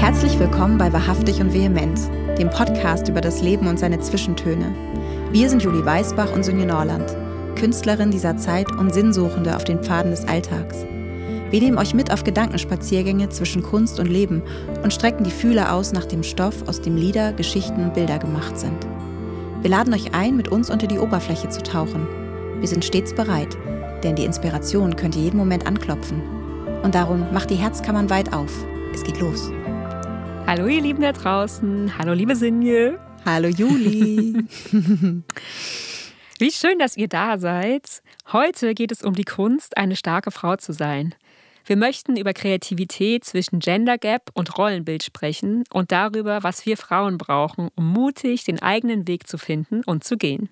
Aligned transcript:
Herzlich 0.00 0.38
willkommen 0.38 0.78
bei 0.78 0.90
Wahrhaftig 0.92 1.40
und 1.40 1.52
Vehement, 1.52 2.00
dem 2.38 2.48
Podcast 2.48 3.08
über 3.08 3.20
das 3.20 3.42
Leben 3.42 3.66
und 3.66 3.78
seine 3.78 4.00
Zwischentöne. 4.00 4.74
Wir 5.30 5.50
sind 5.50 5.62
Julie 5.62 5.84
Weißbach 5.84 6.32
und 6.32 6.44
Sonja 6.44 6.64
Norland, 6.64 7.14
Künstlerin 7.56 8.10
dieser 8.10 8.38
Zeit 8.38 8.72
und 8.72 8.94
Sinnsuchende 8.94 9.54
auf 9.54 9.64
den 9.64 9.82
Pfaden 9.82 10.10
des 10.12 10.26
Alltags. 10.26 10.86
Wir 11.50 11.60
nehmen 11.60 11.78
euch 11.78 11.94
mit 11.94 12.12
auf 12.12 12.22
Gedankenspaziergänge 12.22 13.28
zwischen 13.30 13.64
Kunst 13.64 13.98
und 13.98 14.06
Leben 14.06 14.40
und 14.84 14.94
strecken 14.94 15.24
die 15.24 15.32
Fühler 15.32 15.74
aus 15.74 15.92
nach 15.92 16.04
dem 16.04 16.22
Stoff, 16.22 16.68
aus 16.68 16.80
dem 16.80 16.96
Lieder, 16.96 17.32
Geschichten 17.32 17.82
und 17.82 17.94
Bilder 17.94 18.20
gemacht 18.20 18.56
sind. 18.56 18.86
Wir 19.60 19.70
laden 19.70 19.92
euch 19.92 20.14
ein, 20.14 20.36
mit 20.36 20.46
uns 20.46 20.70
unter 20.70 20.86
die 20.86 21.00
Oberfläche 21.00 21.48
zu 21.48 21.60
tauchen. 21.60 22.06
Wir 22.60 22.68
sind 22.68 22.84
stets 22.84 23.12
bereit, 23.12 23.58
denn 24.04 24.14
die 24.14 24.24
Inspiration 24.24 24.94
könnte 24.94 25.18
jeden 25.18 25.38
Moment 25.38 25.66
anklopfen. 25.66 26.22
Und 26.84 26.94
darum 26.94 27.32
macht 27.32 27.50
die 27.50 27.56
Herzkammern 27.56 28.10
weit 28.10 28.32
auf. 28.32 28.52
Es 28.94 29.02
geht 29.02 29.18
los. 29.18 29.50
Hallo 30.46 30.68
ihr 30.68 30.80
Lieben 30.80 31.02
da 31.02 31.10
draußen. 31.10 31.98
Hallo 31.98 32.12
liebe 32.12 32.36
Sinje. 32.36 33.00
Hallo 33.24 33.48
Juli. 33.48 34.46
Wie 36.38 36.52
schön, 36.52 36.78
dass 36.78 36.96
ihr 36.96 37.08
da 37.08 37.38
seid. 37.38 38.02
Heute 38.32 38.74
geht 38.74 38.92
es 38.92 39.02
um 39.02 39.14
die 39.14 39.24
Kunst, 39.24 39.76
eine 39.76 39.96
starke 39.96 40.30
Frau 40.30 40.54
zu 40.54 40.72
sein. 40.72 41.14
Wir 41.70 41.76
möchten 41.76 42.16
über 42.16 42.32
Kreativität 42.32 43.24
zwischen 43.24 43.60
Gender 43.60 43.96
Gap 43.96 44.32
und 44.34 44.58
Rollenbild 44.58 45.04
sprechen 45.04 45.62
und 45.72 45.92
darüber, 45.92 46.42
was 46.42 46.66
wir 46.66 46.76
Frauen 46.76 47.16
brauchen, 47.16 47.68
um 47.76 47.92
mutig 47.92 48.42
den 48.42 48.60
eigenen 48.60 49.06
Weg 49.06 49.28
zu 49.28 49.38
finden 49.38 49.84
und 49.84 50.02
zu 50.02 50.16
gehen. 50.16 50.48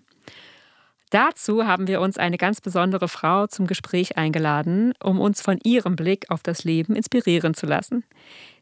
Dazu 1.10 1.66
haben 1.66 1.88
wir 1.88 2.00
uns 2.02 2.18
eine 2.18 2.38
ganz 2.38 2.60
besondere 2.60 3.08
Frau 3.08 3.48
zum 3.48 3.66
Gespräch 3.66 4.16
eingeladen, 4.16 4.94
um 5.02 5.18
uns 5.18 5.42
von 5.42 5.58
ihrem 5.64 5.96
Blick 5.96 6.30
auf 6.30 6.44
das 6.44 6.62
Leben 6.62 6.94
inspirieren 6.94 7.54
zu 7.54 7.66
lassen. 7.66 8.04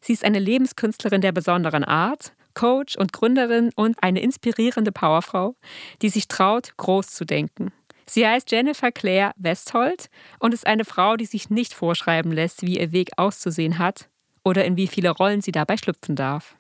Sie 0.01 0.15
ist 0.15 0.25
eine 0.25 0.39
Lebenskünstlerin 0.39 1.21
der 1.21 1.33
besonderen 1.33 1.85
Art, 1.85 2.33
Coach 2.55 2.97
und 2.97 3.13
Gründerin 3.13 3.71
und 3.77 4.03
eine 4.03 4.23
inspirierende 4.23 4.93
Powerfrau, 4.93 5.57
die 6.01 6.09
sich 6.09 6.27
traut, 6.27 6.75
groß 6.79 7.09
zu 7.09 7.27
denken. 7.27 7.71
Sie 8.09 8.27
heißt 8.27 8.51
Jennifer 8.51 8.93
Claire 8.93 9.33
Westholt 9.37 10.09
und 10.39 10.55
ist 10.55 10.67
eine 10.67 10.85
Frau, 10.85 11.17
die 11.17 11.27
sich 11.27 11.51
nicht 11.51 11.75
vorschreiben 11.75 12.33
lässt, 12.33 12.63
wie 12.63 12.79
ihr 12.79 12.93
Weg 12.93 13.11
auszusehen 13.17 13.79
hat 13.79 14.09
oder 14.45 14.65
in 14.65 14.77
wie 14.77 14.87
viele 14.87 15.11
Rollen 15.11 15.41
sie 15.41 15.53
dabei 15.53 15.77
schlüpfen 15.77 16.15
darf. 16.15 16.57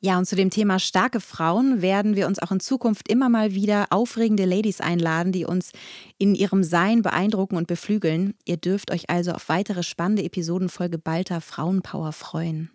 Ja, 0.00 0.18
und 0.18 0.26
zu 0.26 0.36
dem 0.36 0.50
Thema 0.50 0.78
starke 0.78 1.18
Frauen 1.18 1.80
werden 1.80 2.14
wir 2.14 2.26
uns 2.26 2.38
auch 2.38 2.50
in 2.50 2.60
Zukunft 2.60 3.08
immer 3.08 3.30
mal 3.30 3.54
wieder 3.54 3.86
aufregende 3.88 4.44
Ladies 4.44 4.82
einladen, 4.82 5.32
die 5.32 5.46
uns 5.46 5.72
in 6.18 6.34
ihrem 6.34 6.62
Sein 6.62 7.00
beeindrucken 7.00 7.56
und 7.56 7.68
beflügeln. 7.68 8.34
Ihr 8.44 8.58
dürft 8.58 8.90
euch 8.90 9.08
also 9.08 9.32
auf 9.32 9.48
weitere 9.48 9.82
spannende 9.82 10.22
Episoden 10.22 10.68
voll 10.68 10.90
geballter 10.90 11.40
Frauenpower 11.40 12.12
freuen. 12.12 12.70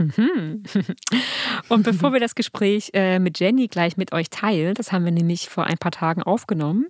Mhm. 0.00 0.62
Und 1.68 1.82
bevor 1.82 2.14
wir 2.14 2.20
das 2.20 2.34
Gespräch 2.34 2.90
äh, 2.94 3.18
mit 3.18 3.38
Jenny 3.38 3.68
gleich 3.68 3.98
mit 3.98 4.12
euch 4.12 4.30
teilen, 4.30 4.74
das 4.74 4.92
haben 4.92 5.04
wir 5.04 5.12
nämlich 5.12 5.50
vor 5.50 5.64
ein 5.64 5.76
paar 5.76 5.92
Tagen 5.92 6.22
aufgenommen, 6.22 6.86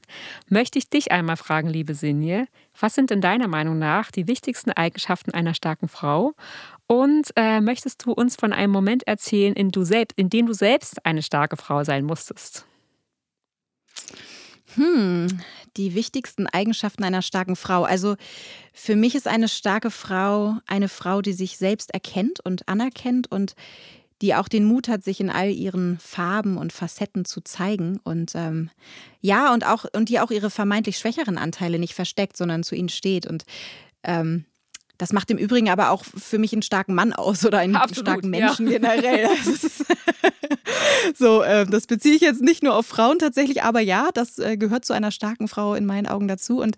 möchte 0.49 0.79
ich 0.79 0.89
dich 0.89 1.11
einmal 1.11 1.37
fragen, 1.37 1.69
liebe 1.69 1.95
Sinje, 1.95 2.47
was 2.79 2.95
sind 2.95 3.11
in 3.11 3.21
deiner 3.21 3.49
Meinung 3.49 3.79
nach 3.79 4.13
die 4.13 4.29
wichtigsten 4.29 4.71
Eigenschaften 4.71 5.33
einer 5.33 5.55
starken 5.55 5.89
Frau 5.89 6.35
und 6.87 7.33
äh, 7.35 7.61
möchtest 7.61 8.07
du 8.07 8.13
uns 8.13 8.37
von 8.37 8.53
einem 8.53 8.73
Moment 8.73 9.07
erzählen, 9.09 9.55
in, 9.55 9.71
du 9.71 9.83
selbst, 9.83 10.17
in 10.17 10.31
dem 10.31 10.47
du 10.47 10.53
selbst 10.53 11.05
eine 11.05 11.23
starke 11.23 11.57
Frau 11.57 11.83
sein 11.83 12.05
musstest? 12.05 12.65
Hm, 14.75 15.27
die 15.77 15.95
wichtigsten 15.95 16.47
Eigenschaften 16.47 17.05
einer 17.05 17.23
starken 17.23 17.57
Frau. 17.57 17.85
Also 17.85 18.17
für 18.73 18.97
mich 18.97 19.15
ist 19.15 19.27
eine 19.27 19.49
starke 19.49 19.91
Frau 19.91 20.57
eine 20.67 20.89
Frau, 20.89 21.23
die 21.23 21.33
sich 21.33 21.57
selbst 21.57 21.93
erkennt 21.93 22.41
und 22.41 22.69
anerkennt 22.69 23.31
und 23.31 23.55
die 24.23 24.35
auch 24.35 24.49
den 24.49 24.65
Mut 24.65 24.89
hat, 24.89 25.03
sich 25.03 25.21
in 25.21 25.31
all 25.31 25.51
ihren 25.51 25.99
Farben 25.99 26.59
und 26.59 26.73
Facetten 26.73 27.25
zu 27.25 27.41
zeigen 27.41 27.99
und 28.05 28.33
ähm, 28.35 28.71
ja 29.21 29.53
und 29.53 29.65
auch 29.65 29.87
und 29.95 30.09
die 30.11 30.21
auch 30.21 30.31
ihre 30.31 30.51
vermeintlich 30.51 30.99
schwächeren 30.99 31.39
Anteile 31.39 31.79
nicht 31.79 31.95
versteckt, 31.95 32.37
sondern 32.37 32.63
zu 32.63 32.75
ihnen 32.75 32.91
steht 32.91 33.27
und 33.27 33.45
ähm, 34.03 34.45
das 34.99 35.15
macht 35.15 35.31
im 35.31 35.39
Übrigen 35.39 35.71
aber 35.71 35.91
auch 35.91 36.05
für 36.05 36.39
mich 36.39 36.53
einen 36.53 36.61
starken 36.61 36.95
Mann 36.95 37.15
aus 37.15 37.47
oder 37.47 37.59
einen 37.59 37.75
Absolut, 37.75 38.07
starken 38.07 38.29
Menschen 38.29 38.67
ja. 38.67 38.79
generell. 38.79 39.29
so, 41.15 41.43
äh, 41.43 41.67
das 41.67 41.87
beziehe 41.87 42.15
ich 42.15 42.21
jetzt 42.21 42.43
nicht 42.43 42.63
nur 42.63 42.75
auf 42.75 42.87
Frauen 42.87 43.19
tatsächlich, 43.19 43.63
aber 43.63 43.81
ja, 43.81 44.09
das 44.15 44.39
äh, 44.39 44.57
gehört 44.57 44.85
zu 44.85 44.93
einer 44.93 45.11
starken 45.11 45.49
Frau 45.49 45.75
in 45.75 45.87
meinen 45.87 46.07
Augen 46.07 46.29
dazu. 46.29 46.61
Und 46.61 46.77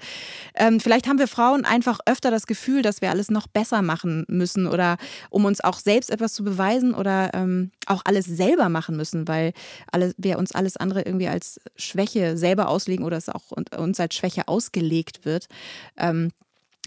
ähm, 0.54 0.80
vielleicht 0.80 1.06
haben 1.06 1.18
wir 1.18 1.28
Frauen 1.28 1.64
einfach 1.64 2.00
öfter 2.06 2.30
das 2.30 2.46
Gefühl, 2.46 2.82
dass 2.82 3.00
wir 3.00 3.10
alles 3.10 3.30
noch 3.30 3.46
besser 3.46 3.82
machen 3.82 4.24
müssen 4.28 4.66
oder 4.66 4.96
um 5.30 5.44
uns 5.44 5.62
auch 5.62 5.78
selbst 5.78 6.10
etwas 6.10 6.34
zu 6.34 6.44
beweisen 6.44 6.94
oder 6.94 7.30
ähm, 7.34 7.70
auch 7.86 8.02
alles 8.04 8.26
selber 8.26 8.68
machen 8.68 8.96
müssen, 8.96 9.28
weil 9.28 9.52
alle, 9.90 10.14
wir 10.16 10.38
uns 10.38 10.52
alles 10.52 10.76
andere 10.76 11.02
irgendwie 11.02 11.28
als 11.28 11.60
Schwäche 11.76 12.36
selber 12.36 12.68
auslegen 12.68 13.04
oder 13.04 13.16
es 13.16 13.28
auch 13.28 13.50
uns 13.50 14.00
als 14.00 14.14
Schwäche 14.14 14.48
ausgelegt 14.48 15.24
wird. 15.24 15.46
Ähm, 15.96 16.30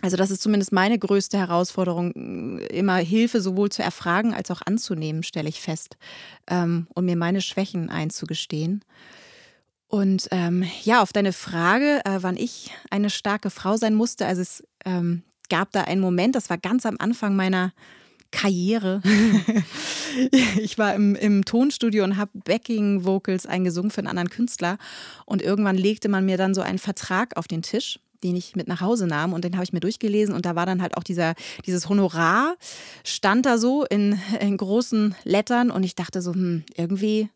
also 0.02 0.18
das 0.18 0.30
ist 0.30 0.42
zumindest 0.42 0.72
meine 0.72 1.00
größte 1.00 1.38
Herausforderung, 1.38 2.60
immer 2.60 2.98
Hilfe 2.98 3.42
sowohl 3.42 3.70
zu 3.70 3.82
erfragen 3.82 4.34
als 4.34 4.52
auch 4.52 4.62
anzunehmen, 4.66 5.24
stelle 5.24 5.50
ich 5.50 5.62
fest, 5.62 5.98
ähm, 6.48 6.88
und 6.94 7.06
mir 7.06 7.16
meine 7.16 7.42
Schwächen 7.42 7.90
einzugestehen. 7.90 8.84
Und 9.88 10.28
ähm, 10.32 10.66
ja, 10.84 11.02
auf 11.02 11.14
deine 11.14 11.32
Frage, 11.32 12.02
äh, 12.06 12.18
wann 12.22 12.38
ich 12.38 12.72
eine 12.90 13.10
starke 13.10 13.50
Frau 13.50 13.78
sein 13.78 13.96
musste, 13.96 14.26
also 14.26 14.42
es 14.42 14.64
ähm, 14.84 15.24
gab 15.50 15.72
da 15.72 15.84
einen 15.84 16.02
Moment, 16.02 16.36
das 16.36 16.50
war 16.50 16.58
ganz 16.58 16.86
am 16.86 16.98
Anfang 17.00 17.36
meiner 17.36 17.72
Karriere. 18.32 19.02
ich 20.58 20.78
war 20.78 20.94
im, 20.94 21.16
im 21.16 21.46
Tonstudio 21.46 22.04
und 22.04 22.18
habe 22.18 22.32
Backing-Vocals 22.34 23.46
eingesungen 23.46 23.92
für 23.92 24.00
einen 24.00 24.08
anderen 24.08 24.30
Künstler. 24.30 24.78
Und 25.26 25.42
irgendwann 25.42 25.78
legte 25.78 26.10
man 26.10 26.26
mir 26.26 26.38
dann 26.38 26.54
so 26.54 26.62
einen 26.62 26.80
Vertrag 26.80 27.38
auf 27.38 27.48
den 27.48 27.62
Tisch 27.62 28.00
den 28.26 28.36
ich 28.36 28.56
mit 28.56 28.68
nach 28.68 28.82
Hause 28.82 29.06
nahm 29.06 29.34
und 29.34 29.46
den 29.46 29.54
habe 29.56 29.64
ich 29.64 29.72
mir 29.72 29.80
durchgelesen 29.80 30.34
und 30.34 30.46
da 30.46 30.56
war 30.56 30.66
dann 30.66 30.82
halt 30.82 30.98
auch 30.98 31.04
dieser, 31.04 31.36
dieses 31.66 31.88
Honorar 31.88 32.56
stand 33.04 33.46
da 33.46 33.58
so 33.58 33.86
in, 33.86 34.20
in 34.40 34.58
großen 34.58 35.16
Lettern 35.24 35.70
und 35.70 35.84
ich 35.84 35.96
dachte 35.96 36.22
so, 36.22 36.34
hm, 36.34 36.64
irgendwie 36.76 37.30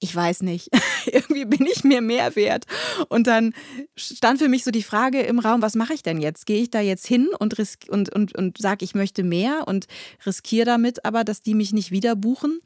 ich 0.00 0.14
weiß 0.14 0.42
nicht, 0.42 0.68
irgendwie 1.06 1.46
bin 1.46 1.66
ich 1.66 1.82
mir 1.84 2.02
mehr 2.02 2.36
wert. 2.36 2.64
Und 3.08 3.26
dann 3.26 3.54
stand 3.96 4.38
für 4.38 4.50
mich 4.50 4.64
so 4.64 4.70
die 4.70 4.82
Frage 4.82 5.20
im 5.20 5.38
Raum, 5.38 5.62
was 5.62 5.76
mache 5.76 5.94
ich 5.94 6.02
denn 6.02 6.20
jetzt? 6.20 6.44
Gehe 6.44 6.60
ich 6.60 6.70
da 6.70 6.80
jetzt 6.80 7.06
hin 7.06 7.28
und, 7.38 7.56
und, 7.88 8.12
und, 8.12 8.34
und 8.34 8.58
sage, 8.58 8.84
ich 8.84 8.94
möchte 8.94 9.22
mehr 9.22 9.64
und 9.66 9.86
riskiere 10.26 10.66
damit 10.66 11.06
aber, 11.06 11.24
dass 11.24 11.40
die 11.40 11.54
mich 11.54 11.72
nicht 11.72 11.90
wieder 11.90 12.16
buchen? 12.16 12.60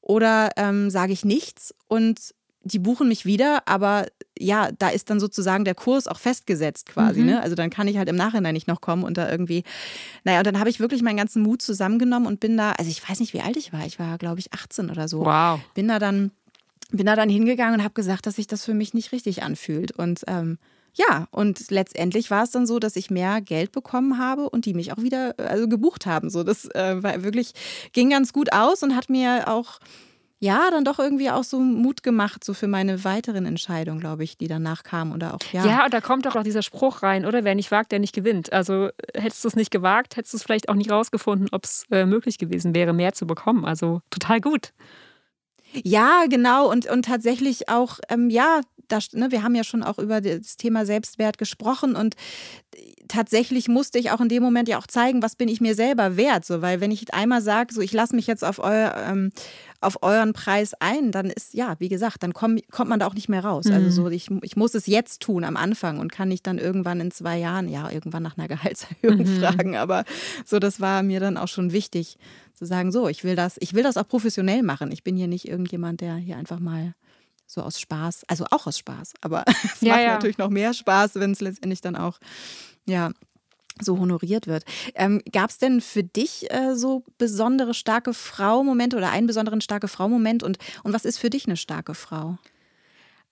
Oder 0.00 0.50
ähm, 0.56 0.90
sage 0.90 1.12
ich 1.12 1.24
nichts 1.24 1.74
und 1.88 2.35
die 2.66 2.78
buchen 2.78 3.08
mich 3.08 3.24
wieder, 3.24 3.62
aber 3.66 4.06
ja, 4.38 4.70
da 4.78 4.88
ist 4.88 5.08
dann 5.08 5.20
sozusagen 5.20 5.64
der 5.64 5.74
Kurs 5.74 6.08
auch 6.08 6.18
festgesetzt 6.18 6.86
quasi. 6.86 7.20
Mhm. 7.20 7.26
Ne? 7.26 7.42
Also 7.42 7.54
dann 7.54 7.70
kann 7.70 7.88
ich 7.88 7.96
halt 7.96 8.08
im 8.08 8.16
Nachhinein 8.16 8.54
nicht 8.54 8.68
noch 8.68 8.80
kommen 8.80 9.04
und 9.04 9.16
da 9.16 9.30
irgendwie, 9.30 9.62
naja, 10.24 10.38
und 10.38 10.46
dann 10.46 10.58
habe 10.58 10.68
ich 10.68 10.80
wirklich 10.80 11.02
meinen 11.02 11.16
ganzen 11.16 11.42
Mut 11.42 11.62
zusammengenommen 11.62 12.26
und 12.26 12.40
bin 12.40 12.56
da, 12.56 12.72
also 12.72 12.90
ich 12.90 13.08
weiß 13.08 13.20
nicht, 13.20 13.32
wie 13.32 13.40
alt 13.40 13.56
ich 13.56 13.72
war, 13.72 13.86
ich 13.86 13.98
war, 13.98 14.18
glaube 14.18 14.40
ich, 14.40 14.52
18 14.52 14.90
oder 14.90 15.08
so. 15.08 15.24
Wow. 15.24 15.60
Bin 15.74 15.88
da 15.88 15.98
dann, 15.98 16.32
bin 16.90 17.06
da 17.06 17.16
dann 17.16 17.28
hingegangen 17.28 17.78
und 17.78 17.84
habe 17.84 17.94
gesagt, 17.94 18.26
dass 18.26 18.36
sich 18.36 18.46
das 18.46 18.64
für 18.64 18.74
mich 18.74 18.94
nicht 18.94 19.12
richtig 19.12 19.42
anfühlt. 19.42 19.92
Und 19.92 20.24
ähm, 20.26 20.58
ja, 20.94 21.28
und 21.30 21.70
letztendlich 21.70 22.30
war 22.30 22.42
es 22.42 22.50
dann 22.50 22.66
so, 22.66 22.78
dass 22.78 22.96
ich 22.96 23.10
mehr 23.10 23.40
Geld 23.40 23.70
bekommen 23.70 24.18
habe 24.18 24.50
und 24.50 24.64
die 24.64 24.74
mich 24.74 24.92
auch 24.92 24.98
wieder 24.98 25.34
also 25.38 25.68
gebucht 25.68 26.06
haben. 26.06 26.30
So, 26.30 26.42
das 26.42 26.66
äh, 26.74 27.02
war 27.02 27.22
wirklich, 27.22 27.52
ging 27.92 28.10
ganz 28.10 28.32
gut 28.32 28.52
aus 28.52 28.82
und 28.82 28.96
hat 28.96 29.08
mir 29.08 29.48
auch 29.48 29.78
ja, 30.38 30.70
dann 30.70 30.84
doch 30.84 30.98
irgendwie 30.98 31.30
auch 31.30 31.44
so 31.44 31.58
Mut 31.58 32.02
gemacht, 32.02 32.44
so 32.44 32.52
für 32.52 32.68
meine 32.68 33.04
weiteren 33.04 33.46
Entscheidungen, 33.46 34.00
glaube 34.00 34.22
ich, 34.24 34.36
die 34.36 34.48
danach 34.48 34.82
kamen 34.82 35.12
oder 35.12 35.34
auch, 35.34 35.40
ja. 35.52 35.64
Ja, 35.64 35.84
und 35.86 35.94
da 35.94 36.00
kommt 36.00 36.26
doch 36.26 36.36
auch 36.36 36.42
dieser 36.42 36.62
Spruch 36.62 37.02
rein, 37.02 37.24
oder? 37.24 37.42
Wer 37.44 37.54
nicht 37.54 37.70
wagt, 37.70 37.90
der 37.90 38.00
nicht 38.00 38.14
gewinnt. 38.14 38.52
Also 38.52 38.90
hättest 39.14 39.44
du 39.44 39.48
es 39.48 39.56
nicht 39.56 39.70
gewagt, 39.70 40.16
hättest 40.16 40.34
du 40.34 40.36
es 40.36 40.42
vielleicht 40.42 40.68
auch 40.68 40.74
nicht 40.74 40.90
rausgefunden, 40.90 41.48
ob 41.52 41.64
es 41.64 41.84
äh, 41.90 42.04
möglich 42.04 42.36
gewesen 42.36 42.74
wäre, 42.74 42.92
mehr 42.92 43.14
zu 43.14 43.26
bekommen. 43.26 43.64
Also 43.64 44.02
total 44.10 44.40
gut. 44.40 44.72
Ja, 45.82 46.24
genau. 46.28 46.70
Und, 46.70 46.86
und 46.86 47.04
tatsächlich 47.04 47.68
auch, 47.68 47.98
ähm, 48.08 48.30
ja, 48.30 48.60
das, 48.88 49.12
ne, 49.12 49.30
wir 49.30 49.42
haben 49.42 49.54
ja 49.54 49.64
schon 49.64 49.82
auch 49.82 49.98
über 49.98 50.20
das 50.20 50.56
Thema 50.56 50.86
Selbstwert 50.86 51.38
gesprochen 51.38 51.96
und 51.96 52.14
tatsächlich 53.08 53.68
musste 53.68 53.98
ich 53.98 54.10
auch 54.10 54.20
in 54.20 54.28
dem 54.28 54.42
Moment 54.42 54.68
ja 54.68 54.78
auch 54.78 54.86
zeigen, 54.86 55.22
was 55.22 55.36
bin 55.36 55.48
ich 55.48 55.60
mir 55.60 55.74
selber 55.74 56.16
wert. 56.16 56.44
So, 56.44 56.62
weil 56.62 56.80
wenn 56.80 56.90
ich 56.90 57.12
einmal 57.12 57.42
sage, 57.42 57.74
so 57.74 57.80
ich 57.80 57.92
lasse 57.92 58.14
mich 58.14 58.26
jetzt 58.26 58.44
auf, 58.44 58.58
eu, 58.58 58.70
ähm, 58.70 59.32
auf 59.80 60.02
euren 60.02 60.32
Preis 60.32 60.74
ein, 60.80 61.12
dann 61.12 61.30
ist, 61.30 61.54
ja, 61.54 61.76
wie 61.78 61.88
gesagt, 61.88 62.22
dann 62.22 62.32
komm, 62.32 62.58
kommt 62.70 62.90
man 62.90 63.00
da 63.00 63.06
auch 63.06 63.14
nicht 63.14 63.28
mehr 63.28 63.44
raus. 63.44 63.66
Also 63.66 63.78
mhm. 63.78 63.86
Also 63.86 64.02
so, 64.02 64.08
ich, 64.08 64.30
ich 64.42 64.56
muss 64.56 64.74
es 64.74 64.86
jetzt 64.86 65.22
tun 65.22 65.44
am 65.44 65.56
Anfang 65.56 65.98
und 65.98 66.12
kann 66.12 66.28
nicht 66.28 66.46
dann 66.46 66.58
irgendwann 66.58 67.00
in 67.00 67.10
zwei 67.10 67.38
Jahren, 67.38 67.68
ja, 67.68 67.90
irgendwann 67.90 68.22
nach 68.22 68.36
einer 68.36 68.48
Gehaltserhöhung 68.54 69.18
mhm. 69.18 69.40
fragen. 69.40 69.76
Aber 69.76 70.04
so, 70.44 70.58
das 70.58 70.80
war 70.80 71.02
mir 71.02 71.20
dann 71.20 71.36
auch 71.36 71.48
schon 71.48 71.72
wichtig 71.72 72.18
Zu 72.54 72.64
sagen, 72.64 72.90
so, 72.92 73.08
ich 73.08 73.22
will 73.22 73.36
das, 73.36 73.56
ich 73.60 73.74
will 73.74 73.82
das 73.82 73.96
auch 73.96 74.08
professionell 74.08 74.62
machen. 74.62 74.90
Ich 74.92 75.04
bin 75.04 75.16
hier 75.16 75.28
nicht 75.28 75.48
irgendjemand, 75.48 76.00
der 76.00 76.16
hier 76.16 76.36
einfach 76.36 76.58
mal 76.58 76.94
so 77.46 77.62
aus 77.62 77.80
Spaß, 77.80 78.24
also 78.26 78.44
auch 78.50 78.66
aus 78.66 78.78
Spaß, 78.78 79.14
aber 79.20 79.44
es 79.64 79.80
ja, 79.80 79.92
macht 79.92 80.02
ja. 80.02 80.12
natürlich 80.14 80.38
noch 80.38 80.50
mehr 80.50 80.74
Spaß, 80.74 81.14
wenn 81.16 81.30
es 81.30 81.40
letztendlich 81.40 81.80
dann 81.80 81.96
auch, 81.96 82.18
ja, 82.86 83.10
so 83.80 83.98
honoriert 83.98 84.46
wird. 84.46 84.64
Ähm, 84.94 85.22
Gab 85.32 85.50
es 85.50 85.58
denn 85.58 85.80
für 85.80 86.02
dich 86.02 86.50
äh, 86.52 86.74
so 86.74 87.04
besondere 87.18 87.74
starke 87.74 88.14
Frau-Momente 88.14 88.96
oder 88.96 89.10
einen 89.10 89.26
besonderen 89.26 89.60
starke 89.60 89.88
Frau-Moment 89.88 90.42
und, 90.42 90.58
und 90.82 90.92
was 90.92 91.04
ist 91.04 91.18
für 91.18 91.30
dich 91.30 91.46
eine 91.46 91.56
starke 91.56 91.94
Frau? 91.94 92.38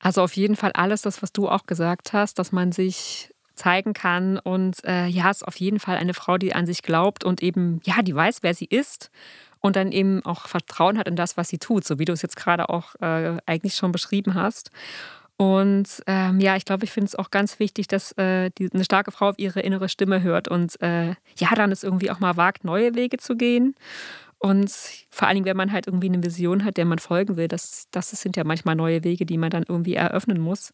Also 0.01 0.23
auf 0.23 0.35
jeden 0.35 0.57
Fall 0.57 0.73
alles 0.73 1.03
das, 1.03 1.23
was 1.23 1.33
du 1.33 1.49
auch 1.49 1.67
gesagt 1.67 2.13
hast, 2.13 2.39
dass 2.39 2.53
man 2.53 2.73
sich 2.73 3.31
zeigen 3.55 3.95
kann 3.95 4.39
und 4.39 4.85
äh, 4.85 5.07
ja, 5.07 5.31
ist 5.31 5.47
auf 5.47 5.57
jeden 5.57 5.79
Fall 5.79 5.97
eine 5.97 6.15
Frau, 6.15 6.39
die 6.39 6.55
an 6.55 6.67
sich 6.67 6.83
glaubt 6.83 7.25
und 7.25 7.43
eben, 7.43 7.81
ja, 7.85 8.03
die 8.03 8.15
weiß, 8.15 8.39
wer 8.43 8.55
sie 8.55 8.67
ist 8.67 9.11
und 9.61 9.77
dann 9.77 9.93
eben 9.93 10.25
auch 10.27 10.47
Vertrauen 10.47 10.99
hat 10.99 11.09
in 11.09 11.17
das, 11.17 11.37
was 11.37 11.49
sie 11.49 11.59
tut, 11.59 11.85
so 11.85 11.99
wie 11.99 12.05
du 12.05 12.13
es 12.13 12.21
jetzt 12.21 12.37
gerade 12.37 12.69
auch 12.69 12.97
äh, 12.97 13.39
eigentlich 13.47 13.77
schon 13.77 13.93
beschrieben 13.93 14.35
hast. 14.35 14.71
Und 15.37 16.03
ähm, 16.07 16.39
ja, 16.39 16.57
ich 16.57 16.65
glaube, 16.65 16.85
ich 16.85 16.93
finde 16.93 17.07
es 17.07 17.17
auch 17.17 17.31
ganz 17.31 17.59
wichtig, 17.59 17.89
dass 17.89 18.13
äh, 18.13 18.51
die, 18.57 18.71
eine 18.73 18.85
starke 18.85 19.11
Frau 19.11 19.31
auf 19.31 19.39
ihre 19.39 19.61
innere 19.61 19.89
Stimme 19.89 20.23
hört 20.23 20.47
und 20.47 20.81
äh, 20.81 21.15
ja, 21.37 21.55
dann 21.57 21.73
es 21.73 21.83
irgendwie 21.83 22.11
auch 22.11 22.21
mal 22.21 22.37
wagt, 22.37 22.65
neue 22.65 22.95
Wege 22.95 23.17
zu 23.17 23.37
gehen. 23.37 23.75
Und 24.39 24.71
vor 25.11 25.27
allen 25.27 25.37
Dingen, 25.37 25.47
wenn 25.47 25.57
man 25.57 25.73
halt 25.73 25.87
irgendwie 25.87 26.09
eine 26.09 26.23
Vision 26.23 26.65
hat, 26.65 26.77
der 26.77 26.85
man 26.85 26.99
folgen 26.99 27.37
will, 27.37 27.49
das, 27.49 27.87
das 27.91 28.11
sind 28.11 28.37
ja 28.37 28.45
manchmal 28.45 28.77
neue 28.77 29.03
Wege, 29.03 29.27
die 29.27 29.39
man 29.39 29.51
dann 29.51 29.65
irgendwie 29.67 29.95
eröffnen 29.95 30.39
muss. 30.41 30.71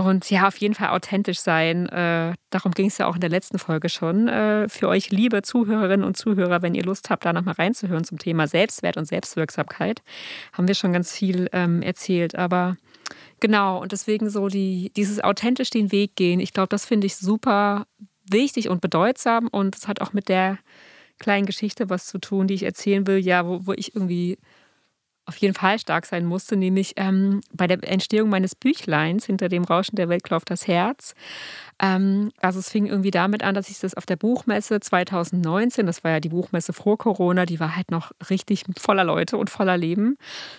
Und 0.00 0.30
ja, 0.30 0.46
auf 0.46 0.56
jeden 0.58 0.74
Fall 0.74 0.90
authentisch 0.90 1.40
sein. 1.40 1.88
Äh, 1.88 2.34
darum 2.50 2.72
ging 2.72 2.86
es 2.86 2.98
ja 2.98 3.06
auch 3.06 3.16
in 3.16 3.20
der 3.20 3.30
letzten 3.30 3.58
Folge 3.58 3.88
schon. 3.88 4.28
Äh, 4.28 4.68
für 4.68 4.88
euch, 4.88 5.10
liebe 5.10 5.42
Zuhörerinnen 5.42 6.06
und 6.06 6.16
Zuhörer, 6.16 6.62
wenn 6.62 6.74
ihr 6.74 6.84
Lust 6.84 7.10
habt, 7.10 7.24
da 7.24 7.32
nochmal 7.32 7.54
reinzuhören 7.54 8.04
zum 8.04 8.18
Thema 8.18 8.46
Selbstwert 8.46 8.96
und 8.96 9.06
Selbstwirksamkeit, 9.06 10.02
haben 10.52 10.68
wir 10.68 10.76
schon 10.76 10.92
ganz 10.92 11.12
viel 11.12 11.48
ähm, 11.52 11.82
erzählt. 11.82 12.36
Aber 12.36 12.76
genau, 13.40 13.80
und 13.80 13.92
deswegen 13.92 14.30
so 14.30 14.48
die, 14.48 14.92
dieses 14.96 15.22
authentisch 15.22 15.70
den 15.70 15.92
Weg 15.92 16.16
gehen, 16.16 16.40
ich 16.40 16.52
glaube, 16.52 16.68
das 16.68 16.86
finde 16.86 17.06
ich 17.06 17.16
super 17.16 17.86
wichtig 18.30 18.68
und 18.68 18.80
bedeutsam. 18.80 19.48
Und 19.48 19.76
es 19.76 19.88
hat 19.88 20.00
auch 20.00 20.12
mit 20.12 20.28
der 20.28 20.58
kleinen 21.18 21.46
Geschichte 21.46 21.90
was 21.90 22.06
zu 22.06 22.18
tun, 22.18 22.46
die 22.46 22.54
ich 22.54 22.62
erzählen 22.62 23.06
will, 23.06 23.18
ja, 23.18 23.46
wo, 23.46 23.66
wo 23.66 23.72
ich 23.72 23.94
irgendwie 23.94 24.38
auf 25.26 25.36
jeden 25.36 25.54
Fall 25.54 25.78
stark 25.78 26.06
sein 26.06 26.24
musste, 26.24 26.56
nämlich 26.56 26.94
ähm, 26.96 27.42
bei 27.52 27.66
der 27.66 27.86
Entstehung 27.86 28.30
meines 28.30 28.54
Büchleins 28.54 29.26
hinter 29.26 29.50
dem 29.50 29.64
Rauschen 29.64 29.96
der 29.96 30.08
Welt 30.08 30.24
klopft 30.24 30.50
das 30.50 30.66
Herz. 30.66 31.14
Ähm, 31.80 32.32
also 32.40 32.58
es 32.58 32.70
fing 32.70 32.86
irgendwie 32.86 33.10
damit 33.10 33.42
an, 33.42 33.54
dass 33.54 33.68
ich 33.68 33.78
das 33.78 33.94
auf 33.94 34.04
der 34.04 34.16
Buchmesse 34.16 34.80
2019, 34.80 35.86
das 35.86 36.02
war 36.02 36.12
ja 36.12 36.20
die 36.20 36.30
Buchmesse 36.30 36.72
vor 36.72 36.98
Corona, 36.98 37.46
die 37.46 37.60
war 37.60 37.76
halt 37.76 37.90
noch 37.90 38.10
richtig 38.30 38.64
voller 38.78 39.04
Leute 39.04 39.36
und 39.36 39.48
voller 39.48 39.76
Leben, 39.76 40.16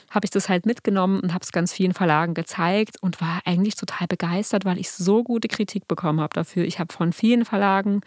habe 0.10 0.26
ich 0.26 0.32
das 0.32 0.48
halt 0.48 0.66
mitgenommen 0.66 1.20
und 1.20 1.34
habe 1.34 1.44
es 1.44 1.52
ganz 1.52 1.74
vielen 1.74 1.94
Verlagen 1.94 2.34
gezeigt 2.34 2.98
und 3.02 3.20
war 3.20 3.42
eigentlich 3.46 3.76
total 3.76 4.08
begeistert, 4.08 4.64
weil 4.64 4.80
ich 4.80 4.92
so 4.92 5.24
gute 5.24 5.50
Kritik 5.50 5.88
bekommen 5.88 6.22
habe 6.22 6.34
dafür. 6.34 6.64
Ich 6.64 6.80
habe 6.80 6.94
von 6.94 7.12
vielen 7.12 7.44
Verlagen 7.44 8.02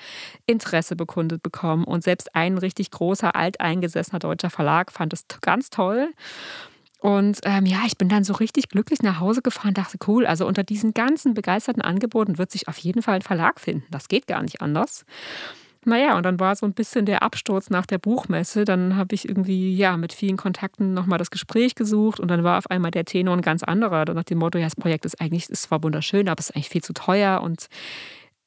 Interesse 0.47 0.97
bekundet 0.97 1.43
bekommen 1.43 1.85
und 1.85 2.03
selbst 2.03 2.35
ein 2.35 2.57
richtig 2.57 2.91
großer, 2.91 3.37
alteingesessener 3.37 4.21
deutscher 4.21 4.51
Verlag 4.51 4.91
fand 4.91 5.13
es 5.13 5.25
ganz 5.43 5.69
toll. 5.69 6.09
Und 7.03 7.41
ähm, 7.43 7.67
ja, 7.67 7.81
ich 7.85 7.99
bin 7.99 8.09
dann 8.09 8.23
so 8.23 8.33
richtig 8.35 8.69
glücklich 8.69 9.03
nach 9.03 9.19
Hause 9.19 9.43
gefahren, 9.43 9.75
dachte, 9.75 9.99
cool, 10.07 10.25
also 10.25 10.47
unter 10.47 10.63
diesen 10.63 10.95
ganzen 10.95 11.35
begeisterten 11.35 11.83
Angeboten 11.83 12.39
wird 12.39 12.53
sich 12.53 12.69
auf 12.69 12.79
jeden 12.79 13.03
Fall 13.03 13.17
ein 13.17 13.23
Verlag 13.23 13.59
finden. 13.59 13.85
Das 13.91 14.07
geht 14.07 14.29
gar 14.29 14.41
nicht 14.41 14.63
anders. 14.63 15.05
Naja, 15.85 16.17
und 16.17 16.23
dann 16.23 16.39
war 16.39 16.55
so 16.55 16.65
ein 16.65 16.75
bisschen 16.75 17.05
der 17.05 17.25
Absturz 17.25 17.71
nach 17.71 17.87
der 17.87 17.99
Buchmesse. 17.99 18.65
Dann 18.65 18.95
habe 18.95 19.17
ich 19.17 19.29
irgendwie 19.29 19.75
ja 19.75 19.97
mit 19.97 20.13
vielen 20.13 20.37
Kontakten 20.37 20.95
nochmal 20.95 21.19
das 21.19 21.33
Gespräch 21.33 21.75
gesucht 21.75 22.21
und 22.21 22.29
dann 22.29 22.45
war 22.45 22.57
auf 22.57 22.71
einmal 22.71 22.93
der 22.93 23.05
Tenor 23.05 23.37
ein 23.37 23.43
ganz 23.43 23.65
anderer. 23.65 24.05
Nach 24.05 24.23
dem 24.23 24.39
Motto, 24.39 24.59
ja, 24.59 24.67
das 24.67 24.77
Projekt 24.77 25.05
ist 25.05 25.21
eigentlich, 25.21 25.51
ist 25.51 25.63
zwar 25.63 25.83
wunderschön, 25.83 26.29
aber 26.29 26.39
es 26.39 26.51
ist 26.51 26.57
eigentlich 26.57 26.69
viel 26.69 26.85
zu 26.85 26.93
teuer 26.93 27.41
und 27.43 27.67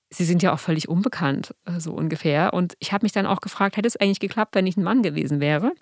sie 0.09 0.23
sind 0.23 0.43
ja 0.43 0.53
auch 0.53 0.59
völlig 0.59 0.87
unbekannt, 0.87 1.53
äh, 1.65 1.81
so 1.81 1.91
ungefähr. 1.91 2.53
Und 2.53 2.75
ich 2.79 2.93
habe 2.93 3.03
mich 3.03 3.11
dann 3.11 3.25
auch 3.25 3.41
gefragt, 3.41 3.75
hätte 3.75 3.89
es 3.89 3.97
eigentlich 3.97 4.21
geklappt, 4.21 4.55
wenn 4.55 4.65
ich 4.65 4.77
ein 4.77 4.83
Mann 4.83 5.03
gewesen 5.03 5.41
wäre? 5.41 5.73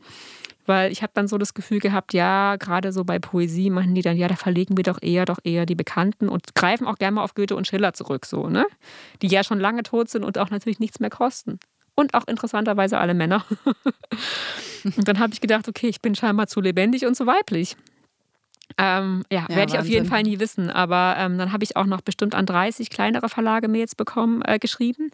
Weil 0.65 0.91
ich 0.91 1.01
habe 1.01 1.11
dann 1.13 1.27
so 1.27 1.37
das 1.37 1.53
Gefühl 1.53 1.79
gehabt, 1.79 2.13
ja, 2.13 2.55
gerade 2.55 2.93
so 2.93 3.03
bei 3.03 3.19
Poesie 3.19 3.69
machen 3.69 3.95
die 3.95 4.01
dann, 4.01 4.17
ja, 4.17 4.27
da 4.27 4.35
verlegen 4.35 4.77
wir 4.77 4.83
doch 4.83 5.01
eher, 5.01 5.25
doch 5.25 5.39
eher 5.43 5.65
die 5.65 5.75
Bekannten 5.75 6.29
und 6.29 6.55
greifen 6.55 6.87
auch 6.87 6.97
gerne 6.97 7.15
mal 7.15 7.23
auf 7.23 7.35
Goethe 7.35 7.55
und 7.55 7.67
Schiller 7.67 7.93
zurück, 7.93 8.25
so, 8.25 8.47
ne? 8.47 8.65
Die 9.21 9.27
ja 9.27 9.43
schon 9.43 9.59
lange 9.59 9.83
tot 9.83 10.09
sind 10.09 10.23
und 10.23 10.37
auch 10.37 10.49
natürlich 10.49 10.79
nichts 10.79 10.99
mehr 10.99 11.09
kosten. 11.09 11.59
Und 11.95 12.15
auch 12.15 12.27
interessanterweise 12.27 12.97
alle 12.97 13.13
Männer. 13.13 13.45
und 14.83 15.07
dann 15.07 15.19
habe 15.19 15.33
ich 15.33 15.41
gedacht, 15.41 15.67
okay, 15.67 15.87
ich 15.87 16.01
bin 16.01 16.15
scheinbar 16.15 16.47
zu 16.47 16.59
lebendig 16.59 17.05
und 17.05 17.15
zu 17.15 17.27
weiblich. 17.27 17.75
Ähm, 18.77 19.23
ja, 19.31 19.45
ja 19.49 19.55
werde 19.55 19.73
ich 19.73 19.79
auf 19.79 19.85
jeden 19.85 20.05
Fall 20.05 20.23
nie 20.23 20.39
wissen. 20.39 20.69
Aber 20.69 21.15
ähm, 21.17 21.37
dann 21.37 21.51
habe 21.51 21.63
ich 21.63 21.75
auch 21.75 21.85
noch 21.85 22.01
bestimmt 22.01 22.35
an 22.35 22.45
30 22.45 22.89
kleinere 22.89 23.29
Verlage 23.29 23.67
Mails 23.67 23.95
bekommen, 23.95 24.41
äh, 24.45 24.59
geschrieben. 24.59 25.11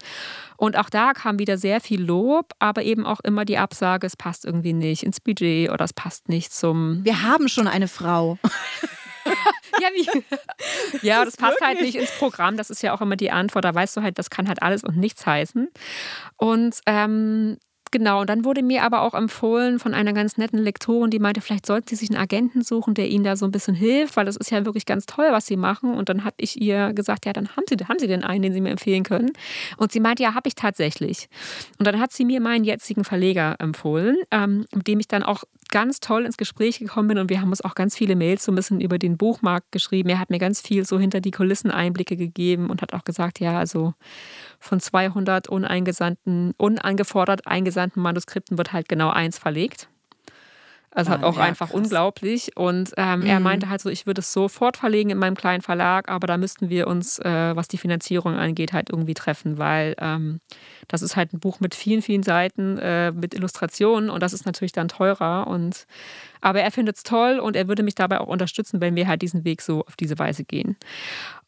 Und 0.58 0.78
auch 0.78 0.90
da 0.90 1.14
kam 1.14 1.40
wieder 1.40 1.58
sehr 1.58 1.82
viel 1.82 2.02
Lob, 2.02 2.54
aber 2.60 2.84
eben 2.84 3.06
auch 3.06 3.20
immer 3.22 3.46
die 3.46 3.58
Absage, 3.58 4.08
es 4.08 4.16
passt 4.16 4.46
irgendwie 4.46 4.74
nicht 4.74 5.04
ins 5.04 5.20
Budget 5.20 5.70
oder 5.72 5.86
es 5.86 5.94
passt 5.94 6.30
nicht 6.30 6.54
zum. 6.54 7.04
Wir 7.04 7.22
haben 7.22 7.50
schon 7.50 7.68
eine 7.68 7.88
Frau. 7.88 8.38
ja, 9.82 9.90
wie? 9.94 10.24
ja, 11.06 11.24
das, 11.24 11.36
das 11.36 11.38
passt 11.38 11.62
halt 11.62 11.82
nicht 11.82 11.96
ins 11.96 12.12
Programm. 12.12 12.58
Das 12.58 12.70
ist 12.70 12.82
ja 12.82 12.94
auch 12.94 13.02
immer 13.02 13.16
die 13.16 13.32
Antwort. 13.32 13.66
Da 13.66 13.74
weißt 13.74 13.98
du 13.98 14.02
halt, 14.02 14.20
das 14.20 14.30
kann 14.30 14.48
halt 14.48 14.62
alles 14.62 14.84
und 14.84 14.98
nichts 14.98 15.26
heißen. 15.26 15.70
Und 16.38 16.80
ähm, 16.86 17.58
Genau, 17.92 18.22
und 18.22 18.30
dann 18.30 18.46
wurde 18.46 18.62
mir 18.62 18.84
aber 18.84 19.02
auch 19.02 19.16
empfohlen 19.16 19.80
von 19.80 19.94
einer 19.96 20.14
ganz 20.14 20.38
netten 20.38 20.60
Lektorin, 20.60 21.10
die 21.10 21.18
meinte, 21.18 21.42
vielleicht 21.42 21.66
sollten 21.66 21.88
Sie 21.88 21.96
sich 21.96 22.10
einen 22.10 22.20
Agenten 22.20 22.62
suchen, 22.62 22.94
der 22.94 23.08
Ihnen 23.08 23.24
da 23.24 23.36
so 23.36 23.46
ein 23.46 23.52
bisschen 23.52 23.74
hilft, 23.74 24.16
weil 24.16 24.26
das 24.26 24.36
ist 24.36 24.52
ja 24.52 24.64
wirklich 24.66 24.86
ganz 24.86 25.08
toll, 25.08 25.28
was 25.32 25.48
Sie 25.48 25.58
machen. 25.58 25.96
Und 25.96 26.10
dann 26.10 26.24
habe 26.24 26.36
ich 26.38 26.62
ihr 26.62 26.94
gesagt, 26.94 27.26
ja, 27.26 27.34
dann 27.34 27.50
haben 27.56 27.66
Sie, 27.68 27.76
haben 27.78 27.98
Sie 28.00 28.08
denn 28.08 28.24
einen, 28.24 28.44
den 28.44 28.54
Sie 28.54 28.62
mir 28.62 28.70
empfehlen 28.70 29.04
können? 29.04 29.32
Und 29.78 29.92
sie 29.92 30.00
meinte, 30.00 30.24
ja, 30.24 30.36
habe 30.36 30.48
ich 30.48 30.56
tatsächlich. 30.56 31.30
Und 31.80 31.88
dann 31.88 32.00
hat 32.00 32.12
sie 32.12 32.26
mir 32.26 32.42
meinen 32.42 32.64
jetzigen 32.64 33.04
Verleger 33.04 33.56
empfohlen, 33.60 34.18
ähm, 34.32 34.66
mit 34.74 34.88
dem 34.88 35.00
ich 35.00 35.08
dann 35.08 35.24
auch 35.24 35.44
ganz 35.72 36.00
toll 36.00 36.26
ins 36.26 36.38
Gespräch 36.38 36.80
gekommen 36.80 37.08
bin 37.10 37.18
und 37.18 37.30
wir 37.30 37.42
haben 37.42 37.50
uns 37.50 37.62
auch 37.62 37.76
ganz 37.76 37.96
viele 37.96 38.16
Mails 38.16 38.44
so 38.44 38.52
ein 38.52 38.56
bisschen 38.56 38.82
über 38.82 38.98
den 38.98 39.18
Buchmarkt 39.18 39.72
geschrieben. 39.72 40.10
Er 40.10 40.20
hat 40.20 40.30
mir 40.30 40.40
ganz 40.40 40.62
viel 40.62 40.86
so 40.86 41.00
hinter 41.00 41.22
die 41.22 41.32
Kulissen 41.32 41.72
Einblicke 41.72 42.18
gegeben 42.18 42.70
und 42.70 42.82
hat 42.82 42.94
auch 42.94 43.04
gesagt, 43.04 43.40
ja, 43.40 43.58
also 43.58 43.94
von 44.60 44.80
200 44.80 45.48
uneingesandten, 45.48 46.54
unangefordert 46.58 47.48
eingesandten 47.48 48.02
Manuskripten 48.02 48.58
wird 48.58 48.74
halt 48.74 48.90
genau 48.90 49.10
eins 49.10 49.38
verlegt. 49.38 49.90
Also 50.92 51.12
halt 51.12 51.24
auch 51.24 51.38
ja, 51.38 51.44
einfach 51.44 51.68
krass. 51.70 51.78
unglaublich. 51.78 52.58
Und 52.58 52.92
ähm, 52.98 53.20
mhm. 53.20 53.26
er 53.28 53.40
meinte 53.40 53.70
halt 53.70 53.82
so, 53.82 53.90
ich 53.90 54.08
würde 54.08 54.22
es 54.22 54.34
sofort 54.34 54.78
verlegen 54.78 55.12
in 55.12 55.18
meinem 55.18 55.36
kleinen 55.36 55.62
Verlag, 55.62 56.10
aber 56.10 56.26
da 56.26 56.38
müssten 56.38 56.70
wir 56.70 56.88
uns, 56.88 57.20
äh, 57.20 57.56
was 57.56 57.68
die 57.68 57.78
Finanzierung 57.78 58.36
angeht, 58.36 58.74
halt 58.74 58.90
irgendwie 58.90 59.14
treffen, 59.14 59.58
weil 59.58 59.96
ähm, 60.00 60.40
das 60.88 61.02
ist 61.02 61.16
halt 61.16 61.34
ein 61.34 61.40
Buch 61.40 61.60
mit 61.60 61.76
vielen, 61.76 62.02
vielen 62.02 62.24
Seiten, 62.24 62.78
äh, 62.80 63.12
mit 63.12 63.34
Illustrationen 63.34 64.10
und 64.10 64.24
das 64.24 64.34
ist 64.34 64.46
natürlich 64.46 64.72
dann 64.72 64.88
teurer. 64.88 65.48
Und 65.48 65.86
aber 66.42 66.62
er 66.62 66.72
findet 66.72 66.98
es 66.98 67.04
toll 67.04 67.40
und 67.40 67.56
er 67.56 67.68
würde 67.68 67.84
mich 67.84 67.96
dabei 67.96 68.20
auch 68.20 68.28
unterstützen, 68.28 68.82
wenn 68.82 68.96
wir 68.96 69.08
halt 69.08 69.22
diesen 69.22 69.44
Weg 69.46 69.62
so 69.62 69.86
auf 69.86 69.96
diese 69.96 70.18
Weise 70.20 70.44
gehen. 70.44 70.78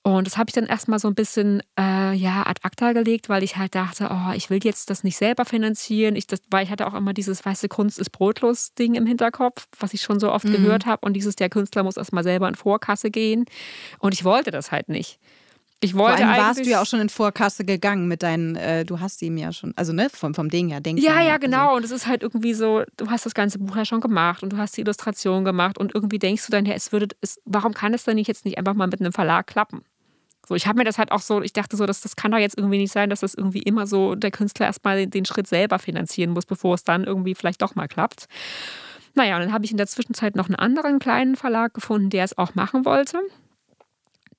Und 0.04 0.26
das 0.26 0.38
habe 0.38 0.50
ich 0.50 0.56
dann 0.56 0.66
erstmal 0.66 0.98
so 0.98 1.08
ein 1.08 1.14
bisschen 1.14 1.62
äh, 1.78 2.14
ja, 2.14 2.44
ad 2.48 2.62
acta 2.64 2.94
gelegt, 2.94 3.30
weil 3.30 3.44
ich 3.44 3.58
halt 3.58 3.76
dachte, 3.76 4.10
oh, 4.12 4.34
ich 4.36 4.50
will 4.50 4.60
jetzt 4.64 4.90
das 4.90 5.04
nicht 5.04 5.16
selber 5.16 5.46
finanzieren. 5.46 6.16
Ich, 6.16 6.26
das, 6.26 6.42
weil 6.50 6.64
ich 6.64 6.72
hatte 6.72 6.88
auch 6.88 6.96
immer 6.96 7.14
dieses 7.14 7.46
weiße 7.46 7.68
Kunst 7.68 8.00
ist 8.00 8.10
brotlos 8.10 8.74
Ding 8.74 8.96
im 8.96 9.06
Hinterkopf, 9.06 9.68
was 9.80 9.94
ich 9.94 10.02
schon 10.02 10.20
so 10.20 10.32
oft 10.32 10.46
mhm. 10.46 10.54
gehört 10.54 10.88
habe. 10.88 11.06
Und 11.06 11.14
dieses, 11.14 11.36
der 11.36 11.50
Künstler 11.50 11.84
muss 11.84 11.98
erstmal 11.98 12.24
selber 12.24 12.48
in 12.48 12.56
Vorkasse 12.56 13.12
gehen. 13.12 13.46
Und 14.00 14.16
ich 14.16 14.24
wollte 14.24 14.50
das 14.50 14.72
halt 14.72 14.90
nicht. 14.90 15.20
Ich 15.84 15.96
wollte 15.96 16.20
Vor 16.20 16.28
allem 16.28 16.44
warst 16.44 16.64
du 16.64 16.70
ja 16.70 16.80
auch 16.80 16.86
schon 16.86 17.00
in 17.00 17.10
Vorkasse 17.10 17.66
gegangen 17.66 18.08
mit 18.08 18.22
deinen, 18.22 18.56
äh, 18.56 18.86
du 18.86 19.00
hast 19.00 19.20
ihm 19.24 19.36
ja 19.38 19.52
schon, 19.52 19.74
also 19.76 19.94
ne, 19.94 20.10
vom, 20.12 20.36
vom 20.36 20.48
Ding 20.48 20.70
her, 20.70 20.80
denke 20.80 21.02
ich. 21.02 21.08
Ja, 21.08 21.22
ja, 21.22 21.38
genau. 21.38 21.70
Also. 21.70 21.76
Und 21.78 21.86
es 21.86 21.92
ist 21.92 22.06
halt 22.06 22.22
irgendwie 22.22 22.54
so, 22.54 22.84
du 22.98 23.10
hast 23.10 23.26
das 23.26 23.34
ganze 23.34 23.58
Buch 23.58 23.76
ja 23.76 23.84
schon 23.84 24.00
gemacht 24.00 24.44
und 24.44 24.54
du 24.54 24.58
hast 24.58 24.78
die 24.78 24.82
Illustration 24.82 25.44
gemacht 25.44 25.80
und 25.80 25.96
irgendwie 25.96 26.20
denkst 26.20 26.46
du 26.46 26.52
dann, 26.52 26.66
ja, 26.66 26.76
es 26.76 26.92
würde, 26.92 27.08
es, 27.22 27.42
warum 27.46 27.74
kann 27.74 27.96
es 27.96 28.04
dann 28.04 28.16
nicht 28.16 28.28
jetzt 28.28 28.46
nicht 28.46 28.60
einfach 28.60 28.76
mal 28.76 28.86
mit 28.86 29.00
einem 29.00 29.12
Verlag 29.12 29.48
klappen? 29.48 29.84
So, 30.48 30.54
ich 30.54 30.68
habe 30.68 30.78
mir 30.78 30.84
das 30.84 31.00
halt 31.00 31.12
auch 31.12 31.22
so, 31.22 31.42
ich 31.42 31.54
dachte 31.54 31.76
so, 31.76 31.88
dass 31.88 32.02
das 32.02 32.16
kann 32.16 32.32
doch 32.32 32.38
jetzt 32.38 32.58
irgendwie 32.58 32.78
nicht 32.78 32.92
sein, 32.92 33.10
dass 33.10 33.22
das 33.22 33.34
irgendwie 33.34 33.62
immer 33.64 33.88
so 33.88 34.14
der 34.14 34.30
Künstler 34.30 34.68
erstmal 34.68 35.08
den 35.08 35.26
Schritt 35.26 35.48
selber 35.48 35.80
finanzieren 35.80 36.32
muss, 36.32 36.46
bevor 36.46 36.76
es 36.76 36.84
dann 36.84 37.06
irgendwie 37.06 37.34
vielleicht 37.34 37.62
doch 37.62 37.74
mal 37.74 37.88
klappt. 37.88 38.28
Naja, 39.16 39.36
und 39.36 39.42
dann 39.42 39.54
habe 39.54 39.66
ich 39.66 39.72
in 39.72 39.78
der 39.78 39.88
Zwischenzeit 39.88 40.36
noch 40.36 40.46
einen 40.46 40.56
anderen 40.56 41.00
kleinen 41.00 41.36
Verlag 41.36 41.74
gefunden, 41.74 42.12
der 42.12 42.24
es 42.24 42.38
auch 42.38 42.54
machen 42.54 42.86
wollte 42.86 43.20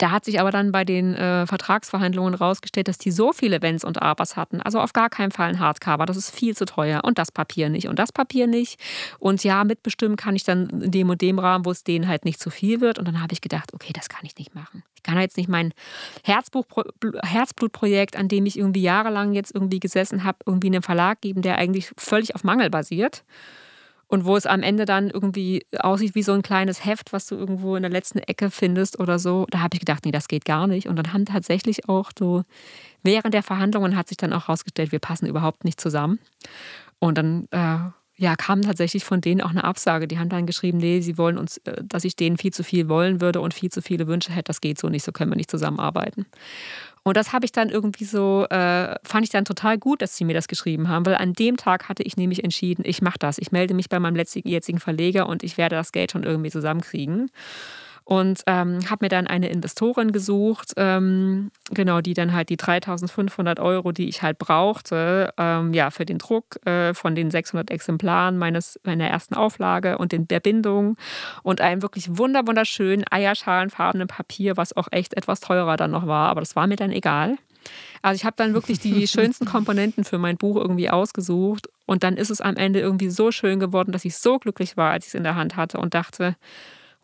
Da 0.03 0.11
hat 0.11 0.25
sich 0.25 0.41
aber 0.41 0.51
dann 0.51 0.73
bei 0.73 0.85
den 0.85 1.15
äh, 1.15 1.47
Vertragsverhandlungen 1.47 2.35
rausgestellt, 2.35 2.89
dass 2.89 2.99
die 2.99 3.13
so 3.13 3.33
viele 3.33 3.63
Wenns 3.63 3.85
und 3.85 4.03
Abers 4.03 4.37
hatten. 4.37 4.61
Also 4.61 4.81
auf 4.81 4.93
gar 4.93 5.09
keinen 5.09 5.31
Fall 5.31 5.51
ein 5.51 5.61
Hardcover, 5.61 6.07
das 6.07 6.17
ist 6.17 6.35
viel 6.35 6.57
zu 6.57 6.65
teuer 6.65 7.03
und 7.05 7.19
das 7.19 7.31
Papier 7.31 7.69
nicht 7.69 7.87
und 7.87 8.01
das 8.01 8.11
Papier 8.11 8.49
nicht. 8.49 8.81
Und 9.21 9.45
ja, 9.45 9.63
mitbestimmen 9.63 10.17
kann 10.17 10.35
ich 10.35 10.43
dann 10.43 10.69
in 10.71 10.91
dem 10.91 11.09
und 11.09 11.21
dem 11.21 11.39
Rahmen, 11.39 11.65
wo 11.65 11.71
es 11.71 11.85
denen 11.85 12.09
halt 12.09 12.25
nicht 12.25 12.41
zu 12.41 12.51
viel 12.51 12.81
wird. 12.81 12.99
Und 12.99 13.07
dann 13.07 13.23
habe 13.23 13.33
ich 13.33 13.43
gedacht, 13.43 13.73
okay, 13.75 13.93
das 13.93 14.09
kann 14.09 14.25
ich 14.25 14.35
nicht 14.35 14.57
machen. 14.57 14.83
Ich 14.97 15.05
kann 15.05 15.21
jetzt 15.21 15.37
nicht 15.37 15.49
mein 15.49 15.73
Herzbuch, 16.25 16.65
Herzblutprojekt, 17.23 18.17
an 18.17 18.27
dem 18.27 18.45
ich 18.45 18.59
irgendwie 18.59 18.83
jahrelang 18.83 19.35
jetzt 19.35 19.55
irgendwie 19.55 19.79
gesessen 19.79 20.25
habe, 20.25 20.39
irgendwie 20.45 20.67
einem 20.67 20.83
Verlag 20.83 21.21
geben, 21.21 21.43
der 21.43 21.59
eigentlich 21.59 21.93
völlig 21.97 22.35
auf 22.35 22.43
Mangel 22.43 22.71
basiert 22.71 23.23
und 24.13 24.27
wo 24.27 24.37
es 24.37 24.45
am 24.45 24.63
Ende 24.63 24.85
dann 24.85 25.09
irgendwie 25.09 25.65
aussieht 25.79 26.15
wie 26.15 26.23
so 26.23 26.33
ein 26.33 26.43
kleines 26.43 26.85
Heft, 26.85 27.15
was 27.15 27.25
du 27.25 27.35
irgendwo 27.35 27.77
in 27.77 27.83
der 27.83 27.91
letzten 27.91 28.19
Ecke 28.19 28.51
findest 28.51 29.01
oder 29.01 29.19
so. 29.19 29.47
Da 29.49 29.61
habe 29.61 29.71
ich 29.73 29.81
gedacht, 29.81 30.05
nee, 30.05 30.11
das 30.11 30.29
geht 30.29 30.45
gar 30.45 30.67
nicht. 30.67 30.87
Und 30.87 30.97
dann 30.97 31.15
haben 31.15 31.25
tatsächlich 31.25 31.89
auch 31.89 32.11
so, 32.19 32.45
während 33.03 33.33
der 33.33 33.43
Verhandlungen 33.43 33.97
hat 33.97 34.09
sich 34.09 34.19
dann 34.19 34.35
auch 34.35 34.49
herausgestellt, 34.49 34.93
wir 34.93 34.99
passen 34.99 35.25
überhaupt 35.25 35.65
nicht 35.65 35.81
zusammen. 35.81 36.19
Und 36.99 37.17
dann 37.17 37.49
äh, 37.53 37.79
ja, 38.17 38.37
kam 38.37 38.61
tatsächlich 38.61 39.03
von 39.03 39.23
denen 39.23 39.41
auch 39.41 39.49
eine 39.49 39.65
Absage. 39.65 40.07
Die 40.07 40.19
haben 40.19 40.29
dann 40.29 40.45
geschrieben, 40.45 40.77
nee, 40.77 41.01
sie 41.01 41.17
wollen 41.17 41.39
uns, 41.39 41.57
äh, 41.65 41.83
dass 41.83 42.05
ich 42.05 42.15
denen 42.15 42.37
viel 42.37 42.53
zu 42.53 42.65
viel 42.65 42.91
wollen 42.91 43.23
würde 43.23 43.41
und 43.41 43.55
viel 43.55 43.71
zu 43.71 43.81
viele 43.81 44.07
Wünsche 44.09 44.33
hätte. 44.33 44.49
Das 44.49 44.61
geht 44.61 44.79
so 44.79 44.91
nicht, 44.91 45.07
so 45.07 45.13
können 45.13 45.31
wir 45.31 45.37
nicht 45.37 45.51
zusammenarbeiten. 45.51 46.27
Und 47.05 47.17
das 47.17 47.33
habe 47.33 47.45
ich 47.45 47.53
dann 47.53 47.69
irgendwie 47.69 48.05
so, 48.05 48.47
äh, 48.49 48.95
fand 49.03 49.25
ich 49.25 49.31
dann 49.31 49.45
total 49.45 49.77
gut, 49.77 50.03
dass 50.03 50.17
sie 50.17 50.25
mir 50.25 50.35
das 50.35 50.47
geschrieben 50.47 50.89
haben, 50.89 51.05
weil 51.05 51.17
an 51.17 51.33
dem 51.33 51.57
Tag 51.57 51.89
hatte 51.89 52.05
ich 52.05 52.17
nämlich 52.17 52.45
entschieden, 52.45 52.85
ich 52.87 53.03
mache 53.03 53.19
das. 53.19 53.39
Ich 53.39 53.51
melde 53.51 53.75
mich 53.75 53.89
bei 53.89 53.99
meinem 53.99 54.17
jetzigen 54.17 54.79
Verleger 54.79 55.29
und 55.29 55.43
ich 55.43 55.59
werde 55.59 55.77
das 55.77 55.91
Geld 55.93 56.13
schon 56.13 56.23
irgendwie 56.23 56.51
zusammenkriegen 56.51 57.31
und 58.13 58.43
ähm, 58.47 58.81
habe 58.91 59.07
mir 59.07 59.09
dann 59.09 59.27
eine 59.27 59.49
Investorin 59.49 60.13
gesucht, 60.13 60.75
ähm, 60.77 61.51
genau, 61.71 62.03
die 62.03 62.13
dann 62.13 62.35
halt 62.35 62.51
die 62.51 62.59
3500 62.59 63.59
Euro, 63.59 63.91
die 63.91 64.07
ich 64.07 64.21
halt 64.21 64.37
brauchte, 64.37 65.33
ähm, 65.39 65.73
ja, 65.73 65.91
für 65.91 66.05
den 66.05 66.19
Druck 66.19 66.61
äh, 66.67 66.93
von 66.93 67.15
den 67.15 67.31
600 67.31 67.71
Exemplaren 67.71 68.37
meines, 68.37 68.79
meiner 68.85 69.09
ersten 69.09 69.33
Auflage 69.33 69.97
und 69.97 70.13
den, 70.13 70.29
der 70.29 70.41
Bindung 70.41 70.99
und 71.43 71.63
einem 71.63 71.81
wirklich 71.81 72.19
wunder 72.19 72.47
wunderschönen 72.47 73.05
eierschalenfarbenen 73.11 74.09
Papier, 74.09 74.59
was 74.59 74.77
auch 74.77 74.89
echt 74.91 75.15
etwas 75.17 75.41
teurer 75.41 75.79
dann 75.79 75.93
noch 75.93 76.07
war, 76.07 76.29
aber 76.29 76.43
das 76.43 76.55
war 76.55 76.67
mir 76.67 76.77
dann 76.77 76.93
egal. 76.93 77.39
Also 78.03 78.17
ich 78.17 78.27
habe 78.27 78.37
dann 78.37 78.53
wirklich 78.53 78.79
die 78.79 79.09
schönsten 79.09 79.47
Komponenten 79.47 80.05
für 80.05 80.19
mein 80.19 80.37
Buch 80.37 80.57
irgendwie 80.57 80.91
ausgesucht 80.91 81.71
und 81.87 82.03
dann 82.03 82.19
ist 82.19 82.29
es 82.29 82.43
am 82.43 82.57
Ende 82.57 82.81
irgendwie 82.81 83.09
so 83.09 83.33
schön 83.33 83.59
geworden, 83.59 83.91
dass 83.91 84.05
ich 84.05 84.19
so 84.19 84.39
glücklich 84.39 84.77
war, 84.77 84.91
als 84.91 85.07
ich 85.07 85.13
es 85.13 85.15
in 85.15 85.25
der 85.25 85.37
Hand 85.37 85.57
hatte 85.57 85.79
und 85.79 85.95
dachte, 85.95 86.37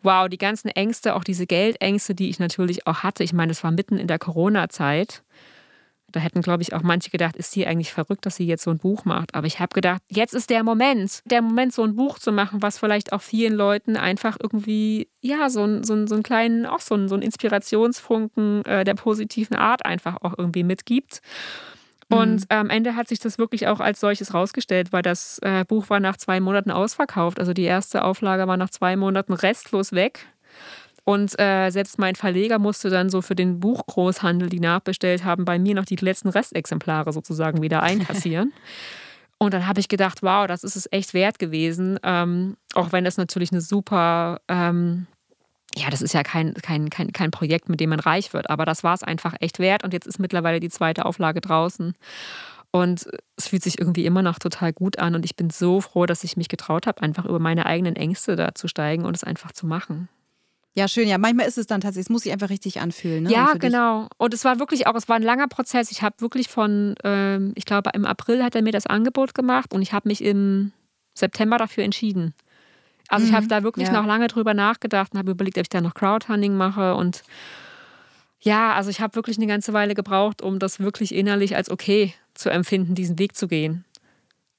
wow, 0.01 0.29
die 0.29 0.37
ganzen 0.37 0.69
Ängste, 0.69 1.15
auch 1.15 1.23
diese 1.23 1.45
Geldängste, 1.45 2.15
die 2.15 2.29
ich 2.29 2.39
natürlich 2.39 2.87
auch 2.87 3.03
hatte. 3.03 3.23
Ich 3.23 3.33
meine, 3.33 3.51
es 3.51 3.63
war 3.63 3.71
mitten 3.71 3.97
in 3.97 4.07
der 4.07 4.19
Corona-Zeit. 4.19 5.23
Da 6.11 6.19
hätten, 6.19 6.41
glaube 6.41 6.63
ich, 6.63 6.73
auch 6.73 6.81
manche 6.81 7.11
gedacht, 7.11 7.35
ist 7.35 7.51
sie 7.51 7.67
eigentlich 7.67 7.93
verrückt, 7.93 8.25
dass 8.25 8.35
sie 8.35 8.47
jetzt 8.47 8.63
so 8.63 8.71
ein 8.71 8.79
Buch 8.79 9.05
macht. 9.05 9.35
Aber 9.35 9.45
ich 9.45 9.59
habe 9.59 9.73
gedacht, 9.73 10.01
jetzt 10.09 10.33
ist 10.33 10.49
der 10.49 10.63
Moment, 10.63 11.21
der 11.25 11.41
Moment, 11.41 11.73
so 11.73 11.83
ein 11.83 11.95
Buch 11.95 12.17
zu 12.17 12.31
machen, 12.31 12.61
was 12.61 12.79
vielleicht 12.79 13.13
auch 13.13 13.21
vielen 13.21 13.53
Leuten 13.53 13.95
einfach 13.95 14.37
irgendwie, 14.41 15.07
ja, 15.21 15.49
so, 15.49 15.83
so, 15.83 16.07
so 16.07 16.15
einen 16.15 16.23
kleinen, 16.23 16.65
auch 16.65 16.79
so 16.79 16.95
einen, 16.95 17.09
so 17.09 17.15
einen 17.15 17.21
Inspirationsfunken 17.23 18.65
äh, 18.65 18.83
der 18.83 18.95
positiven 18.95 19.55
Art 19.55 19.85
einfach 19.85 20.17
auch 20.21 20.33
irgendwie 20.37 20.63
mitgibt. 20.63 21.21
Und 22.09 22.41
mhm. 22.41 22.45
am 22.49 22.69
Ende 22.69 22.95
hat 22.95 23.07
sich 23.07 23.19
das 23.19 23.37
wirklich 23.37 23.67
auch 23.67 23.79
als 23.79 23.99
solches 23.99 24.33
rausgestellt, 24.33 24.91
weil 24.91 25.03
das 25.03 25.39
äh, 25.43 25.63
Buch 25.65 25.89
war 25.89 25.99
nach 25.99 26.17
zwei 26.17 26.39
Monaten 26.39 26.71
ausverkauft. 26.71 27.39
Also 27.39 27.53
die 27.53 27.63
erste 27.63 28.03
Auflage 28.03 28.47
war 28.47 28.57
nach 28.57 28.71
zwei 28.71 28.95
Monaten 28.95 29.33
restlos 29.33 29.91
weg. 29.91 30.25
Und 31.03 31.39
äh, 31.39 31.69
selbst 31.69 31.97
mein 31.97 32.15
Verleger 32.15 32.59
musste 32.59 32.89
dann 32.89 33.09
so 33.09 33.21
für 33.21 33.35
den 33.35 33.59
Buchgroßhandel, 33.59 34.49
die 34.49 34.59
nachbestellt 34.59 35.23
haben, 35.23 35.45
bei 35.45 35.57
mir 35.57 35.75
noch 35.75 35.85
die 35.85 35.95
letzten 35.95 36.29
Restexemplare 36.29 37.13
sozusagen 37.13 37.61
wieder 37.61 37.81
einkassieren. 37.83 38.53
Und 39.41 39.53
dann 39.53 39.67
habe 39.67 39.79
ich 39.79 39.87
gedacht, 39.87 40.21
wow, 40.21 40.47
das 40.47 40.63
ist 40.63 40.75
es 40.75 40.91
echt 40.91 41.13
wert 41.13 41.39
gewesen. 41.39 41.97
Ähm, 42.03 42.57
auch 42.73 42.91
wenn 42.91 43.05
das 43.05 43.17
natürlich 43.17 43.51
eine 43.51 43.61
super 43.61 44.41
ähm, 44.49 45.07
ja, 45.75 45.89
das 45.89 46.01
ist 46.01 46.13
ja 46.13 46.23
kein, 46.23 46.53
kein, 46.55 46.89
kein, 46.89 47.13
kein 47.13 47.31
Projekt, 47.31 47.69
mit 47.69 47.79
dem 47.79 47.91
man 47.91 47.99
reich 47.99 48.33
wird, 48.33 48.49
aber 48.49 48.65
das 48.65 48.83
war 48.83 48.93
es 48.93 49.03
einfach 49.03 49.35
echt 49.39 49.59
wert 49.59 49.83
und 49.83 49.93
jetzt 49.93 50.07
ist 50.07 50.19
mittlerweile 50.19 50.59
die 50.59 50.69
zweite 50.69 51.05
Auflage 51.05 51.41
draußen. 51.41 51.93
Und 52.71 53.07
es 53.35 53.47
fühlt 53.47 53.63
sich 53.63 53.79
irgendwie 53.79 54.05
immer 54.05 54.21
noch 54.21 54.37
total 54.37 54.73
gut 54.73 54.99
an 54.99 55.15
und 55.15 55.25
ich 55.25 55.35
bin 55.35 55.49
so 55.49 55.81
froh, 55.81 56.05
dass 56.05 56.23
ich 56.23 56.37
mich 56.37 56.49
getraut 56.49 56.85
habe, 56.85 57.01
einfach 57.01 57.25
über 57.25 57.39
meine 57.39 57.65
eigenen 57.65 57.95
Ängste 57.95 58.35
da 58.35 58.53
zu 58.53 58.67
steigen 58.67 59.05
und 59.05 59.15
es 59.15 59.23
einfach 59.23 59.51
zu 59.51 59.65
machen. 59.65 60.07
Ja, 60.75 60.87
schön. 60.87 61.07
Ja, 61.07 61.17
manchmal 61.17 61.47
ist 61.47 61.57
es 61.57 61.65
dann 61.65 61.81
tatsächlich, 61.81 62.05
es 62.05 62.09
muss 62.09 62.23
sich 62.23 62.31
einfach 62.31 62.51
richtig 62.51 62.79
anfühlen. 62.79 63.23
Ne? 63.23 63.31
Ja, 63.31 63.53
genau. 63.53 64.07
Und 64.17 64.33
es 64.33 64.45
war 64.45 64.59
wirklich 64.59 64.85
auch, 64.85 64.95
es 64.95 65.09
war 65.09 65.15
ein 65.15 65.23
langer 65.23 65.47
Prozess. 65.47 65.91
Ich 65.91 66.03
habe 66.03 66.15
wirklich 66.19 66.47
von, 66.47 66.95
ähm, 67.03 67.53
ich 67.55 67.65
glaube, 67.65 67.89
im 67.95 68.05
April 68.05 68.43
hat 68.43 68.55
er 68.55 68.61
mir 68.61 68.71
das 68.71 68.85
Angebot 68.85 69.33
gemacht 69.33 69.73
und 69.73 69.81
ich 69.81 69.93
habe 69.93 70.07
mich 70.07 70.23
im 70.23 70.71
September 71.15 71.57
dafür 71.57 71.83
entschieden. 71.83 72.35
Also 73.09 73.25
mhm. 73.25 73.31
ich 73.31 73.35
habe 73.35 73.47
da 73.47 73.63
wirklich 73.63 73.87
ja. 73.87 73.93
noch 73.93 74.05
lange 74.05 74.27
drüber 74.27 74.53
nachgedacht 74.53 75.13
und 75.13 75.19
habe 75.19 75.31
überlegt, 75.31 75.57
ob 75.57 75.63
ich 75.63 75.69
da 75.69 75.81
noch 75.81 75.93
Crowdfunding 75.93 76.55
mache 76.55 76.95
und 76.95 77.23
ja, 78.41 78.73
also 78.73 78.89
ich 78.89 79.01
habe 79.01 79.15
wirklich 79.15 79.37
eine 79.37 79.47
ganze 79.47 79.73
Weile 79.73 79.95
gebraucht, 79.95 80.41
um 80.41 80.59
das 80.59 80.79
wirklich 80.79 81.13
innerlich 81.13 81.57
als 81.57 81.69
okay 81.69 82.13
zu 82.33 82.49
empfinden, 82.49 82.95
diesen 82.95 83.19
Weg 83.19 83.35
zu 83.35 83.49
gehen. 83.49 83.83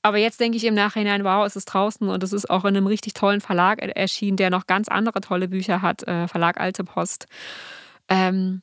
Aber 0.02 0.18
jetzt 0.18 0.40
denke 0.40 0.56
ich 0.56 0.64
im 0.64 0.74
Nachhinein, 0.74 1.24
wow, 1.24 1.46
es 1.46 1.56
ist 1.56 1.66
draußen 1.66 2.08
und 2.08 2.22
es 2.22 2.32
ist 2.32 2.48
auch 2.48 2.64
in 2.64 2.76
einem 2.76 2.86
richtig 2.86 3.14
tollen 3.14 3.40
Verlag 3.40 3.80
erschienen, 3.80 4.36
der 4.36 4.50
noch 4.50 4.66
ganz 4.66 4.88
andere 4.88 5.20
tolle 5.20 5.48
Bücher 5.48 5.82
hat, 5.82 6.06
äh, 6.08 6.26
Verlag 6.26 6.58
Alte 6.58 6.84
Post. 6.84 7.26
Ähm, 8.08 8.62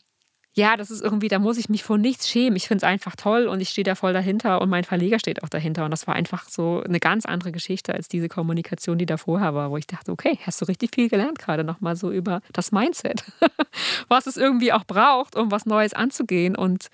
ja, 0.57 0.75
das 0.75 0.89
ist 0.89 1.03
irgendwie, 1.03 1.27
da 1.27 1.37
muss 1.37 1.59
ich 1.59 1.69
mich 1.69 1.83
vor 1.83 1.99
nichts 1.99 2.27
schämen. 2.27 2.55
Ich 2.55 2.67
finde 2.67 2.83
es 2.83 2.83
einfach 2.83 3.15
toll 3.15 3.45
und 3.45 3.61
ich 3.61 3.69
stehe 3.69 3.83
da 3.83 3.93
voll 3.93 4.11
dahinter 4.11 4.59
und 4.59 4.69
mein 4.69 4.85
Verleger 4.85 5.19
steht 5.19 5.43
auch 5.43 5.49
dahinter. 5.49 5.85
Und 5.85 5.91
das 5.91 6.07
war 6.07 6.15
einfach 6.15 6.49
so 6.49 6.81
eine 6.81 6.99
ganz 6.99 7.27
andere 7.27 7.51
Geschichte 7.51 7.93
als 7.93 8.07
diese 8.07 8.27
Kommunikation, 8.27 8.97
die 8.97 9.05
da 9.05 9.17
vorher 9.17 9.53
war, 9.53 9.69
wo 9.69 9.77
ich 9.77 9.85
dachte, 9.85 10.11
okay, 10.11 10.39
hast 10.41 10.59
du 10.59 10.65
richtig 10.65 10.95
viel 10.95 11.09
gelernt 11.09 11.37
gerade 11.37 11.63
nochmal 11.63 11.95
so 11.95 12.11
über 12.11 12.41
das 12.53 12.71
Mindset, 12.71 13.23
was 14.07 14.25
es 14.25 14.35
irgendwie 14.35 14.73
auch 14.73 14.83
braucht, 14.83 15.35
um 15.35 15.51
was 15.51 15.67
Neues 15.67 15.93
anzugehen. 15.93 16.55
Und 16.55 16.87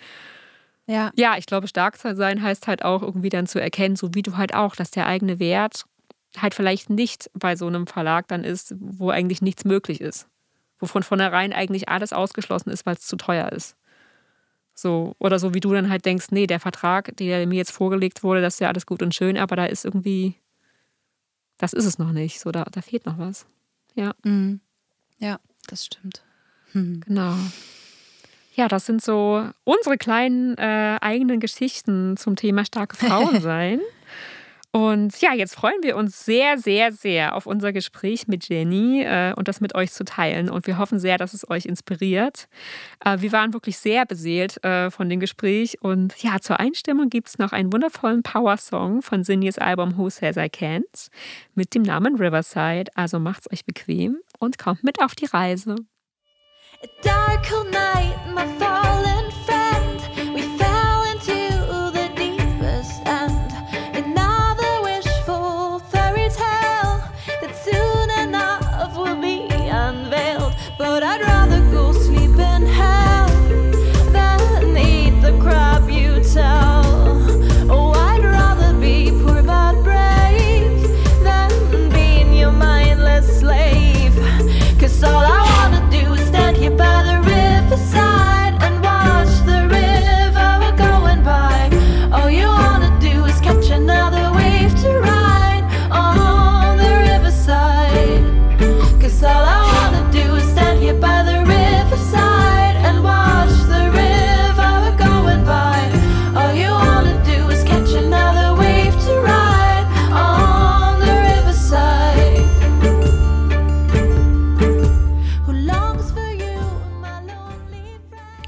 ja, 0.85 1.11
ja 1.15 1.37
ich 1.37 1.45
glaube, 1.45 1.69
stark 1.69 1.97
zu 1.97 2.17
sein 2.17 2.41
heißt 2.41 2.67
halt 2.67 2.83
auch 2.83 3.01
irgendwie 3.01 3.29
dann 3.29 3.47
zu 3.47 3.61
erkennen, 3.61 3.95
so 3.95 4.13
wie 4.13 4.23
du 4.23 4.35
halt 4.35 4.53
auch, 4.53 4.75
dass 4.75 4.91
der 4.91 5.07
eigene 5.07 5.39
Wert 5.39 5.85
halt 6.37 6.53
vielleicht 6.53 6.89
nicht 6.89 7.31
bei 7.33 7.55
so 7.55 7.67
einem 7.67 7.87
Verlag 7.87 8.27
dann 8.27 8.43
ist, 8.43 8.75
wo 8.77 9.09
eigentlich 9.09 9.41
nichts 9.41 9.63
möglich 9.63 10.01
ist 10.01 10.27
wo 10.83 10.87
von 10.87 11.01
vornherein 11.01 11.53
eigentlich 11.53 11.87
alles 11.87 12.11
ausgeschlossen 12.11 12.69
ist, 12.69 12.85
weil 12.85 12.95
es 12.95 13.07
zu 13.07 13.15
teuer 13.15 13.53
ist. 13.53 13.77
So, 14.73 15.15
oder 15.17 15.39
so 15.39 15.53
wie 15.53 15.61
du 15.61 15.71
dann 15.71 15.89
halt 15.89 16.03
denkst, 16.03 16.27
nee, 16.31 16.45
der 16.45 16.59
Vertrag, 16.59 17.15
der 17.15 17.47
mir 17.47 17.55
jetzt 17.55 17.71
vorgelegt 17.71 18.21
wurde, 18.21 18.41
das 18.41 18.55
ist 18.55 18.59
ja 18.59 18.67
alles 18.67 18.85
gut 18.85 19.01
und 19.01 19.15
schön, 19.15 19.37
aber 19.37 19.55
da 19.55 19.65
ist 19.65 19.85
irgendwie, 19.85 20.35
das 21.57 21.71
ist 21.71 21.85
es 21.85 21.99
noch 21.99 22.11
nicht. 22.11 22.41
So, 22.41 22.51
da, 22.51 22.65
da 22.65 22.81
fehlt 22.81 23.05
noch 23.05 23.17
was. 23.17 23.45
Ja. 23.95 24.13
Mhm. 24.23 24.59
Ja, 25.19 25.39
das 25.67 25.85
stimmt. 25.85 26.21
Mhm. 26.73 26.99
Genau. 27.07 27.35
Ja, 28.55 28.67
das 28.67 28.85
sind 28.85 29.01
so 29.01 29.47
unsere 29.63 29.97
kleinen 29.97 30.57
äh, 30.57 30.97
eigenen 30.99 31.39
Geschichten 31.39 32.17
zum 32.17 32.35
Thema 32.35 32.65
starke 32.65 32.97
Frauen 32.97 33.39
sein. 33.41 33.79
Und 34.75 35.21
ja, 35.21 35.35
jetzt 35.35 35.53
freuen 35.53 35.83
wir 35.83 35.95
uns 35.95 36.25
sehr, 36.25 36.57
sehr, 36.57 36.91
sehr 36.91 37.35
auf 37.35 37.45
unser 37.45 37.71
Gespräch 37.71 38.27
mit 38.27 38.49
Jenny 38.49 39.03
äh, 39.03 39.31
und 39.35 39.47
das 39.47 39.61
mit 39.61 39.75
euch 39.75 39.91
zu 39.91 40.03
teilen. 40.03 40.49
Und 40.49 40.65
wir 40.65 40.79
hoffen 40.79 40.97
sehr, 40.97 41.19
dass 41.19 41.35
es 41.35 41.47
euch 41.47 41.67
inspiriert. 41.67 42.47
Äh, 43.05 43.19
wir 43.19 43.31
waren 43.31 43.53
wirklich 43.53 43.77
sehr 43.77 44.07
beseelt 44.07 44.63
äh, 44.63 44.89
von 44.89 45.09
dem 45.09 45.19
Gespräch. 45.19 45.77
Und 45.81 46.15
ja, 46.23 46.39
zur 46.39 46.59
Einstimmung 46.59 47.09
gibt 47.09 47.27
es 47.27 47.37
noch 47.37 47.51
einen 47.51 47.71
wundervollen 47.71 48.23
Power-Song 48.23 49.03
von 49.03 49.23
Sinjes 49.23 49.59
Album 49.59 49.95
Who 49.95 50.09
Says 50.09 50.37
I 50.37 50.49
Can't 50.49 51.09
mit 51.53 51.75
dem 51.75 51.83
Namen 51.83 52.15
Riverside. 52.15 52.85
Also 52.95 53.19
macht's 53.19 53.51
euch 53.53 53.65
bequem 53.65 54.17
und 54.39 54.57
kommt 54.57 54.83
mit 54.83 54.99
auf 55.03 55.13
die 55.13 55.25
Reise. 55.25 55.75
A 56.81 56.87
dark 57.03 57.47
night, 57.71 58.15
my 58.33 58.47
fallen 58.57 58.82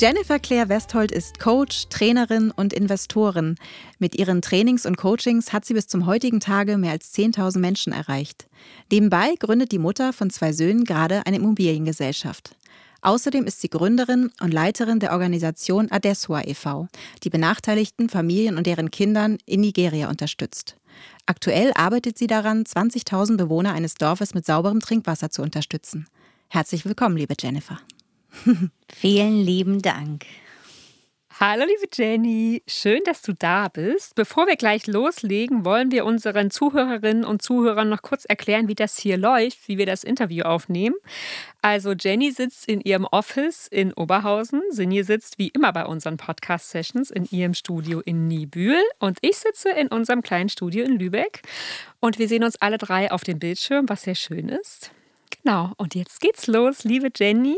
Jennifer 0.05 0.37
Claire 0.37 0.69
Westhold 0.69 1.11
ist 1.11 1.39
Coach, 1.39 1.87
Trainerin 1.89 2.51
und 2.51 2.73
Investorin. 2.73 3.55
Mit 3.97 4.13
ihren 4.13 4.43
Trainings 4.43 4.85
und 4.85 4.97
Coachings 4.97 5.51
hat 5.51 5.65
sie 5.65 5.73
bis 5.73 5.87
zum 5.87 6.05
heutigen 6.05 6.39
Tage 6.39 6.77
mehr 6.77 6.91
als 6.91 7.11
10.000 7.15 7.57
Menschen 7.57 7.91
erreicht. 7.91 8.45
Nebenbei 8.91 9.33
gründet 9.39 9.71
die 9.71 9.79
Mutter 9.79 10.13
von 10.13 10.29
zwei 10.29 10.53
Söhnen 10.53 10.83
gerade 10.83 11.25
eine 11.25 11.37
Immobiliengesellschaft. 11.37 12.55
Außerdem 13.01 13.45
ist 13.45 13.61
sie 13.61 13.67
Gründerin 13.67 14.29
und 14.41 14.53
Leiterin 14.53 14.99
der 14.99 15.11
Organisation 15.11 15.89
Adeswa 15.89 16.41
e.V., 16.41 16.87
die 17.23 17.31
benachteiligten 17.31 18.07
Familien 18.07 18.59
und 18.59 18.67
deren 18.67 18.91
Kindern 18.91 19.39
in 19.47 19.61
Nigeria 19.61 20.07
unterstützt. 20.07 20.77
Aktuell 21.25 21.71
arbeitet 21.73 22.19
sie 22.19 22.27
daran, 22.27 22.63
20.000 22.63 23.37
Bewohner 23.37 23.73
eines 23.73 23.95
Dorfes 23.95 24.35
mit 24.35 24.45
sauberem 24.45 24.81
Trinkwasser 24.81 25.31
zu 25.31 25.41
unterstützen. 25.41 26.05
Herzlich 26.47 26.85
willkommen, 26.85 27.17
liebe 27.17 27.33
Jennifer. 27.39 27.79
Vielen 28.91 29.43
lieben 29.43 29.81
Dank. 29.81 30.25
Hallo 31.37 31.65
liebe 31.65 31.89
Jenny, 31.93 32.63
schön, 32.65 33.01
dass 33.03 33.21
du 33.21 33.33
da 33.33 33.67
bist. 33.67 34.15
Bevor 34.15 34.47
wir 34.47 34.55
gleich 34.55 34.87
loslegen, 34.87 35.65
wollen 35.65 35.91
wir 35.91 36.05
unseren 36.05 36.49
Zuhörerinnen 36.49 37.25
und 37.25 37.41
Zuhörern 37.41 37.89
noch 37.89 38.01
kurz 38.01 38.23
erklären, 38.23 38.69
wie 38.69 38.73
das 38.73 38.97
hier 38.97 39.17
läuft, 39.17 39.67
wie 39.67 39.77
wir 39.77 39.85
das 39.85 40.05
Interview 40.05 40.45
aufnehmen. 40.45 40.95
Also 41.61 41.91
Jenny 41.91 42.31
sitzt 42.31 42.69
in 42.69 42.79
ihrem 42.79 43.03
Office 43.03 43.67
in 43.67 43.91
Oberhausen, 43.91 44.61
Sinje 44.69 45.03
sitzt 45.03 45.37
wie 45.37 45.49
immer 45.49 45.73
bei 45.73 45.85
unseren 45.85 46.15
Podcast-Sessions 46.15 47.11
in 47.11 47.25
ihrem 47.25 47.53
Studio 47.53 47.99
in 47.99 48.27
Niebühl 48.27 48.81
und 48.99 49.17
ich 49.19 49.35
sitze 49.35 49.71
in 49.71 49.89
unserem 49.89 50.21
kleinen 50.21 50.47
Studio 50.47 50.85
in 50.85 50.97
Lübeck 50.97 51.41
und 51.99 52.17
wir 52.17 52.29
sehen 52.29 52.45
uns 52.45 52.55
alle 52.61 52.77
drei 52.77 53.11
auf 53.11 53.25
dem 53.25 53.39
Bildschirm, 53.39 53.89
was 53.89 54.03
sehr 54.03 54.15
schön 54.15 54.47
ist. 54.47 54.91
Genau, 55.43 55.73
und 55.75 55.95
jetzt 55.95 56.21
geht's 56.21 56.47
los, 56.47 56.85
liebe 56.85 57.09
Jenny. 57.13 57.57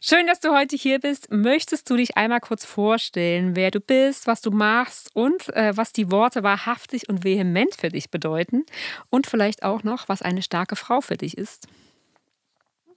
Schön, 0.00 0.26
dass 0.26 0.40
du 0.40 0.54
heute 0.54 0.76
hier 0.76 1.00
bist. 1.00 1.32
Möchtest 1.32 1.90
du 1.90 1.96
dich 1.96 2.16
einmal 2.16 2.40
kurz 2.40 2.64
vorstellen, 2.64 3.56
wer 3.56 3.70
du 3.70 3.80
bist, 3.80 4.26
was 4.26 4.40
du 4.40 4.50
machst 4.50 5.10
und 5.14 5.48
äh, 5.56 5.76
was 5.76 5.92
die 5.92 6.10
Worte 6.10 6.42
wahrhaftig 6.42 7.08
und 7.08 7.24
vehement 7.24 7.74
für 7.74 7.88
dich 7.88 8.10
bedeuten? 8.10 8.64
Und 9.10 9.26
vielleicht 9.26 9.62
auch 9.62 9.82
noch, 9.82 10.08
was 10.08 10.22
eine 10.22 10.42
starke 10.42 10.76
Frau 10.76 11.00
für 11.00 11.16
dich 11.16 11.36
ist? 11.36 11.66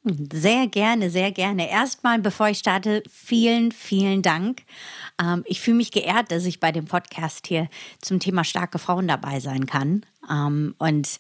Sehr 0.04 0.68
gerne, 0.68 1.10
sehr 1.10 1.32
gerne. 1.32 1.70
Erstmal, 1.70 2.20
bevor 2.20 2.48
ich 2.50 2.60
starte, 2.60 3.04
vielen, 3.10 3.72
vielen 3.72 4.22
Dank. 4.22 4.62
Ähm, 5.22 5.44
ich 5.46 5.60
fühle 5.62 5.78
mich 5.78 5.92
geehrt, 5.92 6.32
dass 6.32 6.46
ich 6.46 6.60
bei 6.60 6.72
dem 6.72 6.86
Podcast 6.86 7.48
hier 7.48 7.70
zum 8.02 8.20
Thema 8.20 8.44
starke 8.44 8.80
Frauen 8.80 9.08
dabei 9.08 9.40
sein 9.40 9.66
kann. 9.66 10.06
Ähm, 10.30 10.76
und 10.78 11.20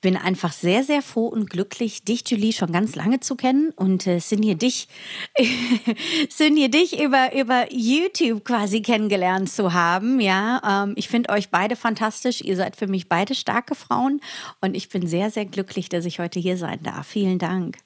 bin 0.00 0.16
einfach 0.16 0.52
sehr, 0.52 0.84
sehr 0.84 1.02
froh 1.02 1.26
und 1.26 1.50
glücklich, 1.50 2.04
dich, 2.04 2.28
Julie, 2.28 2.52
schon 2.52 2.72
ganz 2.72 2.94
lange 2.94 3.20
zu 3.20 3.34
kennen 3.34 3.72
und 3.76 4.06
äh, 4.06 4.18
Sinje, 4.18 4.54
dich, 4.54 4.88
Sinje, 6.28 6.68
dich 6.68 7.00
über, 7.00 7.34
über 7.34 7.72
YouTube 7.72 8.44
quasi 8.44 8.82
kennengelernt 8.82 9.50
zu 9.50 9.72
haben. 9.72 10.20
Ja, 10.20 10.84
ähm, 10.84 10.94
ich 10.96 11.08
finde 11.08 11.30
euch 11.30 11.50
beide 11.50 11.76
fantastisch. 11.76 12.40
Ihr 12.42 12.56
seid 12.56 12.76
für 12.76 12.86
mich 12.86 13.08
beide 13.08 13.34
starke 13.34 13.74
Frauen 13.74 14.20
und 14.60 14.76
ich 14.76 14.88
bin 14.88 15.06
sehr, 15.06 15.30
sehr 15.30 15.46
glücklich, 15.46 15.88
dass 15.88 16.04
ich 16.04 16.18
heute 16.18 16.38
hier 16.38 16.56
sein 16.56 16.82
darf. 16.82 17.06
Vielen 17.06 17.38
Dank. 17.38 17.78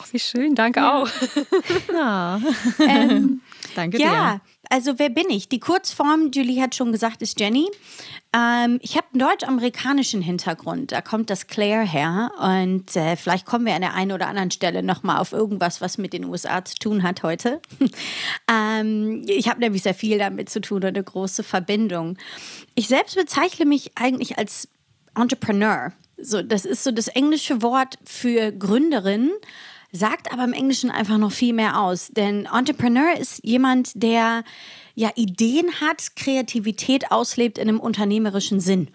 Oh, 0.00 0.04
wie 0.12 0.18
schön, 0.18 0.54
danke 0.54 0.80
ja. 0.80 1.02
auch. 1.02 1.08
ja. 1.92 2.40
ähm, 2.88 3.42
danke 3.74 3.98
dir. 3.98 4.40
Also 4.72 5.00
wer 5.00 5.10
bin 5.10 5.28
ich? 5.30 5.48
Die 5.48 5.58
Kurzform, 5.58 6.30
Julie 6.32 6.62
hat 6.62 6.76
schon 6.76 6.92
gesagt, 6.92 7.22
ist 7.22 7.40
Jenny. 7.40 7.68
Ähm, 8.32 8.78
ich 8.82 8.96
habe 8.96 9.08
einen 9.12 9.18
deutsch-amerikanischen 9.18 10.22
Hintergrund. 10.22 10.92
Da 10.92 11.00
kommt 11.00 11.28
das 11.28 11.48
Claire 11.48 11.84
her. 11.84 12.30
Und 12.38 12.94
äh, 12.94 13.16
vielleicht 13.16 13.46
kommen 13.46 13.66
wir 13.66 13.74
an 13.74 13.80
der 13.80 13.94
einen 13.94 14.12
oder 14.12 14.28
anderen 14.28 14.52
Stelle 14.52 14.84
nochmal 14.84 15.18
auf 15.18 15.32
irgendwas, 15.32 15.80
was 15.80 15.98
mit 15.98 16.12
den 16.12 16.24
USA 16.24 16.64
zu 16.64 16.76
tun 16.76 17.02
hat 17.02 17.24
heute. 17.24 17.60
ähm, 18.48 19.24
ich 19.26 19.48
habe 19.48 19.58
nämlich 19.58 19.82
sehr 19.82 19.94
viel 19.94 20.18
damit 20.18 20.48
zu 20.48 20.60
tun 20.60 20.76
und 20.76 20.84
eine 20.84 21.02
große 21.02 21.42
Verbindung. 21.42 22.16
Ich 22.76 22.86
selbst 22.86 23.16
bezeichne 23.16 23.66
mich 23.66 23.90
eigentlich 23.96 24.38
als 24.38 24.68
Entrepreneur. 25.16 25.92
So, 26.16 26.42
das 26.42 26.64
ist 26.64 26.84
so 26.84 26.92
das 26.92 27.08
englische 27.08 27.60
Wort 27.60 27.98
für 28.04 28.52
Gründerin 28.52 29.32
sagt 29.92 30.32
aber 30.32 30.44
im 30.44 30.52
Englischen 30.52 30.90
einfach 30.90 31.18
noch 31.18 31.32
viel 31.32 31.52
mehr 31.52 31.80
aus. 31.80 32.08
Denn 32.08 32.46
Entrepreneur 32.46 33.16
ist 33.18 33.40
jemand, 33.44 33.92
der 33.94 34.44
ja 34.94 35.10
Ideen 35.16 35.80
hat, 35.80 36.16
Kreativität 36.16 37.10
auslebt 37.10 37.58
in 37.58 37.68
einem 37.68 37.80
unternehmerischen 37.80 38.60
Sinn. 38.60 38.90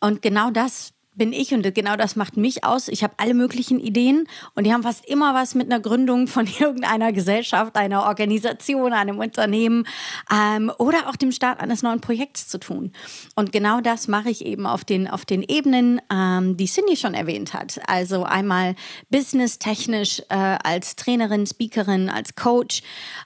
Und 0.00 0.22
genau 0.22 0.50
das 0.50 0.92
bin 1.18 1.32
ich 1.32 1.52
und 1.52 1.74
genau 1.74 1.96
das 1.96 2.16
macht 2.16 2.36
mich 2.36 2.64
aus. 2.64 2.88
Ich 2.88 3.02
habe 3.02 3.14
alle 3.18 3.34
möglichen 3.34 3.80
Ideen 3.80 4.26
und 4.54 4.64
die 4.64 4.72
haben 4.72 4.84
fast 4.84 5.04
immer 5.06 5.34
was 5.34 5.54
mit 5.54 5.70
einer 5.70 5.80
Gründung 5.80 6.28
von 6.28 6.46
irgendeiner 6.58 7.12
Gesellschaft, 7.12 7.76
einer 7.76 8.04
Organisation, 8.04 8.92
einem 8.92 9.18
Unternehmen 9.18 9.86
ähm, 10.32 10.72
oder 10.78 11.08
auch 11.08 11.16
dem 11.16 11.32
Start 11.32 11.60
eines 11.60 11.82
neuen 11.82 12.00
Projekts 12.00 12.48
zu 12.48 12.58
tun. 12.58 12.92
Und 13.34 13.52
genau 13.52 13.80
das 13.80 14.08
mache 14.08 14.30
ich 14.30 14.46
eben 14.46 14.66
auf 14.66 14.84
den, 14.84 15.08
auf 15.08 15.24
den 15.24 15.42
Ebenen, 15.42 16.00
ähm, 16.10 16.56
die 16.56 16.66
Cindy 16.66 16.96
schon 16.96 17.14
erwähnt 17.14 17.52
hat. 17.52 17.80
Also 17.86 18.22
einmal 18.22 18.76
business-technisch 19.10 20.22
äh, 20.28 20.34
als 20.34 20.96
Trainerin, 20.96 21.46
Speakerin, 21.46 22.08
als 22.08 22.36
Coach, 22.36 22.82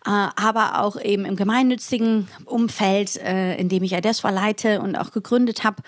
äh, 0.07 0.11
aber 0.11 0.81
auch 0.81 1.01
eben 1.01 1.27
im 1.27 1.37
gemeinnützigen 1.37 2.29
Umfeld, 2.47 3.17
äh, 3.19 3.57
in 3.57 3.69
dem 3.69 3.83
ich 3.83 3.95
Adeswa 3.95 4.31
leite 4.31 4.81
und 4.81 4.97
auch 4.97 5.13
gegründet 5.13 5.65
habe 5.65 5.83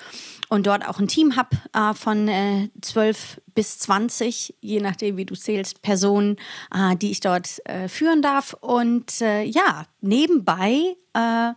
und 0.49 0.67
dort 0.67 0.87
auch 0.87 0.99
ein 0.99 1.09
Team 1.09 1.37
habe 1.37 1.57
äh, 1.73 1.95
von 1.95 2.29
äh, 2.29 2.69
12 2.81 3.41
bis 3.55 3.79
20, 3.79 4.55
je 4.61 4.81
nachdem, 4.81 5.17
wie 5.17 5.25
du 5.25 5.35
zählst, 5.35 5.83
Personen, 5.83 6.37
äh, 6.73 6.97
die 6.97 7.11
ich 7.11 7.21
dort 7.21 7.61
äh, 7.67 7.89
führen 7.89 8.23
darf. 8.23 8.55
Und 8.61 9.21
äh, 9.21 9.43
ja, 9.43 9.87
nebenbei 10.01 10.97
äh, 11.15 11.53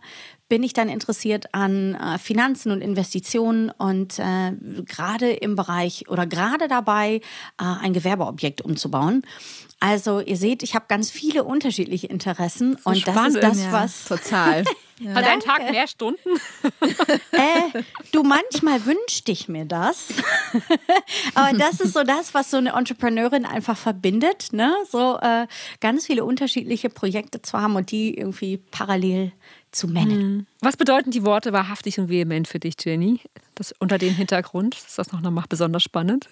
bin 0.48 0.62
ich 0.62 0.72
dann 0.72 0.88
interessiert 0.88 1.54
an 1.54 1.94
äh, 1.94 2.18
Finanzen 2.18 2.72
und 2.72 2.80
Investitionen 2.80 3.70
und 3.70 4.16
gerade 4.16 5.32
im 5.32 5.56
Bereich 5.56 6.08
oder 6.08 6.26
gerade 6.26 6.68
dabei, 6.68 7.20
ein 7.58 7.92
Gewerbeobjekt 7.92 8.62
umzubauen. 8.62 9.22
Also 9.80 10.20
ihr 10.20 10.36
seht, 10.36 10.62
ich 10.62 10.74
habe 10.74 10.86
ganz 10.88 11.10
viele 11.10 11.44
unterschiedliche 11.44 12.08
Interessen 12.08 12.76
so 12.82 12.90
und 12.90 12.98
spannend. 12.98 13.36
das 13.36 13.56
ist 13.56 13.64
das, 13.64 13.64
ja, 13.64 13.72
was 13.72 14.04
total. 14.04 14.64
Ja. 15.00 15.14
Hat 15.14 15.26
dein 15.26 15.38
Tag 15.38 15.70
mehr 15.70 15.86
Stunden? 15.86 16.40
äh, 17.30 17.82
du, 18.10 18.24
manchmal 18.24 18.84
wünschte 18.84 19.30
ich 19.30 19.48
mir 19.48 19.64
das. 19.64 20.08
Aber 21.34 21.56
das 21.56 21.80
ist 21.80 21.92
so 21.92 22.02
das, 22.02 22.34
was 22.34 22.50
so 22.50 22.56
eine 22.56 22.72
Entrepreneurin 22.72 23.44
einfach 23.44 23.76
verbindet, 23.76 24.52
ne? 24.52 24.74
So 24.90 25.18
äh, 25.20 25.46
ganz 25.80 26.06
viele 26.06 26.24
unterschiedliche 26.24 26.90
Projekte 26.90 27.40
zu 27.42 27.60
haben 27.60 27.76
und 27.76 27.92
die 27.92 28.18
irgendwie 28.18 28.56
parallel 28.56 29.30
zu 29.70 29.86
managen. 29.86 30.36
Mhm. 30.38 30.46
Was 30.60 30.76
bedeuten 30.76 31.10
die 31.10 31.24
Worte 31.24 31.52
wahrhaftig 31.52 32.00
und 32.00 32.08
vehement 32.08 32.48
für 32.48 32.58
dich, 32.58 32.74
Jenny? 32.84 33.20
Das 33.54 33.72
unter 33.78 33.98
dem 33.98 34.14
Hintergrund, 34.14 34.74
ist 34.74 34.98
das 34.98 35.12
noch 35.12 35.20
mal 35.20 35.44
besonders 35.48 35.82
spannend? 35.82 36.28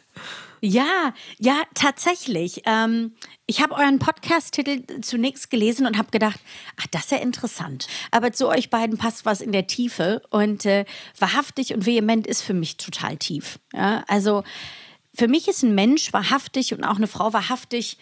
Ja, 0.60 1.14
ja, 1.38 1.62
tatsächlich. 1.74 2.62
Ähm, 2.64 3.14
ich 3.46 3.62
habe 3.62 3.74
euren 3.74 3.98
Podcast-Titel 3.98 5.00
zunächst 5.02 5.50
gelesen 5.50 5.86
und 5.86 5.98
habe 5.98 6.10
gedacht, 6.10 6.40
ach, 6.76 6.86
das 6.90 7.04
ist 7.04 7.10
ja 7.12 7.18
interessant. 7.18 7.86
Aber 8.10 8.32
zu 8.32 8.48
euch 8.48 8.70
beiden 8.70 8.98
passt 8.98 9.24
was 9.24 9.40
in 9.40 9.52
der 9.52 9.66
Tiefe 9.66 10.22
und 10.30 10.64
äh, 10.64 10.84
wahrhaftig 11.18 11.74
und 11.74 11.86
vehement 11.86 12.26
ist 12.26 12.42
für 12.42 12.54
mich 12.54 12.76
total 12.76 13.16
tief. 13.16 13.58
Ja? 13.72 14.04
Also 14.08 14.42
für 15.14 15.28
mich 15.28 15.48
ist 15.48 15.62
ein 15.62 15.74
Mensch 15.74 16.12
wahrhaftig 16.12 16.74
und 16.74 16.84
auch 16.84 16.96
eine 16.96 17.06
Frau 17.06 17.32
wahrhaftig, 17.32 17.98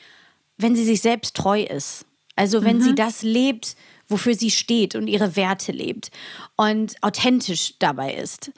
wenn 0.57 0.77
sie 0.77 0.85
sich 0.85 1.01
selbst 1.01 1.37
treu 1.37 1.63
ist. 1.63 2.07
Also 2.37 2.65
wenn 2.65 2.79
mhm. 2.79 2.83
sie 2.83 2.95
das 2.95 3.23
lebt, 3.23 3.77
wofür 4.09 4.35
sie 4.35 4.51
steht 4.51 4.95
und 4.95 5.07
ihre 5.07 5.37
Werte 5.37 5.73
lebt 5.73 6.11
und 6.57 7.03
authentisch 7.03 7.79
dabei 7.79 8.15
ist. 8.15 8.53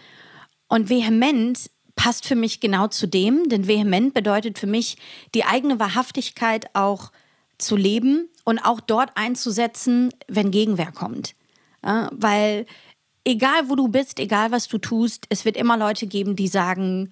Und 0.68 0.88
vehement 0.88 1.70
passt 1.96 2.26
für 2.26 2.36
mich 2.36 2.60
genau 2.60 2.86
zu 2.86 3.08
dem, 3.08 3.48
denn 3.48 3.66
vehement 3.66 4.14
bedeutet 4.14 4.58
für 4.58 4.66
mich, 4.66 4.96
die 5.34 5.44
eigene 5.44 5.80
Wahrhaftigkeit 5.80 6.74
auch 6.74 7.10
zu 7.58 7.74
leben 7.74 8.28
und 8.44 8.58
auch 8.60 8.80
dort 8.80 9.10
einzusetzen, 9.16 10.12
wenn 10.28 10.50
Gegenwehr 10.50 10.92
kommt. 10.92 11.34
Ja, 11.84 12.10
weil 12.12 12.66
egal 13.24 13.68
wo 13.68 13.74
du 13.74 13.88
bist, 13.88 14.20
egal 14.20 14.52
was 14.52 14.68
du 14.68 14.78
tust, 14.78 15.26
es 15.30 15.44
wird 15.44 15.56
immer 15.56 15.76
Leute 15.76 16.06
geben, 16.06 16.36
die 16.36 16.48
sagen, 16.48 17.10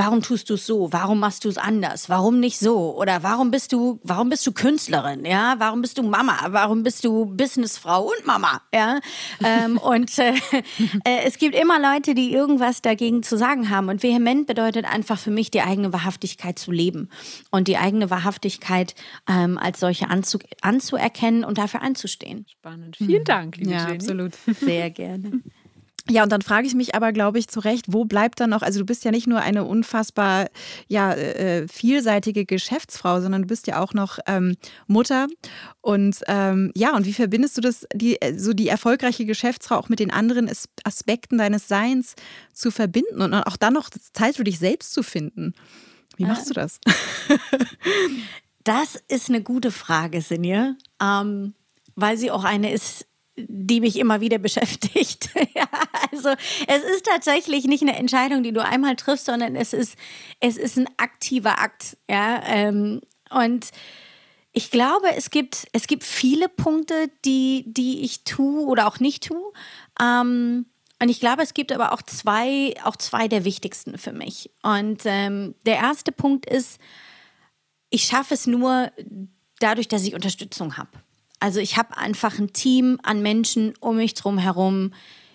warum 0.00 0.22
tust 0.22 0.48
du 0.48 0.54
es 0.54 0.64
so? 0.64 0.90
Warum 0.94 1.20
machst 1.20 1.44
du 1.44 1.50
es 1.50 1.58
anders? 1.58 2.08
Warum 2.08 2.40
nicht 2.40 2.58
so? 2.58 2.96
Oder 2.96 3.22
warum 3.22 3.50
bist 3.50 3.70
du, 3.72 4.00
warum 4.02 4.30
bist 4.30 4.46
du 4.46 4.52
Künstlerin? 4.52 5.26
Ja, 5.26 5.56
warum 5.58 5.82
bist 5.82 5.98
du 5.98 6.02
Mama? 6.02 6.38
Warum 6.48 6.82
bist 6.82 7.04
du 7.04 7.26
Businessfrau 7.26 8.04
und 8.04 8.24
Mama? 8.24 8.62
Ja, 8.74 9.00
ähm, 9.44 9.76
und 9.82 10.18
äh, 10.18 10.32
äh, 11.04 11.24
es 11.26 11.36
gibt 11.36 11.54
immer 11.54 11.78
Leute, 11.78 12.14
die 12.14 12.32
irgendwas 12.32 12.80
dagegen 12.80 13.22
zu 13.22 13.36
sagen 13.36 13.68
haben. 13.68 13.90
Und 13.90 14.02
vehement 14.02 14.46
bedeutet 14.46 14.86
einfach 14.86 15.18
für 15.18 15.30
mich, 15.30 15.50
die 15.50 15.60
eigene 15.60 15.92
Wahrhaftigkeit 15.92 16.58
zu 16.58 16.72
leben 16.72 17.10
und 17.50 17.68
die 17.68 17.76
eigene 17.76 18.08
Wahrhaftigkeit 18.08 18.94
ähm, 19.28 19.58
als 19.58 19.80
solche 19.80 20.08
anzu 20.08 20.38
anzuerkennen 20.62 21.44
und 21.44 21.58
dafür 21.58 21.82
einzustehen. 21.82 22.46
Spannend. 22.48 22.96
Vielen 22.96 23.24
Dank, 23.24 23.58
liebe 23.58 23.72
ja, 23.72 23.80
Jenny. 23.80 23.96
absolut. 23.96 24.32
Sehr 24.60 24.88
gerne. 24.88 25.42
ja, 26.08 26.22
und 26.22 26.32
dann 26.32 26.42
frage 26.42 26.66
ich 26.66 26.74
mich 26.74 26.94
aber, 26.94 27.12
glaube 27.12 27.38
ich, 27.38 27.48
zu 27.48 27.60
Recht, 27.60 27.86
wo 27.88 28.04
bleibt 28.04 28.40
dann 28.40 28.50
noch, 28.50 28.62
also 28.62 28.80
du 28.80 28.86
bist 28.86 29.04
ja 29.04 29.10
nicht 29.10 29.26
nur 29.26 29.40
eine 29.40 29.64
unfassbar 29.64 30.48
ja, 30.88 31.12
äh, 31.12 31.68
vielseitige 31.68 32.46
Geschäftsfrau, 32.46 33.20
sondern 33.20 33.42
du 33.42 33.48
bist 33.48 33.66
ja 33.66 33.80
auch 33.80 33.92
noch 33.92 34.18
ähm, 34.26 34.56
Mutter. 34.86 35.26
Und 35.80 36.20
ähm, 36.26 36.72
ja, 36.74 36.96
und 36.96 37.06
wie 37.06 37.12
verbindest 37.12 37.56
du 37.58 37.60
das, 37.60 37.86
die, 37.94 38.20
äh, 38.20 38.38
so 38.38 38.52
die 38.52 38.68
erfolgreiche 38.68 39.26
Geschäftsfrau 39.26 39.76
auch 39.76 39.88
mit 39.88 39.98
den 39.98 40.10
anderen 40.10 40.50
Aspekten 40.84 41.38
deines 41.38 41.68
Seins 41.68 42.14
zu 42.52 42.70
verbinden 42.70 43.20
und 43.20 43.34
auch 43.34 43.56
dann 43.56 43.74
noch 43.74 43.90
Zeit 44.12 44.36
für 44.36 44.44
dich 44.44 44.58
selbst 44.58 44.92
zu 44.92 45.02
finden? 45.02 45.54
Wie 46.16 46.24
machst 46.24 46.50
du 46.50 46.54
das? 46.54 46.80
Das 48.64 49.02
ist 49.08 49.30
eine 49.30 49.42
gute 49.42 49.70
Frage, 49.70 50.20
Sinje, 50.20 50.76
ähm, 51.02 51.54
weil 51.96 52.18
sie 52.18 52.30
auch 52.30 52.44
eine 52.44 52.72
ist, 52.72 53.06
die 53.48 53.80
mich 53.80 53.98
immer 53.98 54.20
wieder 54.20 54.38
beschäftigt. 54.38 55.30
ja, 55.54 55.68
also 56.12 56.30
es 56.66 56.82
ist 56.82 57.06
tatsächlich 57.06 57.64
nicht 57.64 57.82
eine 57.82 57.96
Entscheidung, 57.96 58.42
die 58.42 58.52
du 58.52 58.64
einmal 58.64 58.96
triffst, 58.96 59.26
sondern 59.26 59.56
es 59.56 59.72
ist, 59.72 59.96
es 60.40 60.56
ist 60.56 60.76
ein 60.76 60.88
aktiver 60.96 61.58
Akt. 61.58 61.96
Ja, 62.08 62.42
ähm, 62.46 63.00
und 63.30 63.70
ich 64.52 64.70
glaube, 64.70 65.14
es 65.16 65.30
gibt, 65.30 65.68
es 65.72 65.86
gibt 65.86 66.04
viele 66.04 66.48
Punkte, 66.48 67.10
die, 67.24 67.64
die 67.66 68.02
ich 68.02 68.24
tue 68.24 68.66
oder 68.66 68.86
auch 68.86 68.98
nicht 68.98 69.28
tue. 69.28 69.52
Ähm, 70.00 70.66
und 71.02 71.08
ich 71.08 71.20
glaube, 71.20 71.42
es 71.42 71.54
gibt 71.54 71.72
aber 71.72 71.92
auch 71.92 72.02
zwei, 72.02 72.74
auch 72.84 72.96
zwei 72.96 73.26
der 73.26 73.44
wichtigsten 73.44 73.96
für 73.96 74.12
mich. 74.12 74.50
Und 74.62 75.02
ähm, 75.04 75.54
der 75.64 75.76
erste 75.76 76.12
Punkt 76.12 76.46
ist, 76.46 76.78
ich 77.88 78.04
schaffe 78.04 78.34
es 78.34 78.46
nur 78.46 78.92
dadurch, 79.60 79.88
dass 79.88 80.04
ich 80.04 80.14
Unterstützung 80.14 80.76
habe. 80.76 80.90
Also 81.40 81.58
ich 81.60 81.76
habe 81.76 81.96
einfach 81.96 82.38
ein 82.38 82.52
Team 82.52 82.98
an 83.02 83.22
Menschen 83.22 83.74
um 83.80 83.96
mich 83.96 84.14
drum 84.14 84.38
herum, 84.38 84.92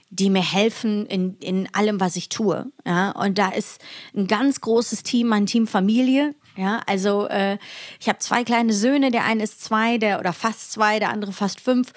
die 0.10 0.30
mir 0.30 0.44
helfen 0.44 1.06
in, 1.08 1.38
in 1.40 1.68
allem, 1.74 2.00
was 2.00 2.16
ich 2.16 2.30
tue. 2.30 2.72
Ja? 2.86 3.12
Und 3.12 3.38
da 3.38 3.50
ist 3.50 3.82
ein 4.16 4.28
ganz 4.28 4.62
großes 4.62 5.04
Team, 5.04 5.28
mein 5.28 5.46
Team 5.46 5.68
Familie. 5.68 6.36
Ja, 6.58 6.82
also 6.86 7.28
äh, 7.28 7.58
ich 8.00 8.08
habe 8.08 8.20
zwei 8.20 8.46
kleine 8.46 8.72
Söhne, 8.72 9.12
der 9.12 9.26
eine 9.26 9.44
ist 9.44 9.62
zwei, 9.62 9.98
der 9.98 10.20
oder 10.20 10.32
fast 10.32 10.72
zwei, 10.72 11.00
der 11.00 11.10
andere 11.10 11.34
fast 11.34 11.60
fünf. 11.60 11.92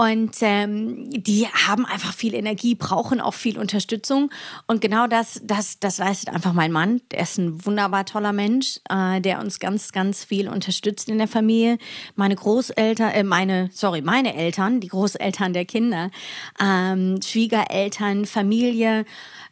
Und 0.00 0.36
ähm, 0.42 1.10
die 1.10 1.48
haben 1.48 1.84
einfach 1.84 2.14
viel 2.14 2.32
Energie, 2.34 2.76
brauchen 2.76 3.20
auch 3.20 3.34
viel 3.34 3.58
Unterstützung. 3.58 4.30
Und 4.68 4.80
genau 4.80 5.08
das, 5.08 5.40
das, 5.42 5.80
das 5.80 5.98
leistet 5.98 6.32
einfach 6.32 6.52
mein 6.52 6.70
Mann. 6.70 7.00
Der 7.10 7.18
ist 7.18 7.36
ein 7.36 7.66
wunderbar 7.66 8.06
toller 8.06 8.32
Mensch, 8.32 8.78
äh, 8.88 9.20
der 9.20 9.40
uns 9.40 9.58
ganz, 9.58 9.90
ganz 9.90 10.22
viel 10.22 10.48
unterstützt 10.48 11.08
in 11.08 11.18
der 11.18 11.26
Familie. 11.26 11.78
Meine 12.14 12.36
Großeltern, 12.36 13.10
äh, 13.10 13.24
meine, 13.24 13.70
sorry, 13.72 14.00
meine 14.00 14.36
Eltern, 14.36 14.78
die 14.78 14.86
Großeltern 14.86 15.52
der 15.52 15.64
Kinder, 15.64 16.12
ähm, 16.62 17.18
Schwiegereltern, 17.20 18.24
Familie 18.24 19.04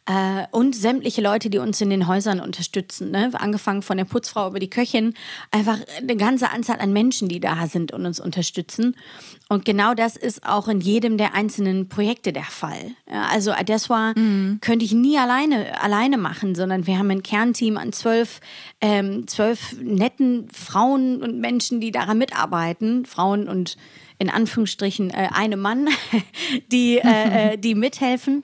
äh, 0.07 0.45
und 0.51 0.73
sämtliche 0.73 1.21
Leute, 1.21 1.49
die 1.49 1.57
uns 1.57 1.81
in 1.81 1.89
den 1.89 2.07
Häusern 2.07 2.39
unterstützen. 2.39 3.11
Ne? 3.11 3.29
Angefangen 3.33 3.81
von 3.81 3.97
der 3.97 4.05
Putzfrau 4.05 4.47
über 4.47 4.59
die 4.59 4.69
Köchin, 4.69 5.13
einfach 5.51 5.77
eine 5.97 6.15
ganze 6.15 6.49
Anzahl 6.49 6.79
an 6.79 6.93
Menschen, 6.93 7.27
die 7.27 7.41
da 7.41 7.67
sind 7.67 7.91
und 7.91 8.05
uns 8.05 8.19
unterstützen. 8.19 8.95
Und 9.49 9.65
genau 9.65 9.93
das 9.93 10.15
ist 10.15 10.45
auch 10.45 10.69
in 10.69 10.79
jedem 10.79 11.17
der 11.17 11.33
einzelnen 11.33 11.89
Projekte 11.89 12.31
der 12.31 12.43
Fall. 12.43 12.91
Ja, 13.11 13.27
also 13.31 13.51
Adeswa 13.51 14.13
mhm. 14.15 14.59
könnte 14.61 14.85
ich 14.85 14.93
nie 14.93 15.17
alleine, 15.17 15.81
alleine 15.81 16.17
machen, 16.17 16.55
sondern 16.55 16.87
wir 16.87 16.97
haben 16.97 17.11
ein 17.11 17.23
Kernteam 17.23 17.77
an 17.77 17.91
zwölf, 17.91 18.39
ähm, 18.79 19.27
zwölf 19.27 19.75
netten 19.81 20.47
Frauen 20.53 21.21
und 21.21 21.39
Menschen, 21.39 21.81
die 21.81 21.91
daran 21.91 22.17
mitarbeiten. 22.17 23.05
Frauen 23.05 23.49
und 23.49 23.77
in 24.19 24.29
Anführungsstrichen 24.29 25.09
äh, 25.09 25.29
einem 25.33 25.59
Mann, 25.59 25.89
die, 26.71 26.97
äh, 26.97 27.53
äh 27.53 27.57
die 27.57 27.75
mithelfen 27.75 28.43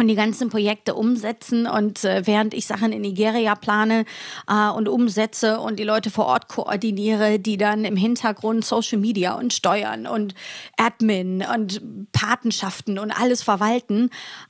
und 0.00 0.08
die 0.08 0.14
ganzen 0.14 0.48
Projekte 0.48 0.94
umsetzen. 0.94 1.66
Und 1.66 2.04
äh, 2.04 2.26
während 2.26 2.54
ich 2.54 2.66
Sachen 2.66 2.90
in 2.92 3.02
Nigeria 3.02 3.54
plane 3.54 4.06
äh, 4.48 4.70
und 4.70 4.88
umsetze 4.88 5.60
und 5.60 5.78
die 5.78 5.84
Leute 5.84 6.10
vor 6.10 6.24
Ort 6.24 6.48
koordiniere, 6.48 7.38
die 7.38 7.58
dann 7.58 7.84
im 7.84 7.96
Hintergrund 7.96 8.64
Social 8.64 8.98
Media 8.98 9.34
und 9.34 9.52
Steuern 9.52 10.06
und 10.06 10.34
Admin 10.78 11.44
und 11.54 11.82
Patenschaften 12.12 12.98
und 12.98 13.10
alles 13.10 13.42
verwalten. 13.42 14.08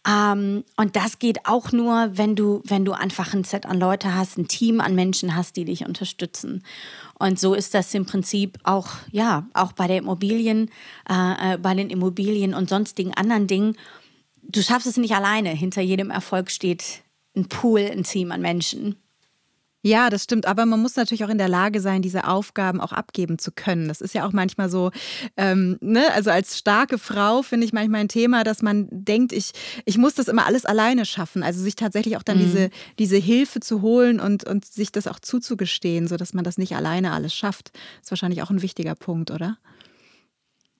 Ähm, 0.08 0.64
und 0.76 0.94
das 0.94 1.18
geht 1.18 1.46
auch 1.46 1.72
nur, 1.72 2.10
wenn 2.12 2.36
du, 2.36 2.62
wenn 2.64 2.84
du 2.84 2.92
einfach 2.92 3.34
ein 3.34 3.42
Set 3.42 3.66
an 3.66 3.80
Leute 3.80 4.14
hast, 4.14 4.38
ein 4.38 4.46
Team 4.46 4.80
an 4.80 4.94
Menschen 4.94 5.34
hast, 5.34 5.56
die 5.56 5.64
dich 5.64 5.84
unterstützen. 5.84 6.62
Und 7.18 7.40
so 7.40 7.54
ist 7.54 7.74
das 7.74 7.92
im 7.92 8.06
Prinzip 8.06 8.58
auch, 8.62 8.88
ja, 9.10 9.46
auch 9.52 9.72
bei 9.72 9.88
der 9.88 9.98
Immobilien, 9.98 10.70
äh, 11.08 11.54
äh 11.54 11.58
bei 11.58 11.74
den 11.74 11.90
Immobilien 11.90 12.54
und 12.54 12.68
sonstigen 12.68 13.12
anderen 13.14 13.46
Dingen 13.48 13.76
du 14.50 14.62
schaffst 14.62 14.86
es 14.86 14.96
nicht 14.96 15.14
alleine. 15.14 15.50
Hinter 15.50 15.82
jedem 15.82 16.10
Erfolg 16.10 16.50
steht 16.50 17.02
ein 17.36 17.48
Pool, 17.48 17.80
ein 17.80 18.04
Team 18.04 18.32
an 18.32 18.40
Menschen. 18.40 18.96
Ja, 19.82 20.10
das 20.10 20.24
stimmt. 20.24 20.44
Aber 20.44 20.66
man 20.66 20.80
muss 20.80 20.96
natürlich 20.96 21.24
auch 21.24 21.30
in 21.30 21.38
der 21.38 21.48
Lage 21.48 21.80
sein, 21.80 22.02
diese 22.02 22.28
Aufgaben 22.28 22.82
auch 22.82 22.92
abgeben 22.92 23.38
zu 23.38 23.50
können. 23.50 23.88
Das 23.88 24.02
ist 24.02 24.14
ja 24.14 24.26
auch 24.26 24.32
manchmal 24.32 24.68
so, 24.68 24.90
ähm, 25.38 25.78
ne? 25.80 26.12
also 26.12 26.30
als 26.30 26.58
starke 26.58 26.98
Frau 26.98 27.40
finde 27.40 27.64
ich 27.64 27.72
manchmal 27.72 28.02
ein 28.02 28.08
Thema, 28.08 28.44
dass 28.44 28.60
man 28.60 28.88
denkt, 28.90 29.32
ich, 29.32 29.52
ich 29.86 29.96
muss 29.96 30.14
das 30.14 30.28
immer 30.28 30.44
alles 30.44 30.66
alleine 30.66 31.06
schaffen. 31.06 31.42
Also 31.42 31.62
sich 31.62 31.76
tatsächlich 31.76 32.18
auch 32.18 32.22
dann 32.22 32.38
mhm. 32.38 32.42
diese, 32.42 32.70
diese 32.98 33.16
Hilfe 33.16 33.60
zu 33.60 33.80
holen 33.80 34.20
und, 34.20 34.44
und 34.44 34.66
sich 34.66 34.92
das 34.92 35.06
auch 35.06 35.18
zuzugestehen, 35.18 36.08
sodass 36.08 36.34
man 36.34 36.44
das 36.44 36.58
nicht 36.58 36.76
alleine 36.76 37.12
alles 37.12 37.34
schafft. 37.34 37.70
Das 37.72 38.06
ist 38.06 38.10
wahrscheinlich 38.10 38.42
auch 38.42 38.50
ein 38.50 38.60
wichtiger 38.60 38.94
Punkt, 38.94 39.30
oder? 39.30 39.56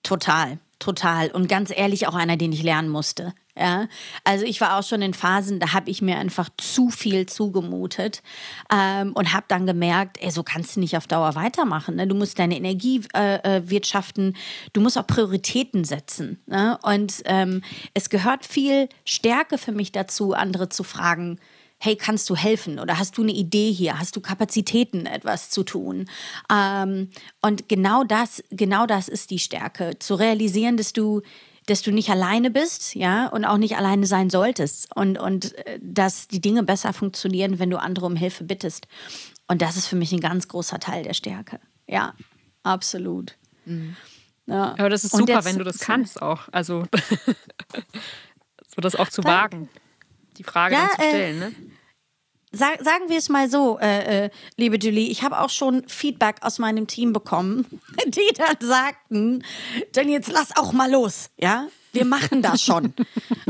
Total, 0.03 0.59
total. 0.77 1.31
Und 1.31 1.49
ganz 1.49 1.71
ehrlich 1.75 2.07
auch 2.07 2.15
einer, 2.15 2.37
den 2.37 2.53
ich 2.53 2.61
lernen 2.61 2.89
musste. 2.89 3.33
Ja, 3.57 3.87
also 4.23 4.45
ich 4.45 4.61
war 4.61 4.79
auch 4.79 4.83
schon 4.83 5.01
in 5.01 5.13
Phasen, 5.13 5.59
da 5.59 5.73
habe 5.73 5.89
ich 5.89 6.01
mir 6.01 6.17
einfach 6.17 6.49
zu 6.57 6.89
viel 6.89 7.25
zugemutet 7.25 8.23
ähm, 8.71 9.11
und 9.13 9.33
habe 9.33 9.45
dann 9.49 9.65
gemerkt, 9.65 10.17
ey, 10.21 10.31
so 10.31 10.41
kannst 10.41 10.75
du 10.75 10.79
nicht 10.79 10.95
auf 10.95 11.05
Dauer 11.05 11.35
weitermachen. 11.35 11.95
Ne? 11.95 12.07
Du 12.07 12.15
musst 12.15 12.39
deine 12.39 12.55
Energie 12.55 13.01
äh, 13.13 13.57
äh, 13.57 13.69
wirtschaften, 13.69 14.37
du 14.71 14.79
musst 14.79 14.97
auch 14.97 15.05
Prioritäten 15.05 15.83
setzen. 15.83 16.41
Ne? 16.45 16.79
Und 16.83 17.23
ähm, 17.25 17.61
es 17.93 18.09
gehört 18.09 18.45
viel 18.45 18.87
Stärke 19.03 19.57
für 19.57 19.73
mich 19.73 19.91
dazu, 19.91 20.33
andere 20.33 20.69
zu 20.69 20.83
fragen, 20.83 21.37
hey, 21.83 21.95
kannst 21.95 22.29
du 22.29 22.35
helfen 22.35 22.79
oder 22.79 22.99
hast 22.99 23.17
du 23.17 23.23
eine 23.23 23.31
Idee 23.31 23.71
hier, 23.71 23.97
hast 23.97 24.15
du 24.15 24.21
Kapazitäten, 24.21 25.07
etwas 25.07 25.49
zu 25.49 25.63
tun? 25.63 26.07
Ähm, 26.49 27.09
und 27.41 27.67
genau 27.67 28.03
das, 28.03 28.43
genau 28.51 28.85
das 28.85 29.07
ist 29.07 29.31
die 29.31 29.39
Stärke, 29.39 29.97
zu 29.97 30.13
realisieren, 30.13 30.77
dass 30.77 30.93
du 30.93 31.21
dass 31.67 31.81
du 31.81 31.91
nicht 31.91 32.09
alleine 32.09 32.49
bist, 32.49 32.95
ja, 32.95 33.27
und 33.27 33.45
auch 33.45 33.57
nicht 33.57 33.77
alleine 33.77 34.05
sein 34.05 34.29
solltest 34.29 34.95
und, 34.95 35.17
und 35.17 35.55
äh, 35.65 35.79
dass 35.81 36.27
die 36.27 36.41
Dinge 36.41 36.63
besser 36.63 36.93
funktionieren, 36.93 37.59
wenn 37.59 37.69
du 37.69 37.79
andere 37.79 38.05
um 38.05 38.15
Hilfe 38.15 38.43
bittest. 38.43 38.87
Und 39.47 39.61
das 39.61 39.77
ist 39.77 39.87
für 39.87 39.95
mich 39.95 40.11
ein 40.11 40.19
ganz 40.19 40.47
großer 40.47 40.79
Teil 40.79 41.03
der 41.03 41.13
Stärke. 41.13 41.59
Ja, 41.87 42.13
absolut. 42.63 43.37
Mhm. 43.65 43.95
Ja. 44.47 44.73
Aber 44.77 44.89
das 44.89 45.03
ist 45.03 45.15
super, 45.15 45.33
jetzt, 45.33 45.45
wenn 45.45 45.57
du 45.57 45.63
das 45.63 45.79
kannst 45.79 46.21
auch. 46.21 46.49
Also 46.51 46.85
so 48.67 48.81
das 48.81 48.95
auch 48.95 49.09
zu 49.09 49.23
wagen, 49.23 49.69
die 50.37 50.43
Frage 50.43 50.75
ja, 50.75 50.81
dann 50.81 50.89
zu 50.89 50.95
stellen, 50.95 51.41
äh, 51.41 51.45
ne? 51.45 51.55
Sag, 52.53 52.83
sagen 52.83 53.07
wir 53.07 53.17
es 53.17 53.29
mal 53.29 53.49
so, 53.49 53.79
äh, 53.79 54.25
äh, 54.25 54.29
liebe 54.57 54.77
Julie, 54.77 55.09
ich 55.09 55.23
habe 55.23 55.39
auch 55.39 55.49
schon 55.49 55.87
Feedback 55.87 56.35
aus 56.41 56.59
meinem 56.59 56.85
Team 56.85 57.13
bekommen, 57.13 57.65
die 58.07 58.33
dann 58.35 58.57
sagten, 58.59 59.43
denn 59.95 60.09
jetzt 60.09 60.29
lass 60.29 60.55
auch 60.57 60.73
mal 60.73 60.91
los, 60.91 61.29
ja? 61.37 61.67
Wir 61.93 62.05
machen 62.05 62.41
das 62.41 62.61
schon. 62.61 62.93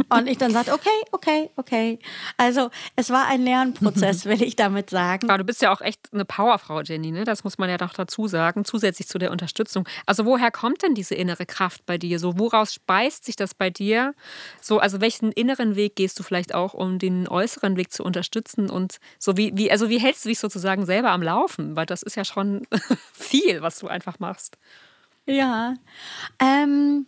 Und 0.09 0.27
ich 0.27 0.37
dann 0.37 0.51
sagte, 0.51 0.73
okay, 0.73 0.89
okay, 1.11 1.49
okay. 1.55 1.99
Also 2.37 2.69
es 2.95 3.09
war 3.09 3.27
ein 3.27 3.43
Lernprozess, 3.43 4.25
will 4.25 4.41
ich 4.41 4.55
damit 4.55 4.89
sagen. 4.89 5.29
Aber 5.29 5.37
du 5.37 5.43
bist 5.43 5.61
ja 5.61 5.71
auch 5.71 5.81
echt 5.81 6.09
eine 6.11 6.25
Powerfrau, 6.25 6.81
Jenny, 6.81 7.11
ne? 7.11 7.23
Das 7.23 7.43
muss 7.43 7.57
man 7.57 7.69
ja 7.69 7.77
doch 7.77 7.93
dazu 7.93 8.27
sagen, 8.27 8.65
zusätzlich 8.65 9.07
zu 9.07 9.17
der 9.17 9.31
Unterstützung. 9.31 9.87
Also 10.05 10.25
woher 10.25 10.51
kommt 10.51 10.81
denn 10.81 10.95
diese 10.95 11.15
innere 11.15 11.45
Kraft 11.45 11.85
bei 11.85 11.97
dir? 11.97 12.19
So, 12.19 12.37
woraus 12.39 12.73
speist 12.73 13.25
sich 13.25 13.35
das 13.35 13.53
bei 13.53 13.69
dir? 13.69 14.13
So, 14.61 14.79
also 14.79 15.01
welchen 15.01 15.31
inneren 15.31 15.75
Weg 15.75 15.95
gehst 15.95 16.19
du 16.19 16.23
vielleicht 16.23 16.53
auch, 16.53 16.73
um 16.73 16.99
den 16.99 17.27
äußeren 17.27 17.77
Weg 17.77 17.91
zu 17.91 18.03
unterstützen? 18.03 18.69
Und 18.69 18.97
so 19.19 19.37
wie, 19.37 19.51
wie 19.55 19.71
also 19.71 19.89
wie 19.89 19.99
hältst 19.99 20.25
du 20.25 20.29
dich 20.29 20.39
sozusagen 20.39 20.85
selber 20.85 21.11
am 21.11 21.21
Laufen? 21.21 21.75
Weil 21.75 21.85
das 21.85 22.01
ist 22.01 22.15
ja 22.15 22.25
schon 22.25 22.67
viel, 23.13 23.61
was 23.61 23.79
du 23.79 23.87
einfach 23.87 24.19
machst. 24.19 24.57
Ja. 25.25 25.75
Ähm 26.39 27.05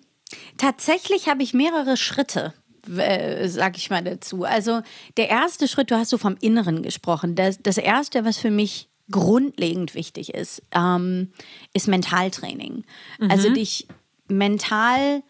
Tatsächlich 0.58 1.28
habe 1.28 1.44
ich 1.44 1.54
mehrere 1.54 1.98
Schritte 1.98 2.54
äh, 2.98 3.48
sag 3.48 3.78
ich 3.78 3.90
mal 3.90 4.04
dazu. 4.04 4.44
Also 4.44 4.82
der 5.16 5.30
erste 5.30 5.68
Schritt, 5.68 5.92
du 5.92 5.96
hast 5.96 6.10
so 6.10 6.18
vom 6.18 6.36
Inneren 6.42 6.84
gesprochen. 6.84 7.36
Das, 7.36 7.60
das 7.62 7.78
erste, 7.78 8.26
was 8.26 8.38
für 8.38 8.52
mich 8.52 8.90
grundlegend 9.10 9.96
wichtig 9.96 10.34
ist, 10.34 10.62
ähm, 10.74 11.32
ist 11.74 11.88
Mentaltraining. 11.88 12.84
Mhm. 13.20 13.32
Also 13.32 13.50
dich 13.50 13.88
mental 14.28 15.24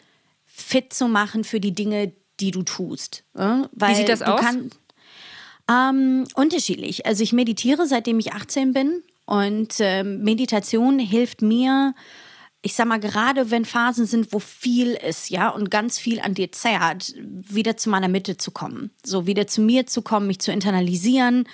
fit 0.45 0.93
zu 0.93 1.07
machen 1.07 1.43
für 1.43 1.59
die 1.59 1.73
Dinge, 1.73 2.13
die 2.39 2.51
du 2.51 2.63
tust. 2.63 3.23
Äh? 3.35 3.63
Wie 3.71 3.95
sieht 3.95 4.09
das 4.09 4.21
aus? 4.21 4.39
Kann, 4.39 4.69
ähm, 5.69 6.25
unterschiedlich. 6.35 7.05
Also 7.05 7.23
ich 7.23 7.33
meditiere, 7.33 7.87
seitdem 7.87 8.19
ich 8.19 8.33
18 8.33 8.73
bin 8.73 9.03
und 9.25 9.79
äh, 9.79 10.03
Meditation 10.03 10.99
hilft 10.99 11.41
mir, 11.41 11.95
ich 12.65 12.75
sag 12.75 12.87
mal, 12.87 12.99
gerade 12.99 13.51
wenn 13.51 13.65
Phasen 13.65 14.05
sind, 14.05 14.31
wo 14.31 14.39
viel 14.39 14.91
ist, 14.93 15.29
ja, 15.29 15.49
und 15.49 15.69
ganz 15.69 15.99
viel 15.99 16.21
an 16.21 16.33
dir 16.33 16.49
zerrt, 16.53 17.13
wieder 17.19 17.75
zu 17.75 17.89
meiner 17.89 18.07
Mitte 18.07 18.37
zu 18.37 18.51
kommen. 18.51 18.89
So 19.05 19.27
wieder 19.27 19.47
zu 19.47 19.59
mir 19.59 19.85
zu 19.85 20.01
kommen, 20.01 20.27
mich 20.27 20.39
zu 20.39 20.49
internalisieren 20.49 21.45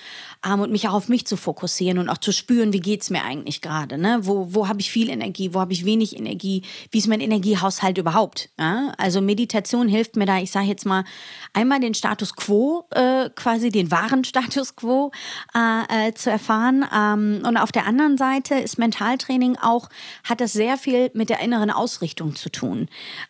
ähm, 0.45 0.59
und 0.59 0.71
mich 0.71 0.87
auch 0.87 0.93
auf 0.93 1.09
mich 1.09 1.25
zu 1.25 1.35
fokussieren 1.35 1.97
und 1.97 2.09
auch 2.09 2.19
zu 2.19 2.31
spüren, 2.31 2.73
wie 2.73 2.79
geht's 2.79 3.09
mir 3.09 3.23
eigentlich 3.23 3.61
gerade, 3.61 3.97
ne? 3.97 4.19
Wo, 4.21 4.53
wo 4.53 4.67
habe 4.67 4.81
ich 4.81 4.91
viel 4.91 5.09
Energie, 5.09 5.55
wo 5.55 5.59
habe 5.59 5.73
ich 5.73 5.83
wenig 5.83 6.15
Energie, 6.15 6.61
wie 6.91 6.99
ist 6.99 7.07
mein 7.07 7.21
Energiehaushalt 7.21 7.97
überhaupt? 7.97 8.49
Ja? 8.59 8.93
Also 8.99 9.19
Meditation 9.19 9.87
hilft 9.87 10.15
mir 10.15 10.27
da, 10.27 10.37
ich 10.37 10.51
sage 10.51 10.67
jetzt 10.67 10.85
mal, 10.85 11.05
einmal 11.53 11.79
den 11.79 11.95
Status 11.95 12.35
quo, 12.35 12.85
äh, 12.91 13.31
quasi 13.31 13.69
den 13.69 13.89
wahren 13.89 14.23
Status 14.25 14.75
quo 14.75 15.11
äh, 15.55 16.09
äh, 16.09 16.13
zu 16.13 16.29
erfahren. 16.29 16.85
Ähm, 16.95 17.41
und 17.47 17.57
auf 17.57 17.71
der 17.71 17.87
anderen 17.87 18.19
Seite 18.19 18.53
ist 18.53 18.77
Mentaltraining 18.77 19.57
auch, 19.57 19.89
hat 20.23 20.39
das 20.39 20.53
sehr 20.53 20.77
viel 20.77 20.98
viel 20.99 21.11
mit 21.13 21.29
der 21.29 21.39
inneren 21.39 21.71
Ausrichtung 21.71 22.35
zu 22.35 22.49
tun. 22.49 22.87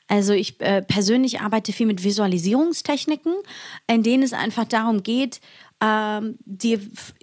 Also 0.08 0.34
ich 0.34 0.60
äh, 0.62 0.82
persönlich 0.82 1.42
arbeite 1.42 1.74
viel 1.74 1.86
mit 1.86 2.04
Visualisierungstechniken, 2.04 3.34
in 3.88 4.04
denen 4.04 4.24
es 4.24 4.34
einfach 4.34 4.66
darum 4.66 5.04
geht, 5.04 5.40
ähm, 5.82 6.38
dir 6.46 6.80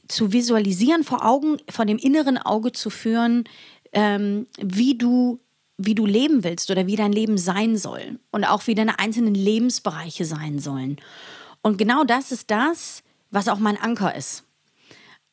zu 0.08 0.32
visualisieren, 0.32 1.04
vor 1.04 1.24
Augen, 1.24 1.58
vor 1.68 1.84
dem 1.84 1.98
inneren 1.98 2.38
Auge 2.38 2.72
zu 2.72 2.90
führen, 2.90 3.44
ähm, 3.92 4.46
wie 4.58 4.96
du 4.96 5.40
wie 5.78 5.94
du 5.94 6.06
leben 6.06 6.42
willst 6.42 6.70
oder 6.70 6.86
wie 6.86 6.96
dein 6.96 7.12
Leben 7.12 7.36
sein 7.36 7.76
soll 7.76 8.18
und 8.30 8.44
auch 8.44 8.66
wie 8.66 8.74
deine 8.74 8.98
einzelnen 8.98 9.34
Lebensbereiche 9.34 10.24
sein 10.24 10.58
sollen. 10.58 10.96
Und 11.60 11.76
genau 11.76 12.02
das 12.02 12.32
ist 12.32 12.50
das, 12.50 13.02
was 13.30 13.46
auch 13.46 13.58
mein 13.58 13.76
Anker 13.76 14.16
ist. 14.16 14.45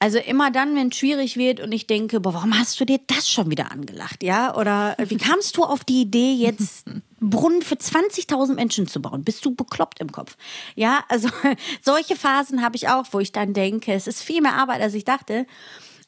Also 0.03 0.17
immer 0.17 0.51
dann, 0.51 0.75
wenn 0.75 0.89
es 0.89 0.97
schwierig 0.97 1.37
wird 1.37 1.61
und 1.61 1.71
ich 1.71 1.87
denke, 1.87 2.19
boah, 2.19 2.33
warum 2.33 2.59
hast 2.59 2.77
du 2.77 2.83
dir 2.83 2.99
das 3.07 3.29
schon 3.29 3.49
wieder 3.49 3.71
angelacht, 3.71 4.21
ja? 4.21 4.53
Oder 4.57 4.97
wie 4.99 5.15
kamst 5.15 5.55
du 5.55 5.63
auf 5.63 5.85
die 5.85 6.01
Idee, 6.01 6.33
jetzt 6.33 6.87
Brunnen 7.21 7.61
für 7.61 7.75
20.000 7.75 8.53
Menschen 8.53 8.85
zu 8.85 9.01
bauen? 9.01 9.23
Bist 9.23 9.45
du 9.45 9.55
bekloppt 9.55 10.01
im 10.01 10.11
Kopf? 10.11 10.35
Ja, 10.75 11.05
also 11.07 11.29
solche 11.81 12.17
Phasen 12.17 12.61
habe 12.61 12.75
ich 12.75 12.89
auch, 12.89 13.05
wo 13.11 13.21
ich 13.21 13.31
dann 13.31 13.53
denke, 13.53 13.93
es 13.93 14.07
ist 14.07 14.21
viel 14.21 14.41
mehr 14.41 14.55
Arbeit, 14.55 14.81
als 14.81 14.93
ich 14.93 15.05
dachte. 15.05 15.47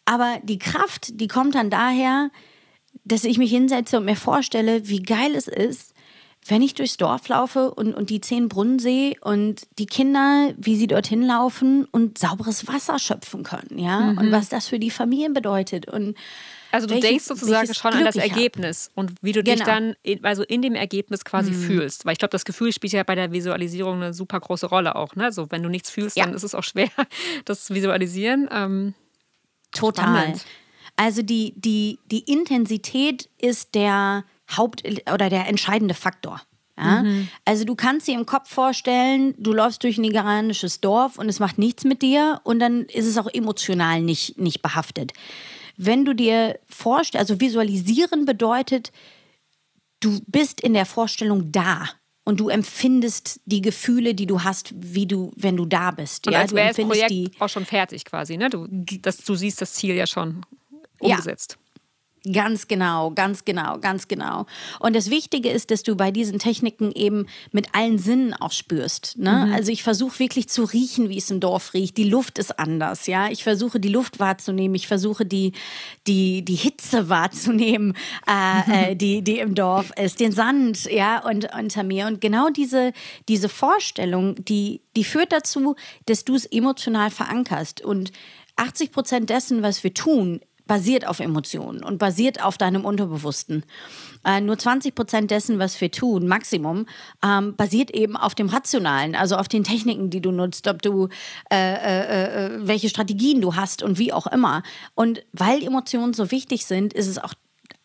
Aber 0.03 0.39
die 0.43 0.59
Kraft, 0.59 1.17
die 1.21 1.29
kommt 1.29 1.55
dann 1.55 1.69
daher, 1.69 2.31
dass 3.05 3.23
ich 3.23 3.37
mich 3.37 3.51
hinsetze 3.51 3.95
und 3.99 4.03
mir 4.03 4.17
vorstelle, 4.17 4.89
wie 4.89 5.03
geil 5.03 5.35
es 5.35 5.47
ist, 5.47 5.94
wenn 6.47 6.61
ich 6.61 6.75
durchs 6.75 6.97
Dorf 6.97 7.27
laufe 7.27 7.71
und, 7.71 7.93
und 7.93 8.09
die 8.09 8.21
zehn 8.21 8.49
Brunnen 8.49 8.77
sehe 8.77 9.15
und 9.21 9.67
die 9.79 9.87
Kinder, 9.87 10.53
wie 10.57 10.75
sie 10.75 10.87
dorthin 10.87 11.23
laufen 11.23 11.85
und 11.85 12.19
sauberes 12.19 12.67
Wasser 12.67 12.99
schöpfen 12.99 13.43
können, 13.43 13.79
ja, 13.79 13.99
mhm. 13.99 14.17
und 14.19 14.31
was 14.31 14.49
das 14.49 14.67
für 14.67 14.77
die 14.77 14.91
Familien 14.91 15.33
bedeutet 15.33 15.87
und 15.87 16.15
also 16.71 16.87
du 16.87 16.93
welches, 16.93 17.09
denkst 17.09 17.25
sozusagen 17.25 17.73
schon 17.73 17.91
Glück 17.91 18.01
an 18.01 18.05
das 18.05 18.15
Ergebnis 18.17 18.91
und 18.95 19.13
wie 19.21 19.31
du 19.31 19.43
genau. 19.43 19.55
dich 19.55 19.65
dann 19.65 19.95
in, 20.03 20.23
also 20.25 20.43
in 20.43 20.61
dem 20.61 20.75
Ergebnis 20.75 21.23
quasi 21.23 21.51
mhm. 21.51 21.61
fühlst. 21.61 22.05
Weil 22.05 22.13
ich 22.13 22.19
glaube, 22.19 22.33
das 22.33 22.43
Gefühl 22.43 22.73
spielt 22.73 22.91
ja 22.91 23.03
bei 23.03 23.15
der 23.15 23.31
Visualisierung 23.31 23.95
eine 23.95 24.13
super 24.13 24.41
große 24.41 24.67
Rolle 24.67 24.97
auch. 24.97 25.15
Ne? 25.15 25.23
Also 25.23 25.47
wenn 25.51 25.63
du 25.63 25.69
nichts 25.69 25.89
fühlst, 25.89 26.17
ja. 26.17 26.25
dann 26.25 26.33
ist 26.33 26.43
es 26.43 26.53
auch 26.53 26.63
schwer, 26.63 26.89
das 27.45 27.63
zu 27.63 27.75
visualisieren. 27.75 28.49
Ähm, 28.51 28.93
Total. 29.71 30.05
Spannend. 30.05 30.45
Also 30.97 31.21
die, 31.21 31.53
die, 31.55 31.99
die 32.11 32.29
Intensität 32.31 33.29
ist 33.37 33.73
der 33.73 34.25
Haupt- 34.51 34.83
oder 35.11 35.29
der 35.29 35.47
entscheidende 35.47 35.93
Faktor. 35.93 36.41
Ja? 36.77 37.03
Mhm. 37.03 37.29
Also 37.45 37.65
du 37.65 37.75
kannst 37.75 38.07
dir 38.07 38.15
im 38.15 38.25
Kopf 38.25 38.49
vorstellen, 38.49 39.33
du 39.37 39.53
läufst 39.53 39.83
durch 39.83 39.97
ein 39.97 40.01
nigerianisches 40.01 40.81
Dorf 40.81 41.17
und 41.17 41.29
es 41.29 41.39
macht 41.39 41.57
nichts 41.57 41.83
mit 41.83 42.01
dir 42.01 42.41
und 42.43 42.59
dann 42.59 42.83
ist 42.85 43.05
es 43.05 43.17
auch 43.17 43.29
emotional 43.33 44.01
nicht, 44.01 44.37
nicht 44.37 44.61
behaftet. 44.61 45.13
Wenn 45.77 46.05
du 46.05 46.13
dir 46.13 46.59
vorstellst, 46.67 47.29
also 47.29 47.39
visualisieren 47.39 48.25
bedeutet, 48.25 48.91
du 49.99 50.19
bist 50.27 50.61
in 50.61 50.73
der 50.73 50.85
Vorstellung 50.85 51.51
da 51.51 51.89
und 52.23 52.39
du 52.39 52.49
empfindest 52.49 53.39
die 53.45 53.61
Gefühle, 53.61 54.15
die 54.15 54.25
du 54.25 54.43
hast, 54.43 54.73
wie 54.75 55.05
du, 55.05 55.31
wenn 55.35 55.57
du 55.57 55.65
da 55.65 55.91
bist. 55.91 56.27
Und 56.27 56.33
ja, 56.33 56.39
als 56.39 56.53
wäre 56.53 56.73
das 56.73 56.85
Projekt 56.85 57.11
die, 57.11 57.31
auch 57.39 57.49
schon 57.49 57.65
fertig 57.65 58.05
quasi, 58.05 58.37
ne? 58.37 58.49
Du, 58.49 58.67
das, 58.69 59.17
du 59.17 59.35
siehst 59.35 59.61
das 59.61 59.73
Ziel 59.73 59.95
ja 59.95 60.07
schon 60.07 60.45
umgesetzt. 60.99 61.57
Ja. 61.59 61.64
Ganz 62.31 62.67
genau, 62.67 63.11
ganz 63.11 63.45
genau, 63.45 63.77
ganz 63.77 64.07
genau. 64.07 64.47
Und 64.79 64.95
das 64.95 65.11
Wichtige 65.11 65.49
ist, 65.49 65.69
dass 65.69 65.83
du 65.83 65.95
bei 65.95 66.09
diesen 66.09 66.39
Techniken 66.39 66.91
eben 66.91 67.27
mit 67.51 67.75
allen 67.75 67.99
Sinnen 67.99 68.33
auch 68.33 68.51
spürst. 68.51 69.17
Ne? 69.19 69.45
Mhm. 69.47 69.53
Also 69.53 69.71
ich 69.71 69.83
versuche 69.83 70.17
wirklich 70.17 70.49
zu 70.49 70.63
riechen, 70.63 71.09
wie 71.09 71.19
es 71.19 71.29
im 71.29 71.39
Dorf 71.39 71.75
riecht. 71.75 71.97
Die 71.97 72.09
Luft 72.09 72.39
ist 72.39 72.57
anders, 72.57 73.05
ja. 73.05 73.29
Ich 73.29 73.43
versuche 73.43 73.79
die 73.79 73.89
Luft 73.89 74.19
wahrzunehmen. 74.19 74.73
Ich 74.73 74.87
versuche 74.87 75.25
die, 75.25 75.51
die, 76.07 76.43
die 76.43 76.55
Hitze 76.55 77.09
wahrzunehmen, 77.09 77.95
äh, 78.27 78.91
äh, 78.91 78.95
die, 78.95 79.21
die 79.21 79.37
im 79.37 79.53
Dorf 79.53 79.91
ist, 79.95 80.19
den 80.19 80.31
Sand, 80.31 80.85
ja, 80.85 81.23
und 81.23 81.53
unter 81.53 81.83
mir. 81.83 82.07
Und 82.07 82.21
genau 82.21 82.49
diese, 82.49 82.91
diese 83.29 83.49
Vorstellung, 83.49 84.43
die, 84.45 84.81
die 84.95 85.03
führt 85.03 85.31
dazu, 85.31 85.75
dass 86.07 86.25
du 86.25 86.33
es 86.33 86.45
emotional 86.45 87.11
verankerst. 87.11 87.81
Und 87.81 88.11
80 88.55 88.91
Prozent 88.91 89.29
dessen, 89.29 89.61
was 89.61 89.83
wir 89.83 89.93
tun, 89.93 90.41
basiert 90.67 91.07
auf 91.07 91.19
Emotionen 91.19 91.83
und 91.83 91.97
basiert 91.97 92.43
auf 92.43 92.57
deinem 92.57 92.85
Unterbewussten. 92.85 93.63
Äh, 94.23 94.41
nur 94.41 94.57
20 94.57 94.95
Prozent 94.95 95.31
dessen, 95.31 95.59
was 95.59 95.79
wir 95.79 95.91
tun, 95.91 96.27
Maximum, 96.27 96.85
ähm, 97.23 97.55
basiert 97.55 97.91
eben 97.91 98.17
auf 98.17 98.35
dem 98.35 98.47
Rationalen, 98.47 99.15
also 99.15 99.35
auf 99.35 99.47
den 99.47 99.63
Techniken, 99.63 100.09
die 100.09 100.21
du 100.21 100.31
nutzt, 100.31 100.67
ob 100.67 100.81
du 100.81 101.09
äh, 101.51 101.55
äh, 101.55 102.45
äh, 102.45 102.67
welche 102.67 102.89
Strategien 102.89 103.41
du 103.41 103.55
hast 103.55 103.83
und 103.83 103.99
wie 103.99 104.13
auch 104.13 104.27
immer. 104.27 104.63
Und 104.95 105.23
weil 105.33 105.63
Emotionen 105.63 106.13
so 106.13 106.31
wichtig 106.31 106.65
sind, 106.65 106.93
ist 106.93 107.07
es 107.07 107.17
auch 107.17 107.33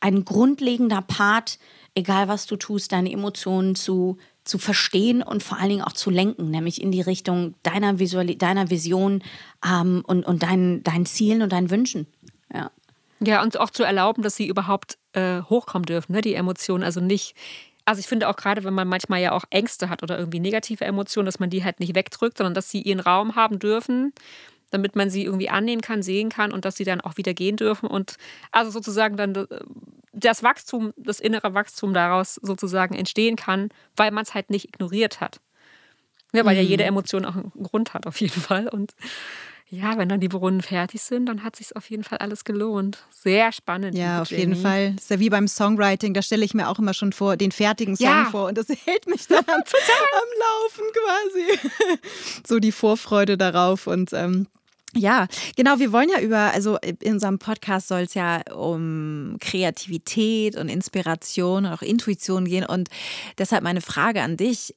ein 0.00 0.24
grundlegender 0.24 1.02
Part, 1.02 1.58
egal 1.94 2.28
was 2.28 2.46
du 2.46 2.56
tust, 2.56 2.92
deine 2.92 3.12
Emotionen 3.12 3.74
zu 3.74 4.16
zu 4.44 4.58
verstehen 4.58 5.22
und 5.22 5.42
vor 5.42 5.58
allen 5.58 5.68
Dingen 5.68 5.82
auch 5.82 5.92
zu 5.92 6.10
lenken, 6.10 6.50
nämlich 6.50 6.82
in 6.82 6.90
die 6.90 7.02
Richtung 7.02 7.54
deiner, 7.62 7.98
Visual 7.98 8.26
deiner 8.26 8.70
Vision 8.70 9.22
ähm, 9.64 10.02
und, 10.06 10.26
und 10.26 10.42
deinen, 10.42 10.82
deinen 10.82 11.06
Zielen 11.06 11.42
und 11.42 11.52
deinen 11.52 11.70
Wünschen. 11.70 12.06
Ja. 13.22 13.42
Und 13.42 13.58
auch 13.58 13.70
zu 13.70 13.82
erlauben, 13.82 14.22
dass 14.22 14.36
sie 14.36 14.48
überhaupt 14.48 14.98
äh, 15.12 15.42
hochkommen 15.42 15.86
dürfen, 15.86 16.12
ne, 16.12 16.20
die 16.20 16.34
Emotionen. 16.34 16.84
Also 16.84 17.00
nicht, 17.00 17.34
also 17.84 18.00
ich 18.00 18.06
finde 18.06 18.28
auch 18.28 18.36
gerade, 18.36 18.64
wenn 18.64 18.74
man 18.74 18.88
manchmal 18.88 19.20
ja 19.20 19.32
auch 19.32 19.44
Ängste 19.50 19.90
hat 19.90 20.02
oder 20.02 20.18
irgendwie 20.18 20.40
negative 20.40 20.84
Emotionen, 20.84 21.26
dass 21.26 21.38
man 21.38 21.50
die 21.50 21.64
halt 21.64 21.80
nicht 21.80 21.94
wegdrückt, 21.94 22.38
sondern 22.38 22.54
dass 22.54 22.70
sie 22.70 22.80
ihren 22.80 23.00
Raum 23.00 23.36
haben 23.36 23.58
dürfen, 23.58 24.12
damit 24.70 24.96
man 24.96 25.10
sie 25.10 25.24
irgendwie 25.24 25.50
annehmen 25.50 25.82
kann, 25.82 26.02
sehen 26.02 26.30
kann 26.30 26.52
und 26.52 26.64
dass 26.64 26.76
sie 26.76 26.84
dann 26.84 27.00
auch 27.00 27.16
wieder 27.16 27.34
gehen 27.34 27.56
dürfen 27.56 27.86
und 27.86 28.16
also 28.52 28.70
sozusagen 28.70 29.16
dann 29.16 29.34
äh, 29.34 29.46
das 30.12 30.42
Wachstum, 30.42 30.92
das 30.96 31.20
innere 31.20 31.54
Wachstum 31.54 31.94
daraus 31.94 32.36
sozusagen 32.36 32.94
entstehen 32.94 33.36
kann, 33.36 33.68
weil 33.96 34.10
man 34.10 34.24
es 34.24 34.34
halt 34.34 34.50
nicht 34.50 34.66
ignoriert 34.66 35.20
hat. 35.20 35.40
Ja, 36.32 36.44
weil 36.44 36.54
mhm. 36.54 36.62
ja 36.62 36.68
jede 36.68 36.84
Emotion 36.84 37.24
auch 37.24 37.34
einen 37.34 37.52
Grund 37.62 37.94
hat, 37.94 38.06
auf 38.06 38.20
jeden 38.20 38.40
Fall. 38.40 38.68
Und 38.68 38.94
ja, 39.72 39.96
wenn 39.96 40.08
dann 40.08 40.18
die 40.18 40.28
Brunnen 40.28 40.62
fertig 40.62 41.00
sind, 41.00 41.26
dann 41.26 41.44
hat 41.44 41.54
sich 41.54 41.76
auf 41.76 41.88
jeden 41.90 42.02
Fall 42.02 42.18
alles 42.18 42.42
gelohnt. 42.42 42.98
Sehr 43.10 43.52
spannend. 43.52 43.96
Ja, 43.96 44.20
auf 44.20 44.30
jeden 44.32 44.56
Fall. 44.56 44.94
Das 44.94 45.04
ist 45.04 45.10
ja 45.10 45.20
wie 45.20 45.30
beim 45.30 45.46
Songwriting, 45.46 46.12
da 46.12 46.22
stelle 46.22 46.44
ich 46.44 46.54
mir 46.54 46.68
auch 46.68 46.80
immer 46.80 46.92
schon 46.92 47.12
vor, 47.12 47.36
den 47.36 47.52
fertigen 47.52 47.94
Song 47.96 48.06
ja. 48.06 48.28
vor 48.30 48.48
und 48.48 48.58
das 48.58 48.68
hält 48.84 49.06
mich 49.06 49.28
dann 49.28 49.38
am, 49.46 49.62
am 49.62 50.30
Laufen 50.40 50.84
quasi. 50.92 51.98
so 52.46 52.58
die 52.58 52.72
Vorfreude 52.72 53.38
darauf 53.38 53.86
und 53.86 54.12
ähm, 54.12 54.48
ja, 54.94 55.28
genau. 55.56 55.78
Wir 55.78 55.92
wollen 55.92 56.08
ja 56.08 56.20
über, 56.20 56.52
also 56.52 56.78
in 56.78 57.14
unserem 57.14 57.38
Podcast 57.38 57.88
soll 57.88 58.00
es 58.00 58.14
ja 58.14 58.42
um 58.52 59.36
Kreativität 59.40 60.56
und 60.56 60.68
Inspiration 60.68 61.66
und 61.66 61.72
auch 61.72 61.82
Intuition 61.82 62.44
gehen. 62.44 62.64
Und 62.64 62.88
deshalb 63.38 63.62
meine 63.62 63.80
Frage 63.80 64.22
an 64.22 64.36
dich: 64.36 64.74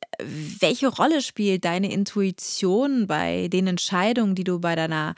Welche 0.59 0.87
Rolle 0.87 1.21
spielt 1.21 1.65
deine 1.65 1.91
Intuition 1.91 3.07
bei 3.07 3.47
den 3.47 3.65
Entscheidungen, 3.65 4.35
die 4.35 4.43
du 4.43 4.59
bei 4.59 4.75
deiner 4.75 5.15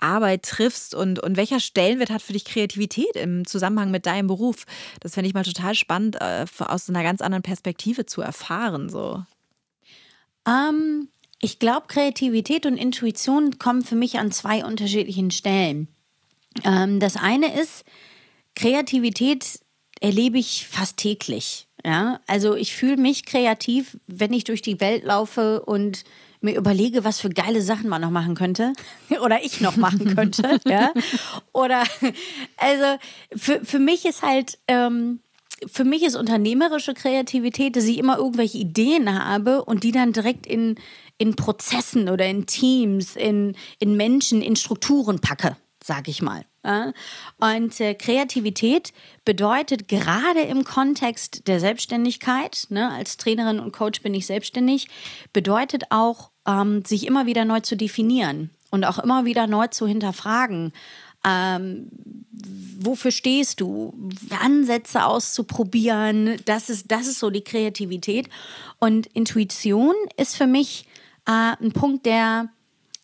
Arbeit 0.00 0.44
triffst 0.44 0.94
und, 0.94 1.18
und 1.18 1.36
welcher 1.36 1.60
Stellenwert 1.60 2.10
hat 2.10 2.22
für 2.22 2.32
dich 2.32 2.44
Kreativität 2.44 3.16
im 3.16 3.46
Zusammenhang 3.46 3.90
mit 3.90 4.06
deinem 4.06 4.28
Beruf? 4.28 4.64
Das 5.00 5.14
fände 5.14 5.28
ich 5.28 5.34
mal 5.34 5.44
total 5.44 5.74
spannend, 5.74 6.16
äh, 6.20 6.46
aus 6.58 6.88
einer 6.88 7.02
ganz 7.02 7.20
anderen 7.20 7.42
Perspektive 7.42 8.06
zu 8.06 8.22
erfahren. 8.22 8.88
So. 8.88 9.24
Um, 10.46 11.08
ich 11.40 11.58
glaube, 11.58 11.86
Kreativität 11.88 12.66
und 12.66 12.76
Intuition 12.76 13.58
kommen 13.58 13.82
für 13.82 13.96
mich 13.96 14.18
an 14.18 14.30
zwei 14.30 14.64
unterschiedlichen 14.64 15.30
Stellen. 15.30 15.88
Ähm, 16.64 17.00
das 17.00 17.16
eine 17.16 17.58
ist, 17.58 17.84
Kreativität 18.54 19.60
erlebe 20.00 20.38
ich 20.38 20.66
fast 20.68 20.98
täglich. 20.98 21.66
Ja? 21.84 22.20
Also 22.26 22.54
ich 22.54 22.74
fühle 22.74 22.98
mich 22.98 23.24
kreativ, 23.24 23.96
wenn 24.06 24.32
ich 24.32 24.44
durch 24.44 24.62
die 24.62 24.80
Welt 24.80 25.04
laufe 25.04 25.62
und 25.62 26.04
mir 26.42 26.56
überlege, 26.56 27.04
was 27.04 27.20
für 27.20 27.28
geile 27.28 27.60
Sachen 27.60 27.88
man 27.88 28.00
noch 28.00 28.10
machen 28.10 28.34
könnte 28.34 28.72
oder 29.24 29.42
ich 29.42 29.60
noch 29.60 29.76
machen 29.76 30.14
könnte. 30.14 30.60
ja? 30.66 30.92
Oder 31.52 31.84
also 32.56 32.98
für, 33.34 33.64
für 33.64 33.78
mich 33.78 34.04
ist 34.04 34.22
halt 34.22 34.58
ähm, 34.68 35.20
für 35.66 35.84
mich 35.84 36.02
ist 36.02 36.16
unternehmerische 36.16 36.94
Kreativität, 36.94 37.76
dass 37.76 37.84
ich 37.84 37.98
immer 37.98 38.16
irgendwelche 38.16 38.56
Ideen 38.56 39.22
habe 39.22 39.62
und 39.64 39.84
die 39.84 39.92
dann 39.92 40.14
direkt 40.14 40.46
in, 40.46 40.76
in 41.20 41.36
Prozessen 41.36 42.08
oder 42.08 42.26
in 42.26 42.46
Teams, 42.46 43.14
in, 43.14 43.54
in 43.78 43.94
Menschen, 43.94 44.40
in 44.40 44.56
Strukturen 44.56 45.20
packe. 45.20 45.54
sag 45.84 46.08
ich 46.08 46.22
mal. 46.22 46.46
Und 47.38 47.78
äh, 47.80 47.94
Kreativität 47.94 48.94
bedeutet 49.26 49.86
gerade 49.86 50.40
im 50.40 50.64
Kontext 50.64 51.46
der 51.46 51.60
Selbstständigkeit, 51.60 52.66
ne, 52.70 52.90
als 52.90 53.18
Trainerin 53.18 53.60
und 53.60 53.72
Coach 53.72 54.00
bin 54.00 54.14
ich 54.14 54.26
selbstständig, 54.26 54.88
bedeutet 55.34 55.84
auch, 55.90 56.30
ähm, 56.46 56.84
sich 56.86 57.06
immer 57.06 57.26
wieder 57.26 57.44
neu 57.44 57.60
zu 57.60 57.76
definieren 57.76 58.50
und 58.70 58.84
auch 58.84 58.98
immer 58.98 59.26
wieder 59.26 59.46
neu 59.46 59.66
zu 59.66 59.86
hinterfragen. 59.86 60.72
Ähm, 61.24 61.90
wofür 62.78 63.10
stehst 63.10 63.60
du? 63.60 64.10
Ansätze 64.42 65.04
auszuprobieren, 65.04 66.40
das 66.46 66.70
ist, 66.70 66.90
das 66.90 67.06
ist 67.06 67.18
so 67.18 67.28
die 67.28 67.44
Kreativität. 67.44 68.28
Und 68.78 69.06
Intuition 69.08 69.94
ist 70.16 70.36
für 70.36 70.46
mich 70.46 70.86
äh, 71.30 71.64
ein 71.64 71.72
Punkt, 71.72 72.06
der 72.06 72.50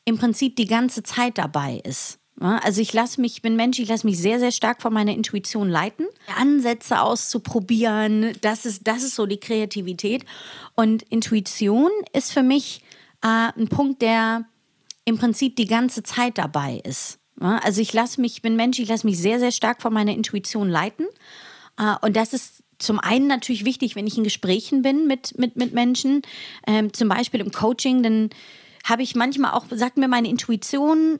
im 0.05 0.19
Prinzip 0.19 0.57
die 0.57 0.67
ganze 0.67 1.03
Zeit 1.03 1.39
dabei 1.39 1.81
ist. 1.85 2.19
Also 2.39 2.83
ich 2.83 2.93
lasse 2.93 3.21
mich, 3.21 3.37
ich 3.37 3.43
bin 3.43 3.57
Mensch, 3.57 3.79
ich 3.79 3.89
lasse 3.89 4.07
mich 4.07 4.19
sehr, 4.19 4.39
sehr 4.39 4.53
stark 4.53 4.83
von 4.83 4.93
meiner 4.93 5.13
Intuition 5.13 5.71
leiten. 5.71 6.07
Ansätze 6.39 7.01
auszuprobieren, 7.01 8.37
das 8.43 8.67
ist, 8.67 8.87
das 8.87 9.03
ist 9.03 9.15
so 9.15 9.25
die 9.25 9.41
Kreativität. 9.41 10.27
Und 10.75 11.03
Intuition 11.05 11.91
ist 12.13 12.33
für 12.33 12.43
mich 12.43 12.83
äh, 13.23 13.53
ein 13.57 13.69
Punkt, 13.69 14.03
der 14.03 14.45
im 15.07 15.17
Prinzip 15.17 15.57
die 15.57 15.67
ganze 15.67 16.03
Zeit 16.03 16.37
dabei 16.37 16.83
ist. 16.85 17.19
Also 17.41 17.81
ich 17.81 17.93
lasse 17.93 18.21
mich, 18.21 18.35
ich 18.35 18.43
bin 18.43 18.57
Mensch, 18.57 18.79
ich 18.79 18.89
lasse 18.89 19.07
mich 19.07 19.19
sehr, 19.19 19.39
sehr 19.39 19.53
stark 19.53 19.81
von 19.81 19.93
meiner 19.93 20.13
Intuition 20.13 20.69
leiten. 20.69 21.07
Äh, 21.79 21.95
und 22.03 22.17
das 22.17 22.35
ist 22.35 22.63
zum 22.79 22.99
einen 22.99 23.27
natürlich 23.27 23.65
wichtig, 23.65 23.97
wenn 23.97 24.07
ich 24.07 24.19
in 24.19 24.25
Gesprächen 24.25 24.83
bin 24.83 25.07
mit, 25.07 25.39
mit, 25.39 25.57
mit 25.57 25.73
Menschen, 25.73 26.23
ähm, 26.67 26.93
zum 26.93 27.09
Beispiel 27.09 27.41
im 27.41 27.53
Coaching, 27.53 28.03
dann 28.03 28.31
habe 28.85 29.03
ich 29.03 29.15
manchmal 29.15 29.53
auch, 29.53 29.65
sagt 29.71 29.97
mir 29.97 30.09
meine 30.09 30.29
Intuition, 30.29 31.19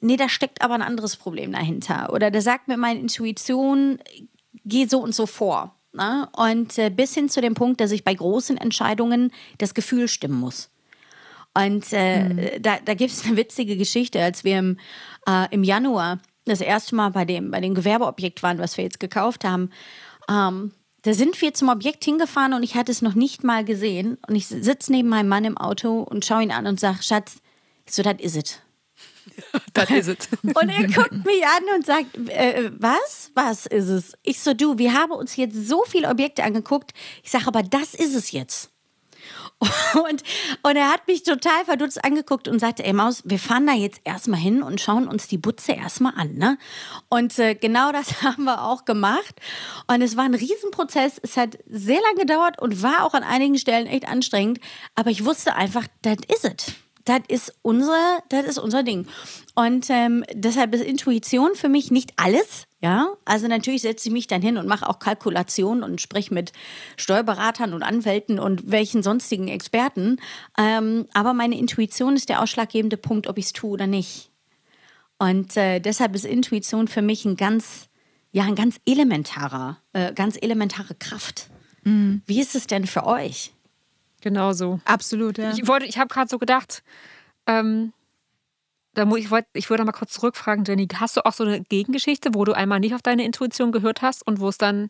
nee, 0.00 0.16
da 0.16 0.28
steckt 0.28 0.62
aber 0.62 0.74
ein 0.74 0.82
anderes 0.82 1.16
Problem 1.16 1.52
dahinter. 1.52 2.12
Oder 2.12 2.30
da 2.30 2.40
sagt 2.40 2.68
mir 2.68 2.76
meine 2.76 3.00
Intuition, 3.00 3.98
geh 4.64 4.86
so 4.86 5.00
und 5.00 5.14
so 5.14 5.26
vor. 5.26 5.74
Ne? 5.92 6.28
Und 6.36 6.78
äh, 6.78 6.90
bis 6.90 7.14
hin 7.14 7.28
zu 7.28 7.40
dem 7.40 7.54
Punkt, 7.54 7.80
dass 7.80 7.92
ich 7.92 8.04
bei 8.04 8.14
großen 8.14 8.56
Entscheidungen 8.56 9.32
das 9.58 9.74
Gefühl 9.74 10.08
stimmen 10.08 10.38
muss. 10.38 10.70
Und 11.54 11.86
äh, 11.92 12.24
mhm. 12.24 12.62
da, 12.62 12.78
da 12.84 12.94
gibt 12.94 13.12
es 13.12 13.24
eine 13.24 13.36
witzige 13.36 13.76
Geschichte, 13.76 14.22
als 14.22 14.44
wir 14.44 14.58
im, 14.58 14.78
äh, 15.26 15.46
im 15.52 15.62
Januar 15.62 16.18
das 16.44 16.60
erste 16.60 16.94
Mal 16.94 17.10
bei 17.10 17.24
dem, 17.24 17.50
bei 17.50 17.60
dem 17.60 17.74
Gewerbeobjekt 17.74 18.42
waren, 18.42 18.58
was 18.58 18.76
wir 18.76 18.84
jetzt 18.84 19.00
gekauft 19.00 19.44
haben. 19.44 19.70
Ähm, 20.28 20.72
da 21.02 21.12
sind 21.12 21.40
wir 21.42 21.52
zum 21.52 21.68
Objekt 21.68 22.04
hingefahren 22.04 22.54
und 22.54 22.62
ich 22.62 22.76
hatte 22.76 22.90
es 22.90 23.02
noch 23.02 23.14
nicht 23.14 23.44
mal 23.44 23.64
gesehen. 23.64 24.16
Und 24.26 24.36
ich 24.36 24.46
sitze 24.46 24.90
neben 24.90 25.08
meinem 25.08 25.28
Mann 25.28 25.44
im 25.44 25.58
Auto 25.58 26.00
und 26.00 26.24
schaue 26.24 26.42
ihn 26.42 26.50
an 26.50 26.66
und 26.66 26.80
sage, 26.80 27.02
Schatz, 27.02 27.36
so, 27.88 28.02
das 28.02 28.16
is 28.20 28.36
it. 28.36 28.60
Das 29.74 29.90
is 29.90 30.08
it. 30.08 30.28
Und 30.42 30.68
er 30.68 30.86
guckt 30.86 31.24
mich 31.24 31.44
an 31.44 31.64
und 31.74 31.84
sagt, 31.84 32.16
äh, 32.28 32.70
was? 32.78 33.30
Was 33.34 33.66
ist 33.66 33.88
es? 33.88 34.12
Ich 34.22 34.40
so, 34.40 34.54
du, 34.54 34.78
wir 34.78 34.92
haben 34.92 35.12
uns 35.12 35.34
jetzt 35.36 35.66
so 35.66 35.82
viele 35.86 36.08
Objekte 36.08 36.44
angeguckt. 36.44 36.92
Ich 37.22 37.30
sage, 37.30 37.46
aber 37.46 37.62
das 37.62 37.94
ist 37.94 38.14
es 38.14 38.30
jetzt. 38.30 38.70
Und, 39.94 40.22
und 40.62 40.76
er 40.76 40.90
hat 40.90 41.06
mich 41.06 41.22
total 41.22 41.64
verdutzt 41.64 42.04
angeguckt 42.04 42.48
und 42.48 42.58
sagte, 42.58 42.84
ey 42.84 42.92
Maus, 42.92 43.22
wir 43.24 43.38
fahren 43.38 43.66
da 43.66 43.72
jetzt 43.72 44.00
erstmal 44.04 44.40
hin 44.40 44.62
und 44.62 44.80
schauen 44.80 45.08
uns 45.08 45.28
die 45.28 45.38
Butze 45.38 45.72
erstmal 45.72 46.14
an. 46.16 46.34
Ne? 46.34 46.58
Und 47.08 47.38
äh, 47.38 47.54
genau 47.54 47.92
das 47.92 48.22
haben 48.22 48.44
wir 48.44 48.62
auch 48.62 48.84
gemacht. 48.84 49.34
Und 49.86 50.02
es 50.02 50.16
war 50.16 50.24
ein 50.24 50.34
Riesenprozess. 50.34 51.20
Es 51.22 51.36
hat 51.36 51.58
sehr 51.66 52.00
lange 52.00 52.20
gedauert 52.20 52.60
und 52.60 52.82
war 52.82 53.04
auch 53.04 53.14
an 53.14 53.22
einigen 53.22 53.56
Stellen 53.56 53.86
echt 53.86 54.08
anstrengend. 54.08 54.58
Aber 54.94 55.10
ich 55.10 55.24
wusste 55.24 55.54
einfach, 55.54 55.86
das 56.02 56.18
ist 56.28 56.44
es 56.44 56.83
das 57.04 57.20
ist 57.28 57.54
unser, 57.62 58.22
das 58.28 58.46
ist 58.46 58.58
unser 58.58 58.82
Ding. 58.82 59.06
Und 59.54 59.86
ähm, 59.90 60.24
deshalb 60.32 60.74
ist 60.74 60.82
Intuition 60.82 61.54
für 61.54 61.68
mich 61.68 61.90
nicht 61.90 62.14
alles. 62.16 62.66
Ja, 62.80 63.08
also 63.24 63.46
natürlich 63.48 63.82
setze 63.82 64.08
ich 64.08 64.12
mich 64.12 64.26
dann 64.26 64.42
hin 64.42 64.58
und 64.58 64.66
mache 64.66 64.86
auch 64.86 64.98
Kalkulationen 64.98 65.82
und 65.82 66.02
spreche 66.02 66.34
mit 66.34 66.52
Steuerberatern 66.98 67.72
und 67.72 67.82
Anwälten 67.82 68.38
und 68.38 68.70
welchen 68.70 69.02
sonstigen 69.02 69.48
Experten. 69.48 70.18
Ähm, 70.58 71.06
aber 71.14 71.32
meine 71.32 71.56
Intuition 71.58 72.14
ist 72.14 72.28
der 72.28 72.42
ausschlaggebende 72.42 72.98
Punkt, 72.98 73.26
ob 73.26 73.38
ich 73.38 73.46
es 73.46 73.52
tue 73.54 73.70
oder 73.70 73.86
nicht. 73.86 74.30
Und 75.18 75.56
äh, 75.56 75.80
deshalb 75.80 76.14
ist 76.14 76.26
Intuition 76.26 76.88
für 76.88 77.00
mich 77.00 77.24
ein 77.24 77.36
ganz, 77.36 77.88
ja, 78.32 78.44
ein 78.44 78.54
ganz 78.54 78.78
elementarer, 78.84 79.78
äh, 79.94 80.12
ganz 80.12 80.36
elementare 80.38 80.94
Kraft. 80.94 81.48
Mhm. 81.84 82.20
Wie 82.26 82.40
ist 82.40 82.54
es 82.54 82.66
denn 82.66 82.86
für 82.86 83.06
euch? 83.06 83.53
Genau 84.24 84.54
so. 84.54 84.80
Absolut, 84.86 85.36
ja. 85.36 85.50
Ich, 85.52 85.58
ich 85.58 85.98
habe 85.98 86.08
gerade 86.08 86.30
so 86.30 86.38
gedacht, 86.38 86.82
ähm, 87.46 87.92
da 88.94 89.04
muss, 89.04 89.18
ich, 89.18 89.30
wollt, 89.30 89.44
ich 89.52 89.68
würde 89.68 89.84
mal 89.84 89.92
kurz 89.92 90.14
zurückfragen, 90.14 90.64
Jenny, 90.64 90.88
hast 90.94 91.18
du 91.18 91.26
auch 91.26 91.34
so 91.34 91.44
eine 91.44 91.60
Gegengeschichte, 91.60 92.30
wo 92.32 92.46
du 92.46 92.54
einmal 92.54 92.80
nicht 92.80 92.94
auf 92.94 93.02
deine 93.02 93.22
Intuition 93.22 93.70
gehört 93.70 94.00
hast 94.00 94.26
und 94.26 94.40
wo 94.40 94.48
es 94.48 94.56
dann 94.56 94.88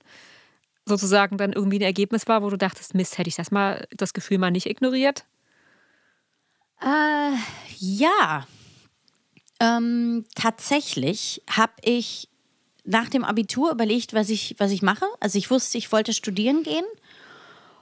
sozusagen 0.86 1.36
dann 1.36 1.52
irgendwie 1.52 1.80
ein 1.80 1.82
Ergebnis 1.82 2.28
war, 2.28 2.44
wo 2.44 2.50
du 2.50 2.56
dachtest, 2.56 2.94
Mist, 2.94 3.18
hätte 3.18 3.28
ich 3.28 3.34
das 3.34 3.50
mal, 3.50 3.88
das 3.90 4.14
Gefühl 4.14 4.38
mal 4.38 4.52
nicht 4.52 4.66
ignoriert? 4.66 5.24
Äh, 6.80 7.36
ja. 7.78 8.46
Ähm, 9.58 10.26
tatsächlich 10.36 11.42
habe 11.50 11.72
ich 11.82 12.28
nach 12.84 13.08
dem 13.08 13.24
Abitur 13.24 13.72
überlegt, 13.72 14.14
was 14.14 14.28
ich, 14.28 14.54
was 14.58 14.70
ich 14.70 14.82
mache. 14.82 15.06
Also 15.18 15.38
ich 15.38 15.50
wusste, 15.50 15.76
ich 15.76 15.90
wollte 15.90 16.12
studieren 16.12 16.62
gehen. 16.62 16.84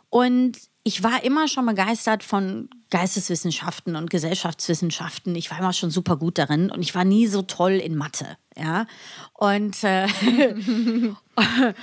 Und 0.09 0.72
ich 0.85 1.03
war 1.03 1.25
immer 1.25 1.49
schon 1.49 1.67
begeistert 1.67 2.23
von 2.23 2.69
Geisteswissenschaften 2.91 3.97
und 3.97 4.11
Gesellschaftswissenschaften. 4.11 5.35
Ich 5.37 5.51
war 5.51 5.59
immer 5.59 5.73
schon 5.73 5.91
super 5.91 6.17
gut 6.17 6.39
darin 6.39 6.71
und 6.71 6.83
ich 6.83 6.95
war 6.95 7.05
nie 7.05 7.27
so 7.27 7.43
toll 7.43 7.73
in 7.73 7.97
Mathe. 7.97 8.37
Ja. 8.57 8.87
Und, 9.35 9.83
äh, 9.85 10.07
und 10.57 11.75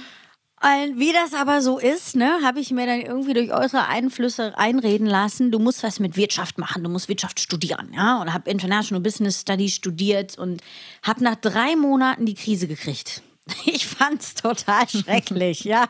wie 1.00 1.14
das 1.14 1.34
aber 1.34 1.62
so 1.62 1.80
ist, 1.80 2.18
ne, 2.18 2.40
habe 2.44 2.60
ich 2.60 2.72
mir 2.72 2.86
dann 2.86 3.00
irgendwie 3.02 3.34
durch 3.34 3.54
äußere 3.54 3.88
Einflüsse 3.88 4.58
einreden 4.58 5.08
lassen, 5.08 5.50
du 5.52 5.60
musst 5.60 5.82
was 5.84 6.02
mit 6.02 6.18
Wirtschaft 6.18 6.58
machen, 6.58 6.84
du 6.84 6.90
musst 6.90 7.08
Wirtschaft 7.08 7.40
studieren, 7.40 7.94
ja, 7.94 8.22
und 8.22 8.34
habe 8.34 8.50
International 8.52 9.02
Business 9.02 9.40
Studies 9.42 9.76
studiert 9.76 10.38
und 10.38 10.62
habe 11.04 11.24
nach 11.24 11.36
drei 11.36 11.78
Monaten 11.78 12.26
die 12.26 12.36
Krise 12.36 12.68
gekriegt. 12.68 13.22
Ich 13.66 13.88
fand's 13.88 14.36
total 14.36 14.88
schrecklich, 14.88 15.64
ja. 15.64 15.90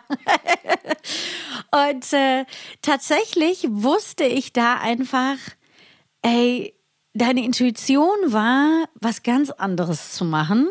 Und 1.72 2.14
äh, 2.14 2.46
tatsächlich 2.82 3.66
wusste 3.70 4.24
ich 4.24 4.54
da 4.54 4.76
einfach, 4.76 5.38
ey, 6.22 6.74
deine 7.14 7.44
Intuition 7.44 8.18
war, 8.26 8.86
was 8.96 9.24
ganz 9.24 9.50
anderes 9.52 10.14
zu 10.14 10.26
machen. 10.26 10.68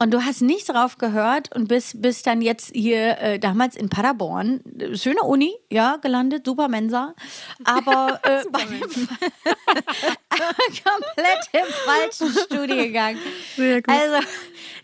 Und 0.00 0.12
du 0.12 0.24
hast 0.24 0.42
nicht 0.42 0.68
drauf 0.68 0.98
gehört 0.98 1.54
und 1.54 1.66
bist, 1.66 2.00
bist 2.00 2.26
dann 2.26 2.40
jetzt 2.40 2.70
hier 2.72 3.18
äh, 3.18 3.38
damals 3.40 3.74
in 3.74 3.88
Paderborn, 3.88 4.60
schöne 4.94 5.22
Uni, 5.22 5.54
ja, 5.70 5.96
gelandet, 5.96 6.46
super 6.46 6.68
Mensa, 6.68 7.14
aber 7.64 8.20
äh, 8.22 8.44
komplett 10.84 11.48
im 11.52 11.66
falschen 11.84 12.30
Studiengang. 12.44 13.16
Also 13.86 14.26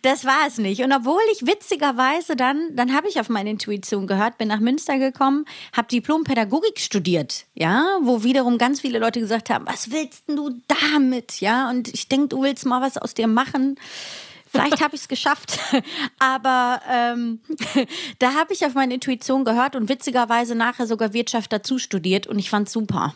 das 0.02 0.24
war 0.24 0.48
es 0.48 0.58
nicht. 0.58 0.82
Und 0.82 0.92
obwohl 0.92 1.22
ich 1.32 1.46
witzigerweise 1.46 2.34
dann, 2.34 2.74
dann 2.74 2.92
habe 2.92 3.08
ich 3.08 3.20
auf 3.20 3.28
meine 3.28 3.50
Intuition 3.50 4.08
gehört, 4.08 4.36
bin 4.38 4.48
nach 4.48 4.60
Münster 4.60 4.98
gekommen, 4.98 5.44
habe 5.72 5.86
Diplompädagogik 5.88 6.80
studiert, 6.80 7.46
ja, 7.54 7.98
wo 8.02 8.24
wiederum 8.24 8.58
ganz 8.58 8.80
viele 8.80 8.98
Leute 8.98 9.20
gesagt 9.20 9.48
haben, 9.48 9.66
was 9.66 9.92
willst 9.92 10.24
du 10.26 10.50
damit, 10.66 11.40
ja? 11.40 11.70
Und 11.70 11.88
ich 11.88 12.08
denke, 12.08 12.28
du 12.28 12.42
willst 12.42 12.66
mal 12.66 12.82
was 12.82 12.98
aus 12.98 13.14
dir 13.14 13.28
machen. 13.28 13.76
Vielleicht 14.54 14.80
habe 14.82 14.94
ich 14.94 15.02
es 15.02 15.08
geschafft. 15.08 15.58
Aber 16.20 16.80
ähm, 16.88 17.40
da 18.20 18.34
habe 18.34 18.52
ich 18.52 18.64
auf 18.64 18.74
meine 18.74 18.94
Intuition 18.94 19.44
gehört 19.44 19.74
und 19.74 19.88
witzigerweise 19.88 20.54
nachher 20.54 20.86
sogar 20.86 21.12
Wirtschaft 21.12 21.52
dazu 21.52 21.78
studiert 21.78 22.28
und 22.28 22.38
ich 22.38 22.50
fand 22.50 22.68
super. 22.68 23.14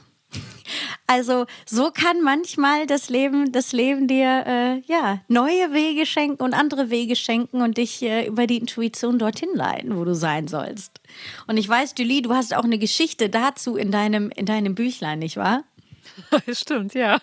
Also 1.07 1.47
so 1.65 1.91
kann 1.91 2.23
manchmal 2.23 2.87
das 2.87 3.09
Leben, 3.09 3.53
das 3.53 3.73
Leben 3.73 4.09
dir 4.09 4.45
äh, 4.47 4.79
ja 4.81 5.21
neue 5.29 5.73
Wege 5.73 6.05
schenken 6.05 6.43
und 6.43 6.55
andere 6.55 6.91
Wege 6.91 7.17
schenken 7.17 7.63
und 7.63 7.79
dich 7.79 8.03
äh, 8.03 8.27
über 8.27 8.47
die 8.47 8.59
Intuition 8.59 9.19
dorthin 9.19 9.49
leiten, 9.55 9.97
wo 9.97 10.05
du 10.05 10.15
sein 10.15 10.49
sollst. 10.49 11.01
Und 11.47 11.57
ich 11.57 11.69
weiß, 11.69 11.95
Julie, 11.97 12.21
du 12.21 12.35
hast 12.35 12.55
auch 12.55 12.65
eine 12.65 12.79
Geschichte 12.79 13.31
dazu 13.31 13.77
in 13.77 13.91
deinem 13.91 14.31
in 14.31 14.45
deinem 14.45 14.75
Büchlein, 14.75 15.21
nicht 15.21 15.37
wahr? 15.37 15.63
Stimmt, 16.53 16.95
ja. 16.95 17.21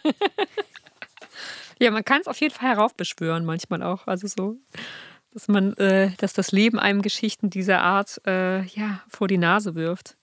Ja, 1.85 1.91
man 1.91 2.03
kann 2.03 2.19
es 2.19 2.27
auf 2.27 2.41
jeden 2.41 2.51
Fall 2.51 2.69
heraufbeschwören, 2.69 3.45
manchmal 3.45 3.83
auch. 3.83 4.07
Also 4.07 4.25
so, 4.25 4.57
dass 5.31 5.47
man, 5.47 5.73
äh, 5.77 6.09
dass 6.17 6.33
das 6.33 6.51
Leben 6.51 6.79
einem 6.79 7.03
Geschichten 7.03 7.51
dieser 7.51 7.81
Art 7.81 8.19
äh, 8.25 8.63
ja, 8.63 9.03
vor 9.07 9.27
die 9.27 9.37
Nase 9.37 9.75
wirft. 9.75 10.17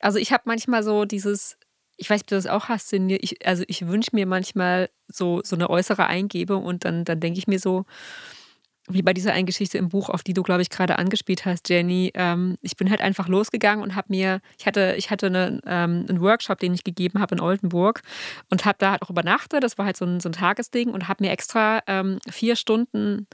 Also 0.00 0.18
ich 0.18 0.32
habe 0.32 0.42
manchmal 0.46 0.82
so 0.82 1.04
dieses, 1.04 1.56
ich 1.98 2.10
weiß, 2.10 2.22
ob 2.22 2.26
du 2.26 2.34
das 2.34 2.48
auch 2.48 2.68
hast, 2.68 2.92
ich, 2.92 3.46
also 3.46 3.62
ich 3.68 3.86
wünsche 3.86 4.10
mir 4.12 4.26
manchmal 4.26 4.90
so, 5.06 5.40
so 5.44 5.54
eine 5.54 5.70
äußere 5.70 6.06
Eingebung 6.06 6.64
und 6.64 6.84
dann, 6.84 7.04
dann 7.04 7.20
denke 7.20 7.38
ich 7.38 7.46
mir 7.46 7.60
so, 7.60 7.84
wie 8.88 9.02
bei 9.02 9.14
dieser 9.14 9.32
einen 9.32 9.46
Geschichte 9.46 9.78
im 9.78 9.88
Buch, 9.88 10.10
auf 10.10 10.22
die 10.22 10.34
du, 10.34 10.42
glaube 10.42 10.62
ich, 10.62 10.68
gerade 10.68 10.98
angespielt 10.98 11.46
hast, 11.46 11.68
Jenny. 11.70 12.12
Ähm, 12.14 12.56
ich 12.60 12.76
bin 12.76 12.90
halt 12.90 13.00
einfach 13.00 13.28
losgegangen 13.28 13.82
und 13.82 13.94
habe 13.94 14.08
mir, 14.10 14.40
ich 14.58 14.66
hatte, 14.66 14.94
ich 14.98 15.10
hatte 15.10 15.26
eine, 15.26 15.60
ähm, 15.66 16.04
einen 16.08 16.20
Workshop, 16.20 16.58
den 16.58 16.74
ich 16.74 16.84
gegeben 16.84 17.20
habe 17.20 17.34
in 17.34 17.40
Oldenburg 17.40 18.02
und 18.50 18.64
habe 18.64 18.76
da 18.78 18.92
halt 18.92 19.02
auch 19.02 19.10
übernachtet. 19.10 19.64
Das 19.64 19.78
war 19.78 19.86
halt 19.86 19.96
so 19.96 20.04
ein, 20.04 20.20
so 20.20 20.28
ein 20.28 20.32
Tagesding 20.32 20.90
und 20.90 21.08
habe 21.08 21.24
mir 21.24 21.30
extra 21.30 21.80
ähm, 21.86 22.18
vier 22.28 22.56
Stunden 22.56 23.26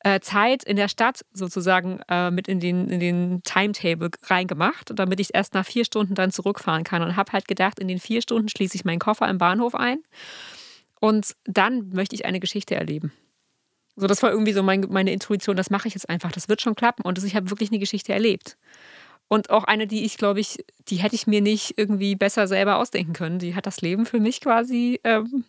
äh, 0.00 0.20
Zeit 0.20 0.64
in 0.64 0.76
der 0.76 0.88
Stadt 0.88 1.24
sozusagen 1.32 2.00
äh, 2.08 2.30
mit 2.30 2.48
in 2.48 2.60
den, 2.60 2.88
in 2.88 3.00
den 3.00 3.42
Timetable 3.42 4.10
reingemacht, 4.22 4.92
damit 4.94 5.20
ich 5.20 5.34
erst 5.34 5.52
nach 5.52 5.66
vier 5.66 5.84
Stunden 5.84 6.14
dann 6.14 6.30
zurückfahren 6.30 6.84
kann. 6.84 7.02
Und 7.02 7.16
habe 7.16 7.32
halt 7.32 7.48
gedacht, 7.48 7.78
in 7.80 7.88
den 7.88 7.98
vier 7.98 8.22
Stunden 8.22 8.48
schließe 8.48 8.76
ich 8.76 8.84
meinen 8.84 9.00
Koffer 9.00 9.28
im 9.28 9.38
Bahnhof 9.38 9.74
ein 9.74 9.98
und 11.00 11.34
dann 11.44 11.90
möchte 11.90 12.14
ich 12.14 12.24
eine 12.24 12.40
Geschichte 12.40 12.76
erleben. 12.76 13.12
So, 13.96 14.06
das 14.06 14.22
war 14.22 14.30
irgendwie 14.30 14.52
so 14.52 14.62
mein, 14.62 14.86
meine 14.90 15.10
Intuition, 15.10 15.56
das 15.56 15.70
mache 15.70 15.88
ich 15.88 15.94
jetzt 15.94 16.08
einfach, 16.08 16.30
das 16.30 16.48
wird 16.48 16.60
schon 16.60 16.74
klappen. 16.74 17.02
Und 17.02 17.22
ich 17.22 17.34
habe 17.34 17.50
wirklich 17.50 17.70
eine 17.70 17.78
Geschichte 17.78 18.12
erlebt. 18.12 18.56
Und 19.28 19.50
auch 19.50 19.64
eine, 19.64 19.86
die 19.86 20.04
ich, 20.04 20.18
glaube 20.18 20.38
ich, 20.40 20.64
die 20.88 20.96
hätte 20.96 21.16
ich 21.16 21.26
mir 21.26 21.40
nicht 21.40 21.76
irgendwie 21.76 22.14
besser 22.14 22.46
selber 22.46 22.76
ausdenken 22.76 23.12
können. 23.12 23.38
Die 23.38 23.54
hat 23.54 23.66
das 23.66 23.80
Leben 23.80 24.06
für 24.06 24.20
mich 24.20 24.40
quasi 24.40 25.00
ähm, 25.02 25.44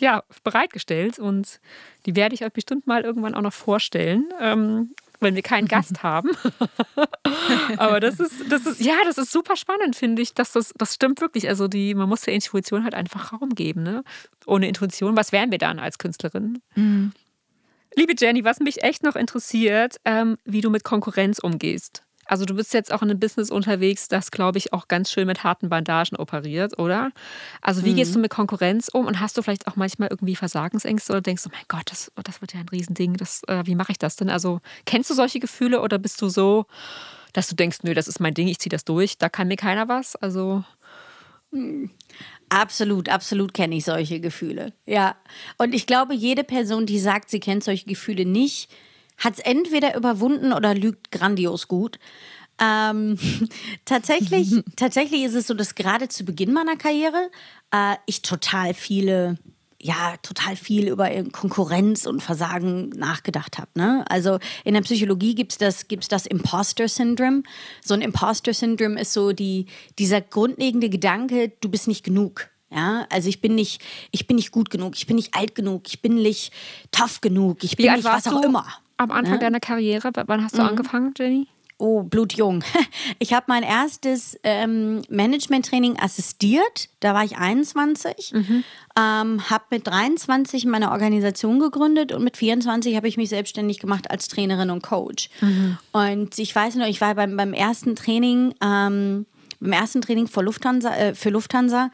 ja, 0.00 0.22
bereitgestellt. 0.42 1.18
Und 1.18 1.60
die 2.06 2.16
werde 2.16 2.34
ich 2.34 2.44
euch 2.44 2.52
bestimmt 2.52 2.86
mal 2.86 3.02
irgendwann 3.02 3.34
auch 3.34 3.40
noch 3.40 3.52
vorstellen, 3.52 4.28
ähm, 4.40 4.94
wenn 5.20 5.34
wir 5.34 5.42
keinen 5.42 5.68
Gast 5.68 6.02
haben. 6.02 6.30
Aber 7.78 8.00
das 8.00 8.20
ist, 8.20 8.50
das 8.50 8.66
ist, 8.66 8.80
ja, 8.80 8.96
das 9.04 9.16
ist 9.16 9.32
super 9.32 9.56
spannend, 9.56 9.96
finde 9.96 10.20
ich. 10.20 10.34
Dass 10.34 10.52
das, 10.52 10.74
das 10.76 10.94
stimmt 10.94 11.22
wirklich. 11.22 11.48
Also 11.48 11.68
die, 11.68 11.94
man 11.94 12.08
muss 12.08 12.22
der 12.22 12.34
Intuition 12.34 12.84
halt 12.84 12.94
einfach 12.94 13.32
Raum 13.32 13.54
geben. 13.54 13.82
Ne? 13.82 14.04
Ohne 14.44 14.68
Intuition, 14.68 15.16
was 15.16 15.32
wären 15.32 15.50
wir 15.50 15.58
dann 15.58 15.78
als 15.78 15.96
Künstlerin? 15.98 16.60
Mhm. 16.74 17.12
Liebe 17.96 18.14
Jenny, 18.16 18.44
was 18.44 18.60
mich 18.60 18.82
echt 18.82 19.02
noch 19.02 19.16
interessiert, 19.16 19.96
ähm, 20.04 20.36
wie 20.44 20.60
du 20.60 20.70
mit 20.70 20.84
Konkurrenz 20.84 21.38
umgehst. 21.38 22.04
Also 22.26 22.44
du 22.44 22.54
bist 22.54 22.72
jetzt 22.74 22.92
auch 22.92 23.02
in 23.02 23.10
einem 23.10 23.18
Business 23.18 23.50
unterwegs, 23.50 24.06
das, 24.06 24.30
glaube 24.30 24.58
ich, 24.58 24.72
auch 24.72 24.86
ganz 24.86 25.10
schön 25.10 25.26
mit 25.26 25.42
harten 25.42 25.68
Bandagen 25.68 26.16
operiert, 26.16 26.78
oder? 26.78 27.10
Also 27.60 27.84
wie 27.84 27.90
mhm. 27.90 27.96
gehst 27.96 28.14
du 28.14 28.20
mit 28.20 28.30
Konkurrenz 28.30 28.88
um 28.88 29.06
und 29.06 29.18
hast 29.18 29.36
du 29.36 29.42
vielleicht 29.42 29.66
auch 29.66 29.74
manchmal 29.74 30.08
irgendwie 30.12 30.36
Versagensängste 30.36 31.12
oder 31.12 31.22
denkst 31.22 31.42
du, 31.42 31.48
oh 31.48 31.56
mein 31.56 31.64
Gott, 31.66 31.90
das, 31.90 32.12
das 32.22 32.40
wird 32.40 32.54
ja 32.54 32.60
ein 32.60 32.68
Riesending, 32.68 33.14
das, 33.14 33.42
äh, 33.48 33.66
wie 33.66 33.74
mache 33.74 33.90
ich 33.90 33.98
das 33.98 34.14
denn? 34.14 34.30
Also 34.30 34.60
kennst 34.86 35.10
du 35.10 35.14
solche 35.14 35.40
Gefühle 35.40 35.80
oder 35.80 35.98
bist 35.98 36.22
du 36.22 36.28
so, 36.28 36.66
dass 37.32 37.48
du 37.48 37.56
denkst, 37.56 37.78
nö, 37.82 37.94
das 37.94 38.06
ist 38.06 38.20
mein 38.20 38.34
Ding, 38.34 38.46
ich 38.46 38.60
ziehe 38.60 38.70
das 38.70 38.84
durch, 38.84 39.18
da 39.18 39.28
kann 39.28 39.48
mir 39.48 39.56
keiner 39.56 39.88
was? 39.88 40.14
Also... 40.14 40.64
Hm. 41.52 41.90
Absolut, 42.48 43.08
absolut 43.08 43.54
kenne 43.54 43.76
ich 43.76 43.84
solche 43.84 44.20
Gefühle. 44.20 44.72
Ja. 44.86 45.16
Und 45.58 45.74
ich 45.74 45.86
glaube, 45.86 46.14
jede 46.14 46.44
Person, 46.44 46.86
die 46.86 46.98
sagt, 46.98 47.30
sie 47.30 47.40
kennt 47.40 47.62
solche 47.62 47.86
Gefühle 47.86 48.24
nicht, 48.24 48.70
hat 49.18 49.34
es 49.34 49.38
entweder 49.40 49.96
überwunden 49.96 50.52
oder 50.52 50.74
lügt 50.74 51.10
grandios 51.12 51.68
gut. 51.68 51.98
Ähm, 52.60 53.18
tatsächlich, 53.84 54.62
tatsächlich 54.76 55.22
ist 55.22 55.34
es 55.34 55.46
so, 55.46 55.54
dass 55.54 55.74
gerade 55.74 56.08
zu 56.08 56.24
Beginn 56.24 56.52
meiner 56.52 56.76
Karriere 56.76 57.30
äh, 57.72 57.96
ich 58.06 58.22
total 58.22 58.74
viele 58.74 59.38
ja 59.80 60.16
total 60.22 60.56
viel 60.56 60.88
über 60.88 61.08
Konkurrenz 61.32 62.06
und 62.06 62.22
Versagen 62.22 62.90
nachgedacht 62.90 63.58
habe. 63.58 63.68
Ne? 63.74 64.04
Also 64.08 64.38
in 64.64 64.74
der 64.74 64.82
Psychologie 64.82 65.34
gibt 65.34 65.52
es 65.52 65.58
das, 65.58 65.88
gibt's 65.88 66.08
das 66.08 66.26
Imposter-Syndrom. 66.26 67.44
So 67.84 67.94
ein 67.94 68.02
Imposter-Syndrom 68.02 68.96
ist 68.96 69.12
so 69.12 69.32
die, 69.32 69.66
dieser 69.98 70.20
grundlegende 70.20 70.90
Gedanke, 70.90 71.52
du 71.60 71.68
bist 71.68 71.88
nicht 71.88 72.04
genug. 72.04 72.50
Ja, 72.72 73.06
also 73.10 73.28
ich 73.28 73.40
bin 73.40 73.56
nicht, 73.56 73.82
ich 74.12 74.28
bin 74.28 74.36
nicht 74.36 74.52
gut 74.52 74.70
genug, 74.70 74.94
ich 74.96 75.06
bin 75.06 75.16
nicht 75.16 75.34
alt 75.34 75.56
genug, 75.56 75.88
ich 75.88 76.02
bin 76.02 76.14
nicht 76.14 76.52
tough 76.92 77.20
genug, 77.20 77.64
ich 77.64 77.76
bin 77.76 77.86
Wie 77.86 77.90
nicht 77.90 78.04
was 78.04 78.28
auch 78.28 78.42
immer. 78.42 78.64
Am 78.96 79.10
Anfang 79.10 79.34
ne? 79.34 79.40
deiner 79.40 79.60
Karriere, 79.60 80.12
wann 80.26 80.44
hast 80.44 80.56
du 80.56 80.62
mhm. 80.62 80.68
angefangen, 80.68 81.14
Jenny? 81.18 81.48
Oh, 81.80 82.02
blutjung. 82.02 82.62
Ich 83.18 83.32
habe 83.32 83.46
mein 83.48 83.62
erstes 83.62 84.38
ähm, 84.44 85.02
Management-Training 85.08 85.98
assistiert. 85.98 86.88
Da 87.00 87.12
war 87.12 87.24
ich 87.24 87.36
21. 87.36 88.32
Mhm. 88.32 88.64
Ähm, 88.96 89.50
habe 89.50 89.64
mit 89.70 89.86
23 89.86 90.64
meine 90.66 90.90
Organisation 90.90 91.58
gegründet 91.58 92.12
und 92.12 92.22
mit 92.22 92.36
24 92.36 92.96
habe 92.96 93.08
ich 93.08 93.16
mich 93.16 93.28
selbstständig 93.28 93.78
gemacht 93.78 94.10
als 94.10 94.28
Trainerin 94.28 94.70
und 94.70 94.82
Coach. 94.82 95.28
Mhm. 95.40 95.78
Und 95.92 96.38
ich 96.38 96.54
weiß 96.54 96.76
noch, 96.76 96.86
ich 96.86 97.00
war 97.00 97.14
beim, 97.14 97.36
beim 97.36 97.52
ersten 97.52 97.96
Training, 97.96 98.54
ähm, 98.62 99.26
beim 99.60 99.72
ersten 99.72 100.00
Training 100.00 100.28
für 100.28 100.42
Lufthansa, 100.42 100.94
äh, 100.94 101.14
für 101.14 101.30
Lufthansa 101.30 101.90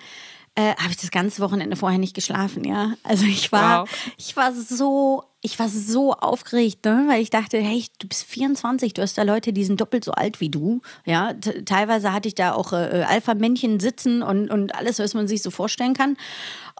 äh, 0.56 0.74
habe 0.76 0.90
ich 0.90 0.96
das 0.96 1.10
ganze 1.10 1.42
Wochenende 1.42 1.76
vorher 1.76 1.98
nicht 1.98 2.14
geschlafen, 2.14 2.64
ja. 2.64 2.94
Also 3.02 3.26
ich 3.26 3.52
war, 3.52 3.82
wow. 3.82 3.90
ich 4.16 4.36
war 4.36 4.54
so, 4.54 5.22
ich 5.42 5.58
war 5.58 5.68
so 5.68 6.14
aufgeregt, 6.14 6.86
ne? 6.86 7.04
weil 7.08 7.20
ich 7.20 7.28
dachte, 7.28 7.58
hey, 7.58 7.84
du 7.98 8.08
bist 8.08 8.24
24, 8.24 8.94
du 8.94 9.02
hast 9.02 9.18
da 9.18 9.22
Leute, 9.22 9.52
die 9.52 9.64
sind 9.64 9.82
doppelt 9.82 10.02
so 10.04 10.12
alt 10.12 10.40
wie 10.40 10.48
du, 10.48 10.80
ja. 11.04 11.34
T 11.34 11.62
teilweise 11.62 12.10
hatte 12.14 12.28
ich 12.28 12.34
da 12.34 12.54
auch 12.54 12.72
äh, 12.72 13.04
Alpha-Männchen 13.06 13.80
sitzen 13.80 14.22
und, 14.22 14.50
und 14.50 14.74
alles, 14.74 14.98
was 14.98 15.12
man 15.12 15.28
sich 15.28 15.42
so 15.42 15.50
vorstellen 15.50 15.92
kann. 15.92 16.16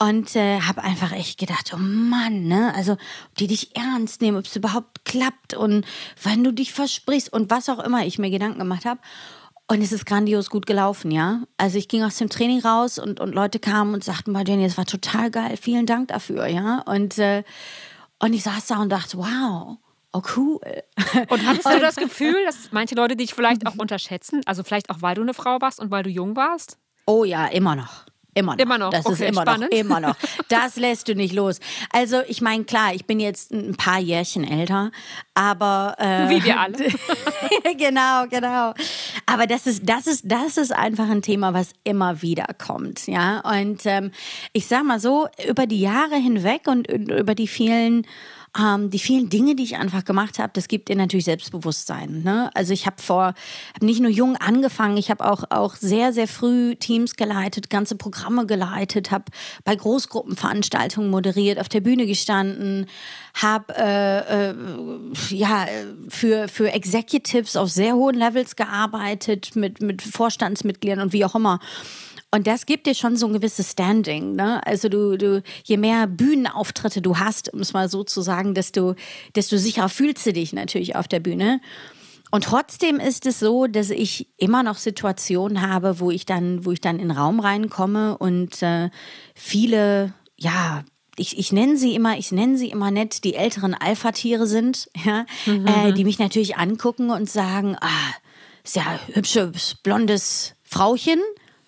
Und 0.01 0.35
äh, 0.37 0.61
habe 0.61 0.83
einfach 0.83 1.13
echt 1.13 1.39
gedacht, 1.39 1.73
oh 1.75 1.79
Mann, 1.79 2.45
ne? 2.45 2.75
Also, 2.75 2.93
ob 2.93 3.35
die 3.39 3.47
dich 3.47 3.77
ernst 3.77 4.21
nehmen, 4.21 4.39
ob 4.39 4.45
es 4.45 4.57
überhaupt 4.57 5.05
klappt 5.05 5.55
und 5.55 5.87
wann 6.23 6.45
du 6.45 6.53
dich 6.53 6.73
versprichst 6.73 7.33
und 7.33 7.51
was 7.51 7.69
auch 7.69 7.79
immer 7.79 8.07
ich 8.07 8.19
mir 8.19 8.31
Gedanken 8.31 8.59
gemacht 8.59 8.85
habe. 8.85 9.01
Und 9.69 9.83
es 9.83 9.91
ist 9.91 10.07
grandios 10.07 10.49
gut 10.49 10.65
gelaufen, 10.65 11.11
ja. 11.11 11.41
Also 11.57 11.77
ich 11.77 11.89
ging 11.89 12.05
aus 12.05 12.17
dem 12.17 12.29
Training 12.29 12.61
raus 12.61 12.99
und, 12.99 13.19
und 13.19 13.35
Leute 13.35 13.59
kamen 13.59 13.95
und 13.95 14.05
sagten, 14.05 14.33
bei 14.33 14.45
Jenny, 14.45 14.65
das 14.65 14.79
war 14.79 14.87
total 14.87 15.31
geil, 15.31 15.57
vielen 15.61 15.87
Dank 15.87 16.09
dafür, 16.09 16.47
ja. 16.47 16.83
Und, 16.87 17.19
äh, 17.19 17.43
und 18.21 18.33
ich 18.33 18.45
saß 18.45 18.67
da 18.67 18.79
und 18.79 18.91
dachte, 18.91 19.19
wow, 19.19 19.79
oh 20.13 20.23
cool. 20.37 20.61
Und 21.29 21.47
hattest 21.47 21.67
du 21.67 21.81
das 21.81 21.97
Gefühl, 21.97 22.37
dass 22.45 22.71
manche 22.71 22.95
Leute 22.95 23.17
dich 23.17 23.35
vielleicht 23.35 23.67
auch 23.67 23.75
unterschätzen? 23.77 24.41
Also 24.47 24.63
vielleicht 24.63 24.89
auch, 24.89 25.03
weil 25.03 25.17
du 25.17 25.23
eine 25.23 25.35
Frau 25.35 25.61
warst 25.61 25.81
und 25.81 25.91
weil 25.91 26.05
du 26.05 26.11
jung 26.11 26.37
warst? 26.37 26.79
Oh 27.07 27.25
ja, 27.25 27.47
immer 27.47 27.75
noch. 27.75 28.05
Immer 28.37 28.53
noch. 28.53 28.59
Immer 28.59 28.79
noch. 28.79 28.91
Das 28.91 29.07
okay, 29.07 29.15
ist 29.15 29.21
immer 29.23 29.43
spannend. 29.43 29.73
noch. 29.73 29.79
Immer 29.79 30.01
noch. 30.01 30.17
Das 30.49 30.77
lässt 30.77 31.09
du 31.09 31.15
nicht 31.15 31.35
los. 31.35 31.59
Also, 31.91 32.21
ich 32.29 32.41
meine, 32.43 32.65
klar, 32.65 32.95
ich 32.95 33.07
bin 33.07 33.19
jetzt 33.19 33.51
ein 33.51 33.75
paar 33.75 33.99
Jährchen 33.99 34.45
älter, 34.45 34.93
aber. 35.35 35.97
Äh, 35.99 36.29
Wie 36.29 36.45
wir 36.45 36.61
alle. 36.61 36.77
genau, 37.77 38.27
genau. 38.29 38.75
Aber 39.27 39.49
das 39.49 39.67
ist, 39.67 39.89
das, 39.89 40.07
ist, 40.07 40.23
das 40.25 40.57
ist 40.57 40.73
einfach 40.73 41.09
ein 41.11 41.21
Thema, 41.21 41.53
was 41.53 41.73
immer 41.83 42.23
wieder 42.23 42.47
kommt. 42.59 43.09
Ja? 43.09 43.41
Und 43.41 43.85
ähm, 43.85 44.13
ich 44.53 44.67
sag 44.67 44.85
mal 44.85 45.01
so, 45.01 45.27
über 45.49 45.67
die 45.67 45.81
Jahre 45.81 46.15
hinweg 46.15 46.69
und 46.69 46.87
über 46.89 47.35
die 47.35 47.49
vielen 47.49 48.07
ähm, 48.59 48.91
die 48.91 48.99
vielen 48.99 49.29
Dinge, 49.29 49.55
die 49.55 49.65
ich 49.65 49.77
einfach 49.77 50.05
gemacht 50.05 50.39
habe, 50.39 50.51
das 50.55 50.69
gibt 50.69 50.89
dir 50.89 50.97
natürlich 50.97 51.25
Selbstbewusstsein. 51.25 52.23
Ne? 52.23 52.51
Also 52.55 52.73
ich 52.73 52.87
habe 52.87 53.01
vor, 53.01 53.35
hab 53.75 53.83
nicht 53.83 54.01
nur 54.01 54.11
jung 54.11 54.37
angefangen, 54.37 54.97
ich 54.97 55.11
habe 55.11 55.25
auch, 55.25 55.45
auch 55.51 55.77
sehr, 55.77 56.13
sehr 56.13 56.29
früh 56.29 56.75
Teams 56.77 57.17
geleitet, 57.17 57.71
ganze 57.71 57.97
Programme 57.97 58.47
geleitet, 58.47 59.11
habe 59.11 59.25
bei 59.65 59.75
Großgruppenveranstaltungen 59.75 61.11
moderiert, 61.11 61.59
auf 61.59 61.69
der 61.69 61.81
Bühne 61.81 62.07
gestanden, 62.07 62.87
habe 63.35 63.75
äh, 63.77 64.51
äh, 64.51 64.55
ja, 65.31 65.67
für, 66.09 66.49
für 66.49 66.73
Executives 66.73 67.57
auf 67.57 67.71
sehr 67.71 67.95
hohen 67.95 68.17
Levels 68.17 68.57
gearbeitet, 68.57 69.57
mit, 69.57 69.81
mit 69.81 70.03
Vorstandsmitgliedern 70.03 71.01
und 71.01 71.13
wie 71.13 71.25
auch 71.25 71.35
immer. 71.35 71.61
Und 72.37 72.47
das 72.47 72.67
gibt 72.67 72.87
dir 72.87 72.95
schon 72.95 73.17
so 73.17 73.27
ein 73.29 73.33
gewisses 73.33 73.71
Standing. 73.71 74.35
Ne? 74.35 74.61
Also 74.67 74.91
du, 74.91 75.17
du, 75.17 75.43
je 75.65 75.79
mehr 75.79 76.07
Bühnenauftritte 76.07 77.01
du 77.01 77.17
hast, 77.17 77.51
um 77.55 77.61
es 77.61 77.73
mal 77.73 77.89
so 77.89 78.05
zu 78.05 78.21
sagen, 78.21 78.53
desto, 78.53 78.95
desto 79.35 79.57
sicherer 79.57 79.89
fühlst 79.89 80.27
du 80.27 80.35
dich 80.35 80.53
natürlich 80.53 80.97
auf 80.97 81.09
der 81.09 81.21
Bühne. 81.21 81.63
Und 82.31 82.45
trotzdem 82.45 83.01
ist 83.01 83.25
es 83.25 83.39
so, 83.39 83.67
dass 83.67 83.89
ich 83.89 84.29
immer 84.37 84.63
noch 84.63 84.77
Situationen 84.77 85.63
habe, 85.67 85.99
wo 85.99 86.11
ich 86.11 86.27
dann, 86.27 86.67
wo 86.67 86.73
ich 86.73 86.83
dann 86.83 86.99
in 86.99 87.09
den 87.09 87.17
Raum 87.17 87.41
reinkomme 87.41 88.19
und 88.19 88.63
äh, 88.63 88.91
viele, 89.35 90.13
ja, 90.37 90.85
ich, 91.17 91.39
ich 91.39 91.53
nenne 91.53 91.79
sie 91.79 91.95
immer, 91.95 92.19
ich 92.19 92.33
nenne 92.33 92.59
sie 92.59 92.69
immer 92.69 92.91
nett, 92.91 93.25
die 93.25 93.35
älteren 93.35 93.73
Alpha-Tiere 93.73 94.47
sind, 94.47 94.91
ja, 95.07 95.25
mhm. 95.47 95.67
äh, 95.67 95.93
die 95.95 96.05
mich 96.05 96.19
natürlich 96.19 96.59
angucken 96.59 97.09
und 97.09 97.31
sagen, 97.31 97.77
ah, 97.81 98.13
ist 98.63 98.77
ja 98.77 99.01
hübsches, 99.15 99.77
blondes 99.83 100.55
Frauchen. 100.65 101.21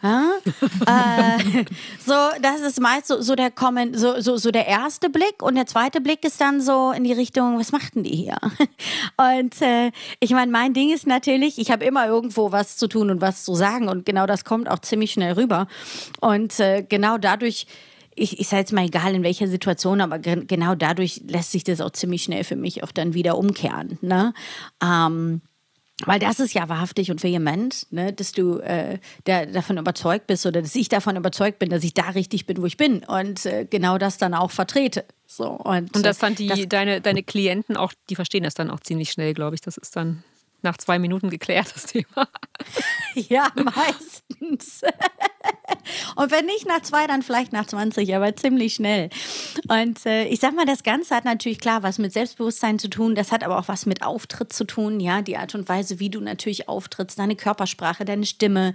Äh, 0.87 1.65
so, 2.05 2.15
das 2.41 2.61
ist 2.61 2.81
meist 2.81 3.09
so, 3.09 3.21
so 3.21 3.35
der 3.35 3.51
Comment, 3.51 3.99
so, 3.99 4.21
so, 4.21 4.37
so 4.37 4.51
der 4.51 4.67
erste 4.67 5.11
Blick 5.11 5.43
und 5.43 5.55
der 5.57 5.67
zweite 5.67 6.01
Blick 6.01 6.25
ist 6.25 6.41
dann 6.41 6.61
so 6.61 6.93
in 6.93 7.05
die 7.05 7.13
Richtung, 7.13 7.59
was 7.59 7.73
machten 7.73 8.05
die 8.05 8.15
hier? 8.15 8.39
Und 9.17 9.61
äh, 9.61 9.91
ich 10.21 10.31
meine, 10.31 10.51
mein 10.51 10.73
Ding 10.73 10.91
ist 10.91 11.07
natürlich, 11.07 11.59
ich 11.59 11.71
habe 11.71 11.85
immer 11.85 12.07
irgendwo 12.07 12.53
was 12.53 12.77
zu 12.77 12.87
tun 12.87 13.11
und 13.11 13.21
was 13.21 13.45
zu 13.45 13.55
sagen 13.55 13.89
und 13.89 14.07
genau 14.07 14.27
das 14.27 14.45
kommt 14.45 14.69
auch 14.71 14.79
ziemlich 14.79 15.13
schnell 15.13 15.33
rüber. 15.33 15.67
Und 16.21 16.59
äh, 16.61 16.85
genau 16.89 17.19
dadurch 17.19 17.67
ich, 18.19 18.41
ich 18.41 18.49
sage 18.49 18.61
jetzt 18.61 18.73
mal 18.73 18.85
egal 18.85 19.15
in 19.15 19.23
welcher 19.23 19.47
Situation, 19.47 20.01
aber 20.01 20.19
genau 20.19 20.75
dadurch 20.75 21.23
lässt 21.27 21.53
sich 21.53 21.65
das 21.65 21.81
auch 21.81 21.91
ziemlich 21.91 22.25
schnell 22.25 22.45
für 22.45 22.57
mich 22.57 22.83
auch 22.83 22.93
dann 22.93 23.15
wieder 23.15 23.39
umkehren. 23.39 23.99
Ne? 24.01 24.35
Ähm, 24.83 25.41
Weil 26.05 26.21
das 26.21 26.39
ist 26.39 26.55
ja 26.55 26.69
wahrhaftig 26.69 27.11
und 27.11 27.23
vehement, 27.23 27.87
ne, 27.91 28.13
dass 28.13 28.31
du 28.33 28.59
äh, 28.59 28.99
der, 29.27 29.47
davon 29.47 29.79
überzeugt 29.79 30.29
bist 30.29 30.47
oder 30.47 30.63
dass 30.63 30.77
ich 30.77 30.89
davon 30.89 31.17
überzeugt 31.17 31.59
bin, 31.59 31.71
dass 31.71 31.83
ich 31.83 31.93
da 31.93 32.11
richtig 32.11 32.47
bin, 32.47 32.63
wo 32.63 32.67
ich 32.67 32.77
bin 32.77 33.03
und 33.05 33.45
äh, 33.47 33.67
genau 33.69 33.99
das 33.99 34.17
dann 34.17 34.33
auch 34.33 34.53
vertrete. 34.53 35.05
So, 35.27 35.49
und, 35.51 35.95
und 35.97 36.07
das 36.07 36.19
fand 36.19 36.39
die, 36.39 36.47
das, 36.47 36.61
deine, 36.69 37.01
deine 37.01 37.25
Klienten 37.25 37.77
auch, 37.77 37.93
die 38.11 38.15
verstehen 38.15 38.45
das 38.45 38.55
dann 38.55 38.71
auch 38.71 38.81
ziemlich 38.81 39.11
schnell, 39.11 39.35
glaube 39.35 39.57
ich. 39.57 39.61
Das 39.61 39.77
ist 39.77 39.97
dann 39.97 40.23
nach 40.63 40.77
zwei 40.77 40.99
Minuten 40.99 41.31
geklärt, 41.31 41.73
das 41.75 41.87
Thema. 41.87 42.29
ja, 43.15 43.51
meistens. 43.55 44.83
Und 46.17 46.31
wenn 46.31 46.47
nicht 46.47 46.67
nach 46.67 46.83
zwei, 46.83 47.07
dann 47.07 47.23
vielleicht 47.23 47.53
nach 47.53 47.67
20, 47.67 48.15
aber 48.15 48.35
ziemlich 48.37 48.75
schnell. 48.75 49.11
Und 49.69 50.05
äh, 50.07 50.25
ich 50.25 50.41
sag 50.41 50.55
mal, 50.55 50.67
das 50.67 50.83
Ganze 50.83 51.15
hat 51.15 51.25
natürlich 51.25 51.61
klar 51.61 51.83
was 51.83 51.99
mit 51.99 52.13
Selbstbewusstsein 52.13 52.79
zu 52.79 52.89
tun. 52.89 53.15
Das 53.15 53.33
hat 53.33 53.45
aber 53.45 53.59
auch 53.59 53.69
was 53.69 53.87
mit 53.87 54.03
Auftritt 54.03 54.53
zu 54.53 54.65
tun. 54.65 55.01
Ja, 55.01 55.23
die 55.23 55.37
Art 55.37 55.55
und 55.55 55.69
Weise, 55.69 56.01
wie 56.01 56.11
du 56.11 56.21
natürlich 56.21 56.69
auftrittst, 56.69 57.19
deine 57.19 57.37
Körpersprache, 57.37 58.05
deine 58.05 58.27
Stimme, 58.27 58.75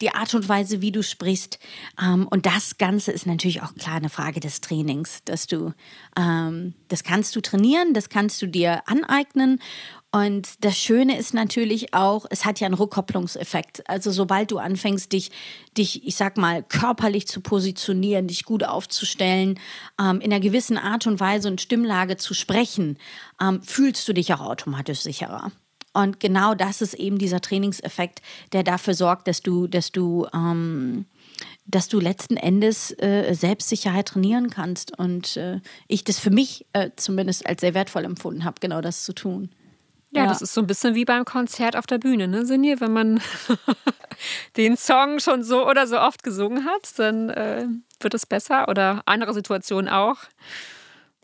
die 0.00 0.10
Art 0.10 0.34
und 0.34 0.48
Weise, 0.48 0.80
wie 0.82 0.92
du 0.92 1.02
sprichst. 1.02 1.58
Ähm, 2.00 2.28
und 2.28 2.46
das 2.46 2.78
Ganze 2.78 3.12
ist 3.12 3.26
natürlich 3.26 3.62
auch 3.62 3.74
klar 3.74 3.96
eine 3.96 4.10
Frage 4.10 4.40
des 4.40 4.60
Trainings, 4.60 5.22
dass 5.24 5.46
du, 5.46 5.72
ähm, 6.18 6.74
das 6.88 7.04
kannst 7.04 7.34
du 7.36 7.40
trainieren, 7.40 7.94
das 7.94 8.08
kannst 8.08 8.40
du 8.42 8.46
dir 8.46 8.82
aneignen. 8.86 9.60
Und 10.14 10.62
das 10.62 10.76
Schöne 10.76 11.18
ist 11.18 11.32
natürlich 11.32 11.94
auch, 11.94 12.26
es 12.28 12.44
hat 12.44 12.60
ja 12.60 12.66
einen 12.66 12.74
Rückkopplungseffekt. 12.74 13.88
Also 13.88 14.10
sobald 14.10 14.50
du 14.50 14.58
anfängst, 14.58 15.10
dich, 15.10 15.30
dich, 15.78 16.06
ich 16.06 16.16
sag 16.16 16.36
mal, 16.36 16.62
körperlich 16.62 17.26
zu 17.26 17.40
positionieren, 17.40 18.26
dich 18.26 18.44
gut 18.44 18.62
aufzustellen, 18.62 19.58
ähm, 19.98 20.20
in 20.20 20.30
einer 20.30 20.40
gewissen 20.40 20.76
Art 20.76 21.06
und 21.06 21.18
Weise 21.18 21.48
und 21.48 21.62
Stimmlage 21.62 22.18
zu 22.18 22.34
sprechen, 22.34 22.98
ähm, 23.40 23.62
fühlst 23.62 24.06
du 24.06 24.12
dich 24.12 24.34
auch 24.34 24.42
automatisch 24.42 25.00
sicherer. 25.00 25.50
Und 25.94 26.20
genau 26.20 26.54
das 26.54 26.82
ist 26.82 26.92
eben 26.94 27.16
dieser 27.16 27.40
Trainingseffekt, 27.40 28.20
der 28.52 28.64
dafür 28.64 28.92
sorgt, 28.92 29.28
dass 29.28 29.40
du, 29.40 29.66
dass 29.66 29.92
du, 29.92 30.26
ähm, 30.34 31.06
dass 31.64 31.88
du 31.88 32.00
letzten 32.00 32.36
Endes 32.36 32.90
äh, 32.98 33.32
Selbstsicherheit 33.32 34.08
trainieren 34.08 34.50
kannst. 34.50 34.98
Und 34.98 35.38
äh, 35.38 35.60
ich 35.88 36.04
das 36.04 36.18
für 36.18 36.30
mich 36.30 36.66
äh, 36.74 36.90
zumindest 36.96 37.46
als 37.46 37.62
sehr 37.62 37.72
wertvoll 37.72 38.04
empfunden 38.04 38.44
habe, 38.44 38.56
genau 38.60 38.82
das 38.82 39.04
zu 39.04 39.14
tun. 39.14 39.48
Ja, 40.14 40.22
ja, 40.22 40.28
das 40.28 40.42
ist 40.42 40.52
so 40.52 40.60
ein 40.60 40.66
bisschen 40.66 40.94
wie 40.94 41.06
beim 41.06 41.24
Konzert 41.24 41.74
auf 41.74 41.86
der 41.86 41.98
Bühne, 41.98 42.28
ne, 42.28 42.44
Sinje? 42.44 42.80
Wenn 42.80 42.92
man 42.92 43.20
den 44.58 44.76
Song 44.76 45.20
schon 45.20 45.42
so 45.42 45.66
oder 45.66 45.86
so 45.86 45.98
oft 45.98 46.22
gesungen 46.22 46.66
hat, 46.66 46.98
dann 46.98 47.30
äh, 47.30 47.66
wird 48.00 48.12
es 48.12 48.26
besser 48.26 48.68
oder 48.68 49.02
andere 49.06 49.32
Situationen 49.32 49.88
auch. 49.88 50.18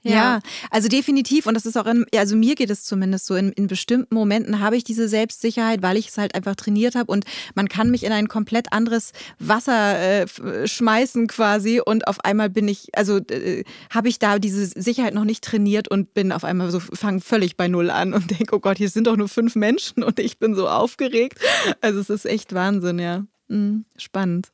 Ja. 0.03 0.13
ja. 0.13 0.41
also 0.71 0.89
definitiv. 0.89 1.47
Und 1.47 1.55
das 1.55 1.67
ist 1.67 1.77
auch 1.77 1.87
in, 1.87 2.07
also 2.15 2.37
mir 2.37 2.55
geht 2.55 2.71
es 2.71 2.85
zumindest 2.85 3.27
so. 3.27 3.35
In, 3.35 3.53
in 3.53 3.67
bestimmten 3.67 4.15
Momenten 4.15 4.61
habe 4.61 4.77
ich 4.77 4.85
diese 4.85 5.09
Selbstsicherheit, 5.09 5.83
weil 5.83 5.97
ich 5.97 6.09
es 6.09 6.19
halt 6.19 6.35
einfach 6.35 6.55
trainiert 6.55 6.95
habe 6.95 7.11
und 7.11 7.25
man 7.55 7.69
kann 7.69 7.91
mich 7.91 8.05
in 8.05 8.13
ein 8.13 8.29
komplett 8.29 8.73
anderes 8.73 9.13
Wasser 9.39 10.23
äh, 10.23 10.67
schmeißen 10.67 11.27
quasi 11.27 11.81
und 11.85 12.07
auf 12.07 12.25
einmal 12.25 12.49
bin 12.51 12.69
ich, 12.69 12.89
also 12.97 13.19
äh, 13.19 13.65
habe 13.91 14.09
ich 14.09 14.19
da 14.19 14.39
diese 14.39 14.67
Sicherheit 14.67 15.15
noch 15.15 15.25
nicht 15.25 15.43
trainiert 15.43 15.89
und 15.89 16.15
bin 16.15 16.33
auf 16.33 16.45
einmal 16.45 16.71
so, 16.71 16.81
fange 16.81 17.21
völlig 17.21 17.57
bei 17.57 17.69
Null 17.69 17.91
an 17.91 18.13
und 18.15 18.31
denke, 18.39 18.55
oh 18.55 18.61
Gott, 18.61 18.79
hier 18.79 18.91
sind 18.91 19.07
doch 19.07 19.17
nur 19.17 19.29
fünf 19.29 19.57
Menschen 19.57 20.03
und 20.03 20.19
ich 20.19 20.39
bin 20.39 20.55
so 20.55 20.69
aufgeregt. 20.69 21.39
Also 21.81 22.01
es 22.01 22.11
ist 22.11 22.27
echt 22.27 22.55
Wahnsinn, 22.55 22.99
ja. 22.99 23.25
Mhm, 23.49 23.85
spannend. 23.97 24.53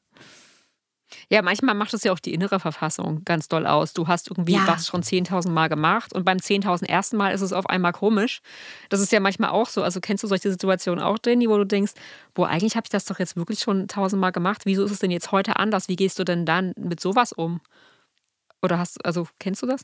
Ja, 1.28 1.42
manchmal 1.42 1.74
macht 1.74 1.94
es 1.94 2.04
ja 2.04 2.12
auch 2.12 2.18
die 2.18 2.34
innere 2.34 2.60
Verfassung 2.60 3.24
ganz 3.24 3.48
doll 3.48 3.66
aus. 3.66 3.92
Du 3.92 4.08
hast 4.08 4.30
irgendwie 4.30 4.54
ja. 4.54 4.66
was 4.66 4.86
schon 4.86 5.02
10.000 5.02 5.50
Mal 5.50 5.68
gemacht 5.68 6.12
und 6.12 6.24
beim 6.24 6.38
10.000 6.38 6.86
ersten 6.86 7.16
Mal 7.16 7.30
ist 7.30 7.40
es 7.40 7.52
auf 7.52 7.66
einmal 7.66 7.92
komisch. 7.92 8.40
Das 8.88 9.00
ist 9.00 9.12
ja 9.12 9.20
manchmal 9.20 9.50
auch 9.50 9.68
so. 9.68 9.82
Also 9.82 10.00
kennst 10.00 10.22
du 10.24 10.28
solche 10.28 10.50
Situationen 10.50 11.02
auch, 11.02 11.18
Danny, 11.18 11.48
wo 11.48 11.56
du 11.56 11.64
denkst, 11.64 11.92
wo 12.34 12.44
eigentlich 12.44 12.76
habe 12.76 12.84
ich 12.86 12.90
das 12.90 13.04
doch 13.04 13.18
jetzt 13.18 13.36
wirklich 13.36 13.60
schon 13.60 13.88
tausendmal 13.88 14.32
gemacht. 14.32 14.62
Wieso 14.64 14.84
ist 14.84 14.92
es 14.92 14.98
denn 14.98 15.10
jetzt 15.10 15.32
heute 15.32 15.56
anders? 15.56 15.88
Wie 15.88 15.96
gehst 15.96 16.18
du 16.18 16.24
denn 16.24 16.46
dann 16.46 16.72
mit 16.76 17.00
sowas 17.00 17.32
um? 17.32 17.60
Oder 18.62 18.78
hast, 18.78 19.04
also 19.04 19.28
kennst 19.38 19.62
du 19.62 19.66
das? 19.66 19.82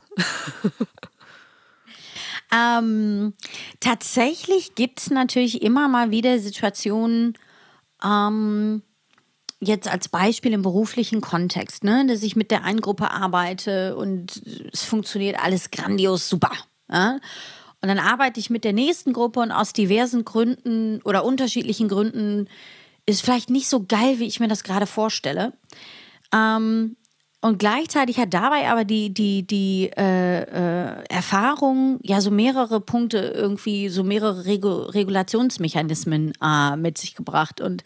ähm, 2.51 3.33
tatsächlich 3.79 4.75
gibt 4.75 4.99
es 4.99 5.09
natürlich 5.11 5.61
immer 5.61 5.87
mal 5.87 6.09
wieder 6.09 6.39
Situationen, 6.39 7.37
ähm, 8.03 8.81
jetzt 9.61 9.87
als 9.87 10.09
Beispiel 10.09 10.53
im 10.53 10.63
beruflichen 10.63 11.21
Kontext, 11.21 11.83
ne, 11.83 12.05
dass 12.07 12.23
ich 12.23 12.35
mit 12.35 12.51
der 12.51 12.63
einen 12.63 12.81
Gruppe 12.81 13.11
arbeite 13.11 13.95
und 13.95 14.41
es 14.73 14.83
funktioniert 14.83 15.41
alles 15.41 15.71
grandios 15.71 16.27
super. 16.27 16.51
Ja? 16.91 17.19
Und 17.81 17.87
dann 17.87 17.99
arbeite 17.99 18.39
ich 18.39 18.49
mit 18.49 18.63
der 18.63 18.73
nächsten 18.73 19.13
Gruppe 19.13 19.39
und 19.39 19.51
aus 19.51 19.73
diversen 19.73 20.25
Gründen 20.25 21.01
oder 21.03 21.23
unterschiedlichen 21.23 21.87
Gründen 21.87 22.47
ist 23.05 23.21
vielleicht 23.21 23.49
nicht 23.49 23.67
so 23.67 23.85
geil, 23.85 24.19
wie 24.19 24.27
ich 24.27 24.39
mir 24.39 24.47
das 24.47 24.63
gerade 24.63 24.85
vorstelle. 24.85 25.53
Ähm, 26.33 26.95
und 27.43 27.57
gleichzeitig 27.57 28.19
hat 28.19 28.35
dabei 28.35 28.69
aber 28.69 28.85
die, 28.85 29.11
die, 29.11 29.45
die 29.47 29.89
äh, 29.97 30.41
äh, 30.41 31.03
Erfahrung 31.09 31.99
ja 32.03 32.21
so 32.21 32.29
mehrere 32.29 32.79
Punkte 32.79 33.17
irgendwie, 33.17 33.89
so 33.89 34.03
mehrere 34.03 34.45
Regu 34.45 34.69
Regulationsmechanismen 34.69 36.33
äh, 36.39 36.75
mit 36.75 36.99
sich 36.99 37.15
gebracht. 37.15 37.59
Und 37.59 37.81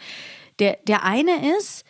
der, 0.60 0.78
der 0.88 1.04
eine 1.04 1.58
ist, 1.58 1.84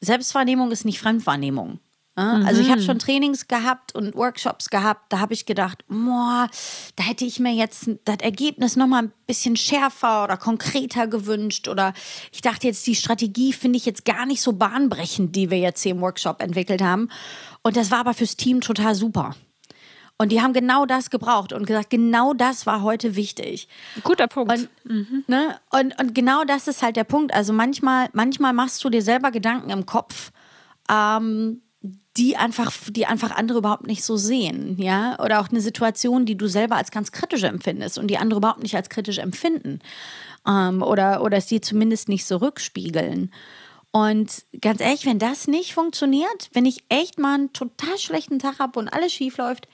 Selbstwahrnehmung 0.00 0.70
ist 0.70 0.84
nicht 0.84 0.98
Fremdwahrnehmung. 0.98 1.80
Mhm. 2.16 2.46
Also 2.46 2.60
ich 2.60 2.70
habe 2.70 2.82
schon 2.82 2.98
Trainings 2.98 3.48
gehabt 3.48 3.94
und 3.94 4.14
Workshops 4.14 4.68
gehabt, 4.68 5.12
da 5.12 5.20
habe 5.20 5.32
ich 5.32 5.46
gedacht, 5.46 5.84
boah, 5.88 6.48
da 6.96 7.04
hätte 7.04 7.24
ich 7.24 7.38
mir 7.38 7.52
jetzt 7.52 7.90
das 8.04 8.16
Ergebnis 8.20 8.76
noch 8.76 8.86
mal 8.86 9.04
ein 9.04 9.12
bisschen 9.26 9.56
schärfer 9.56 10.24
oder 10.24 10.36
konkreter 10.36 11.06
gewünscht 11.06 11.68
oder 11.68 11.92
ich 12.32 12.42
dachte 12.42 12.66
jetzt 12.66 12.86
die 12.86 12.94
Strategie 12.94 13.52
finde 13.52 13.76
ich 13.76 13.86
jetzt 13.86 14.04
gar 14.04 14.26
nicht 14.26 14.42
so 14.42 14.52
bahnbrechend, 14.52 15.36
die 15.36 15.50
wir 15.50 15.58
jetzt 15.58 15.82
hier 15.82 15.92
im 15.92 16.00
Workshop 16.00 16.42
entwickelt 16.42 16.82
haben 16.82 17.08
und 17.62 17.76
das 17.76 17.90
war 17.90 17.98
aber 17.98 18.14
fürs 18.14 18.36
Team 18.36 18.60
total 18.60 18.94
super. 18.94 19.34
Und 20.20 20.32
die 20.32 20.42
haben 20.42 20.52
genau 20.52 20.84
das 20.84 21.08
gebraucht 21.08 21.54
und 21.54 21.66
gesagt, 21.66 21.88
genau 21.88 22.34
das 22.34 22.66
war 22.66 22.82
heute 22.82 23.16
wichtig. 23.16 23.68
Guter 24.04 24.26
Punkt. 24.26 24.52
Und, 24.52 24.68
mhm. 24.84 25.24
ne, 25.26 25.58
und, 25.70 25.98
und 25.98 26.14
genau 26.14 26.44
das 26.44 26.68
ist 26.68 26.82
halt 26.82 26.96
der 26.96 27.04
Punkt. 27.04 27.32
Also 27.32 27.54
manchmal, 27.54 28.10
manchmal 28.12 28.52
machst 28.52 28.84
du 28.84 28.90
dir 28.90 29.00
selber 29.00 29.30
Gedanken 29.30 29.70
im 29.70 29.86
Kopf, 29.86 30.30
ähm, 30.90 31.62
die 32.18 32.36
einfach, 32.36 32.70
die 32.90 33.06
einfach 33.06 33.30
andere 33.30 33.60
überhaupt 33.60 33.86
nicht 33.86 34.04
so 34.04 34.18
sehen, 34.18 34.76
ja, 34.78 35.18
oder 35.24 35.40
auch 35.40 35.48
eine 35.48 35.62
Situation, 35.62 36.26
die 36.26 36.36
du 36.36 36.48
selber 36.48 36.76
als 36.76 36.90
ganz 36.90 37.12
kritisch 37.12 37.44
empfindest 37.44 37.96
und 37.96 38.08
die 38.08 38.18
andere 38.18 38.40
überhaupt 38.40 38.62
nicht 38.62 38.76
als 38.76 38.90
kritisch 38.90 39.16
empfinden 39.16 39.80
ähm, 40.46 40.82
oder 40.82 41.22
oder 41.22 41.38
es 41.38 41.46
dir 41.46 41.62
zumindest 41.62 42.10
nicht 42.10 42.26
so 42.26 42.36
rückspiegeln. 42.36 43.32
Und 43.90 44.44
ganz 44.60 44.82
ehrlich, 44.82 45.06
wenn 45.06 45.18
das 45.18 45.46
nicht 45.46 45.72
funktioniert, 45.72 46.50
wenn 46.52 46.66
ich 46.66 46.84
echt 46.90 47.18
mal 47.18 47.36
einen 47.36 47.54
total 47.54 47.96
schlechten 47.96 48.38
Tag 48.38 48.58
habe 48.58 48.78
und 48.78 48.88
alles 48.88 49.14
schief 49.14 49.38
läuft, 49.38 49.66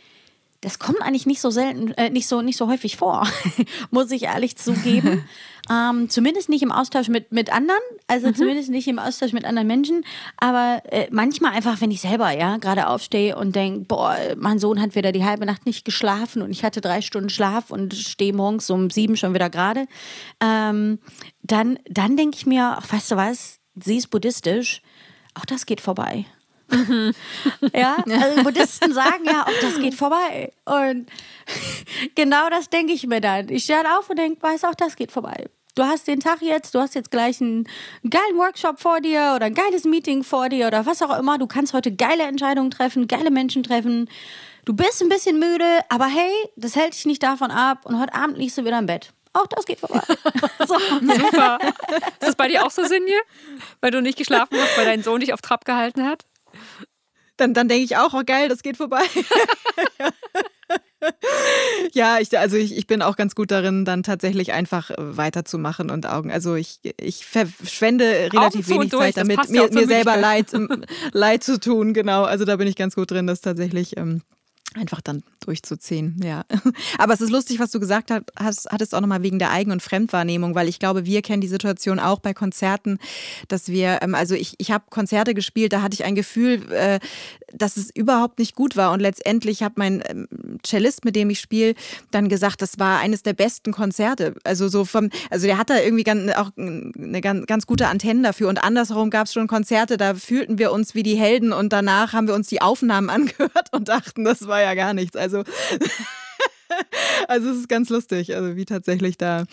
das 0.61 0.79
kommt 0.79 1.01
eigentlich 1.03 1.27
nicht 1.27 1.41
so 1.41 1.51
selten, 1.51 1.93
äh, 1.93 2.11
nicht 2.11 2.27
so 2.27 2.43
nicht 2.43 2.57
so 2.57 2.69
häufig 2.69 2.97
vor, 2.97 3.27
muss 3.91 4.11
ich 4.11 4.25
ehrlich 4.25 4.57
zugeben. 4.57 5.25
ähm, 5.71 6.09
zumindest 6.09 6.49
nicht 6.49 6.63
im 6.63 6.73
Austausch 6.73 7.09
mit 7.09 7.33
mit 7.33 7.53
anderen, 7.53 7.81
also 8.07 8.29
mhm. 8.29 8.35
zumindest 8.35 8.71
nicht 8.71 8.89
im 8.89 8.99
Austausch 8.99 9.33
mit 9.33 9.45
anderen 9.45 9.67
Menschen. 9.67 10.05
Aber 10.37 10.83
äh, 10.91 11.09
manchmal 11.11 11.53
einfach, 11.53 11.81
wenn 11.81 11.91
ich 11.91 12.01
selber 12.01 12.31
ja 12.31 12.57
gerade 12.57 12.89
aufstehe 12.89 13.37
und 13.37 13.55
denke, 13.55 13.87
boah, 13.87 14.17
mein 14.37 14.59
Sohn 14.59 14.81
hat 14.81 14.95
wieder 14.95 15.13
die 15.13 15.25
halbe 15.25 15.47
Nacht 15.47 15.67
nicht 15.67 15.85
geschlafen 15.85 16.43
und 16.43 16.51
ich 16.51 16.65
hatte 16.65 16.81
drei 16.81 17.01
Stunden 17.01 17.31
Schlaf 17.31 17.71
und 17.71 17.95
stehe 17.95 18.33
morgens 18.33 18.71
um 18.71 18.91
sieben 18.91 19.17
schon 19.17 19.35
wieder 19.35 19.51
gerade, 19.51 19.87
ähm, 20.41 20.99
dann 21.43 21.79
dann 21.89 22.17
denke 22.17 22.37
ich 22.37 22.47
mir, 22.47 22.77
ach, 22.79 22.93
weißt 22.93 23.13
du 23.13 23.17
was, 23.17 23.59
sie 23.75 23.97
ist 23.97 24.11
buddhistisch, 24.11 24.83
auch 25.35 25.45
das 25.45 25.67
geht 25.67 25.81
vorbei. 25.81 26.27
Mhm. 26.69 27.12
Ja, 27.75 27.97
also 28.09 28.43
Buddhisten 28.43 28.93
sagen 28.93 29.25
ja, 29.25 29.43
auch 29.43 29.61
das 29.61 29.79
geht 29.79 29.95
vorbei. 29.95 30.53
Und 30.64 31.09
genau 32.14 32.49
das 32.51 32.71
denke 32.71 32.93
ich 32.93 33.07
mir 33.07 33.21
dann. 33.21 33.49
Ich 33.49 33.64
stehe 33.64 33.99
auf 33.99 34.11
und 34.11 34.19
denke, 34.19 34.43
weiß 34.43 34.64
auch, 34.64 34.75
das 34.75 34.97
geht 34.97 35.12
vorbei. 35.12 35.47
Du 35.75 35.85
hast 35.85 36.09
den 36.09 36.21
Tag 36.21 36.41
jetzt, 36.41 36.75
du 36.75 36.81
hast 36.81 36.95
jetzt 36.95 37.11
gleich 37.11 37.41
einen, 37.41 37.69
einen 38.03 38.11
geilen 38.11 38.37
Workshop 38.37 38.81
vor 38.81 39.01
dir 39.01 39.35
oder 39.37 39.47
ein 39.47 39.55
geiles 39.55 39.85
Meeting 39.85 40.25
vor 40.25 40.49
dir 40.49 40.67
oder 40.69 40.87
was 40.87 41.03
auch 41.03 41.17
immer. 41.19 41.37
Du 41.37 41.47
kannst 41.47 41.75
heute 41.75 41.95
geile 41.95 42.23
Entscheidungen 42.23 42.71
treffen, 42.71 43.09
geile 43.09 43.31
Menschen 43.31 43.62
treffen. 43.62 44.09
Du 44.64 44.75
bist 44.75 45.03
ein 45.03 45.11
bisschen 45.11 45.39
müde, 45.39 45.81
aber 45.91 46.07
hey, 46.07 46.33
das 46.57 46.77
hält 46.77 46.95
dich 46.95 47.05
nicht 47.05 47.23
davon 47.23 47.51
ab 47.51 47.85
und 47.85 48.01
heute 48.01 48.14
Abend 48.14 48.39
liegst 48.39 48.57
du 48.57 48.64
wieder 48.64 48.79
im 48.79 48.87
Bett. 48.87 49.12
Auch 49.35 49.47
das 49.49 49.67
geht 49.67 49.81
vorbei. 49.81 50.01
so. 50.67 50.79
Super. 50.79 51.59
Ist 51.61 52.23
das 52.23 52.37
bei 52.37 52.49
dir 52.49 52.64
auch 52.64 52.71
so, 52.71 52.83
Sinje? 52.85 53.19
Weil 53.83 53.91
du 53.91 54.01
nicht 54.01 54.17
geschlafen 54.17 54.57
hast, 54.59 54.79
weil 54.79 54.87
dein 54.87 55.03
Sohn 55.03 55.21
dich 55.21 55.35
auf 55.35 55.43
Trab 55.43 55.67
gehalten 55.67 56.07
hat? 56.07 56.25
Dann, 57.37 57.55
dann 57.55 57.68
denke 57.68 57.84
ich 57.84 57.97
auch, 57.97 58.14
oh 58.14 58.22
geil, 58.24 58.49
das 58.49 58.62
geht 58.62 58.76
vorbei. 58.76 59.03
ja, 61.93 62.18
ich, 62.18 62.37
also 62.39 62.57
ich, 62.57 62.76
ich 62.76 62.87
bin 62.87 63.03
auch 63.03 63.16
ganz 63.16 63.34
gut 63.34 63.51
darin, 63.51 63.84
dann 63.84 64.03
tatsächlich 64.03 64.53
einfach 64.53 64.91
weiterzumachen 64.97 65.91
und 65.91 66.07
Augen. 66.07 66.30
Also 66.30 66.55
ich, 66.55 66.80
ich 67.01 67.26
verschwende 67.26 68.30
relativ 68.32 68.68
wenig 68.68 68.91
durch, 68.91 69.14
Zeit 69.14 69.16
damit, 69.16 69.51
mir, 69.51 69.70
mir 69.72 69.87
selber 69.87 70.16
leid, 70.16 70.53
Leid 71.12 71.45
zu 71.45 71.61
tun, 71.61 71.95
genau. 71.95 72.24
Also 72.24 72.45
da 72.45 72.57
bin 72.57 72.68
ich 72.68 72.76
ganz 72.76 72.95
gut 72.95 73.11
drin, 73.11 73.26
das 73.26 73.41
tatsächlich 73.41 73.97
ähm, 73.97 74.22
einfach 74.77 75.01
dann 75.01 75.22
durchzuziehen, 75.41 76.20
ja. 76.22 76.45
Aber 76.99 77.14
es 77.14 77.20
ist 77.20 77.31
lustig, 77.31 77.59
was 77.59 77.70
du 77.70 77.81
gesagt 77.81 78.11
hast, 78.39 78.68
hattest 78.70 78.95
auch 78.95 79.01
nochmal 79.01 79.22
wegen 79.22 79.39
der 79.39 79.51
Eigen- 79.51 79.72
und 79.72 79.83
Fremdwahrnehmung, 79.83 80.55
weil 80.55 80.68
ich 80.68 80.79
glaube, 80.79 81.07
wir 81.07 81.22
kennen 81.22 81.41
die 81.41 81.49
Situation 81.49 81.99
auch 81.99 82.20
bei 82.20 82.35
Konzerten, 82.35 82.99
dass 83.49 83.68
wir, 83.68 84.01
ähm, 84.03 84.14
also 84.14 84.35
ich, 84.35 84.55
ich 84.59 84.70
habe 84.70 84.85
Konzerte 84.91 85.35
gespielt, 85.35 85.72
da 85.72 85.83
hatte 85.83 85.95
ich 85.95 86.05
ein 86.05 86.14
Gefühl, 86.14 86.70
äh, 86.72 87.01
dass 87.57 87.77
es 87.77 87.91
überhaupt 87.95 88.39
nicht 88.39 88.55
gut 88.55 88.77
war 88.77 88.93
und 88.93 89.01
letztendlich 89.01 89.63
hat 89.63 89.77
mein 89.77 90.03
ähm, 90.09 90.29
Cellist, 90.65 91.05
mit 91.05 91.17
dem 91.17 91.31
ich 91.31 91.41
spiele, 91.41 91.75
dann 92.11 92.29
gesagt, 92.29 92.63
das 92.63 92.79
war 92.79 92.99
eines 93.01 93.23
der 93.23 93.33
besten 93.33 93.73
Konzerte. 93.73 94.35
Also 94.45 94.69
so 94.69 94.85
vom, 94.85 95.11
also 95.31 95.47
der 95.47 95.59
hat 95.59 95.71
da 95.71 95.79
irgendwie 95.81 96.05
ganz, 96.05 96.33
auch 96.33 96.51
eine 96.57 97.21
ganz, 97.21 97.47
ganz 97.47 97.67
gute 97.67 97.89
Antenne 97.89 98.23
dafür 98.23 98.49
und 98.49 98.63
andersherum 98.63 99.11
gab 99.11 99.27
es 99.27 99.33
schon 99.33 99.47
Konzerte, 99.47 99.97
da 99.97 100.15
fühlten 100.15 100.59
wir 100.59 100.73
uns 100.73 100.95
wie 100.95 101.03
die 101.03 101.17
Helden 101.17 101.53
und 101.53 101.73
danach 101.73 102.13
haben 102.13 102.27
wir 102.27 102.35
uns 102.35 102.49
die 102.49 102.61
Aufnahmen 102.61 103.11
angehört 103.17 103.73
und 103.73 103.89
dachten, 103.89 104.25
das 104.25 104.47
war 104.47 104.61
ja 104.61 104.75
gar 104.75 104.95
nichts. 104.95 105.17
Also 105.17 105.45
also 107.29 107.51
es 107.51 107.59
ist 107.59 107.69
ganz 107.69 107.89
lustig, 107.91 108.35
also 108.35 108.57
wie 108.57 108.65
tatsächlich 108.65 109.19
da 109.19 109.45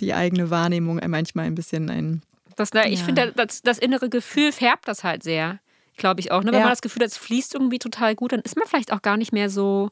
die 0.00 0.14
eigene 0.14 0.50
Wahrnehmung 0.50 1.00
manchmal 1.06 1.46
ein 1.46 1.54
bisschen 1.54 1.90
ein. 1.90 2.22
Das, 2.56 2.70
ich 2.86 3.00
ja. 3.00 3.04
finde, 3.04 3.32
das, 3.36 3.62
das, 3.62 3.78
innere 3.78 4.08
Gefühl 4.08 4.50
färbt 4.50 4.88
das 4.88 5.04
halt 5.04 5.22
sehr, 5.22 5.58
glaube 5.96 6.20
ich 6.20 6.32
auch. 6.32 6.42
Ne? 6.42 6.52
Wenn 6.52 6.60
ja. 6.60 6.66
man 6.66 6.70
das 6.70 6.82
Gefühl 6.82 7.02
hat, 7.02 7.10
es 7.10 7.18
fließt 7.18 7.54
irgendwie 7.54 7.78
total 7.78 8.14
gut, 8.14 8.32
dann 8.32 8.40
ist 8.40 8.56
man 8.56 8.66
vielleicht 8.66 8.92
auch 8.92 9.02
gar 9.02 9.16
nicht 9.16 9.32
mehr 9.32 9.50
so. 9.50 9.90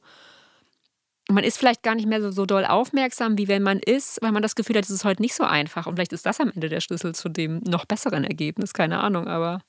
Man 1.30 1.44
ist 1.44 1.56
vielleicht 1.56 1.82
gar 1.82 1.94
nicht 1.94 2.06
mehr 2.06 2.20
so, 2.20 2.30
so 2.30 2.44
doll 2.44 2.66
aufmerksam, 2.66 3.38
wie 3.38 3.48
wenn 3.48 3.62
man 3.62 3.78
ist, 3.78 4.20
weil 4.20 4.32
man 4.32 4.42
das 4.42 4.54
Gefühl 4.54 4.76
hat, 4.76 4.84
es 4.84 4.90
ist 4.90 5.06
heute 5.06 5.22
nicht 5.22 5.34
so 5.34 5.44
einfach. 5.44 5.86
Und 5.86 5.94
vielleicht 5.94 6.12
ist 6.12 6.26
das 6.26 6.38
am 6.38 6.50
Ende 6.50 6.68
der 6.68 6.80
Schlüssel 6.80 7.14
zu 7.14 7.30
dem 7.30 7.60
noch 7.66 7.86
besseren 7.86 8.24
Ergebnis, 8.24 8.74
keine 8.74 9.00
Ahnung, 9.00 9.26
aber. 9.26 9.60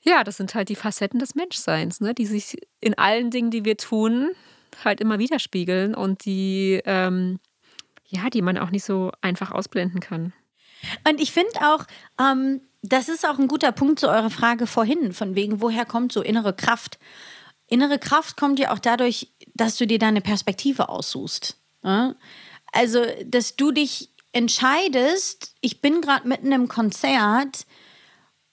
Ja, 0.00 0.24
das 0.24 0.36
sind 0.36 0.54
halt 0.54 0.68
die 0.70 0.76
Facetten 0.76 1.18
des 1.18 1.34
Menschseins, 1.34 2.00
ne? 2.00 2.14
die 2.14 2.24
sich 2.24 2.56
in 2.80 2.96
allen 2.96 3.30
Dingen, 3.30 3.50
die 3.50 3.64
wir 3.64 3.76
tun, 3.76 4.30
halt 4.84 5.00
immer 5.00 5.18
widerspiegeln 5.18 5.94
und 5.94 6.24
die, 6.24 6.80
ähm, 6.84 7.40
ja, 8.06 8.30
die 8.30 8.40
man 8.40 8.58
auch 8.58 8.70
nicht 8.70 8.84
so 8.84 9.12
einfach 9.20 9.50
ausblenden 9.50 10.00
kann. 10.00 10.32
Und 11.06 11.20
ich 11.20 11.32
finde 11.32 11.52
auch, 11.62 11.84
ähm, 12.20 12.60
das 12.82 13.08
ist 13.08 13.26
auch 13.26 13.38
ein 13.38 13.48
guter 13.48 13.72
Punkt 13.72 13.98
zu 14.00 14.08
eurer 14.08 14.30
Frage 14.30 14.66
vorhin, 14.66 15.12
von 15.12 15.34
wegen, 15.34 15.60
woher 15.60 15.84
kommt 15.84 16.12
so 16.12 16.22
innere 16.22 16.52
Kraft? 16.52 16.98
Innere 17.66 17.98
Kraft 17.98 18.36
kommt 18.36 18.58
ja 18.58 18.72
auch 18.72 18.78
dadurch, 18.78 19.32
dass 19.54 19.76
du 19.76 19.86
dir 19.86 19.98
deine 19.98 20.20
Perspektive 20.20 20.88
aussuchst. 20.88 21.56
Ja? 21.82 22.14
Also, 22.72 23.04
dass 23.24 23.56
du 23.56 23.72
dich 23.72 24.10
entscheidest, 24.32 25.54
ich 25.60 25.80
bin 25.80 26.00
gerade 26.00 26.28
mitten 26.28 26.52
im 26.52 26.68
Konzert 26.68 27.66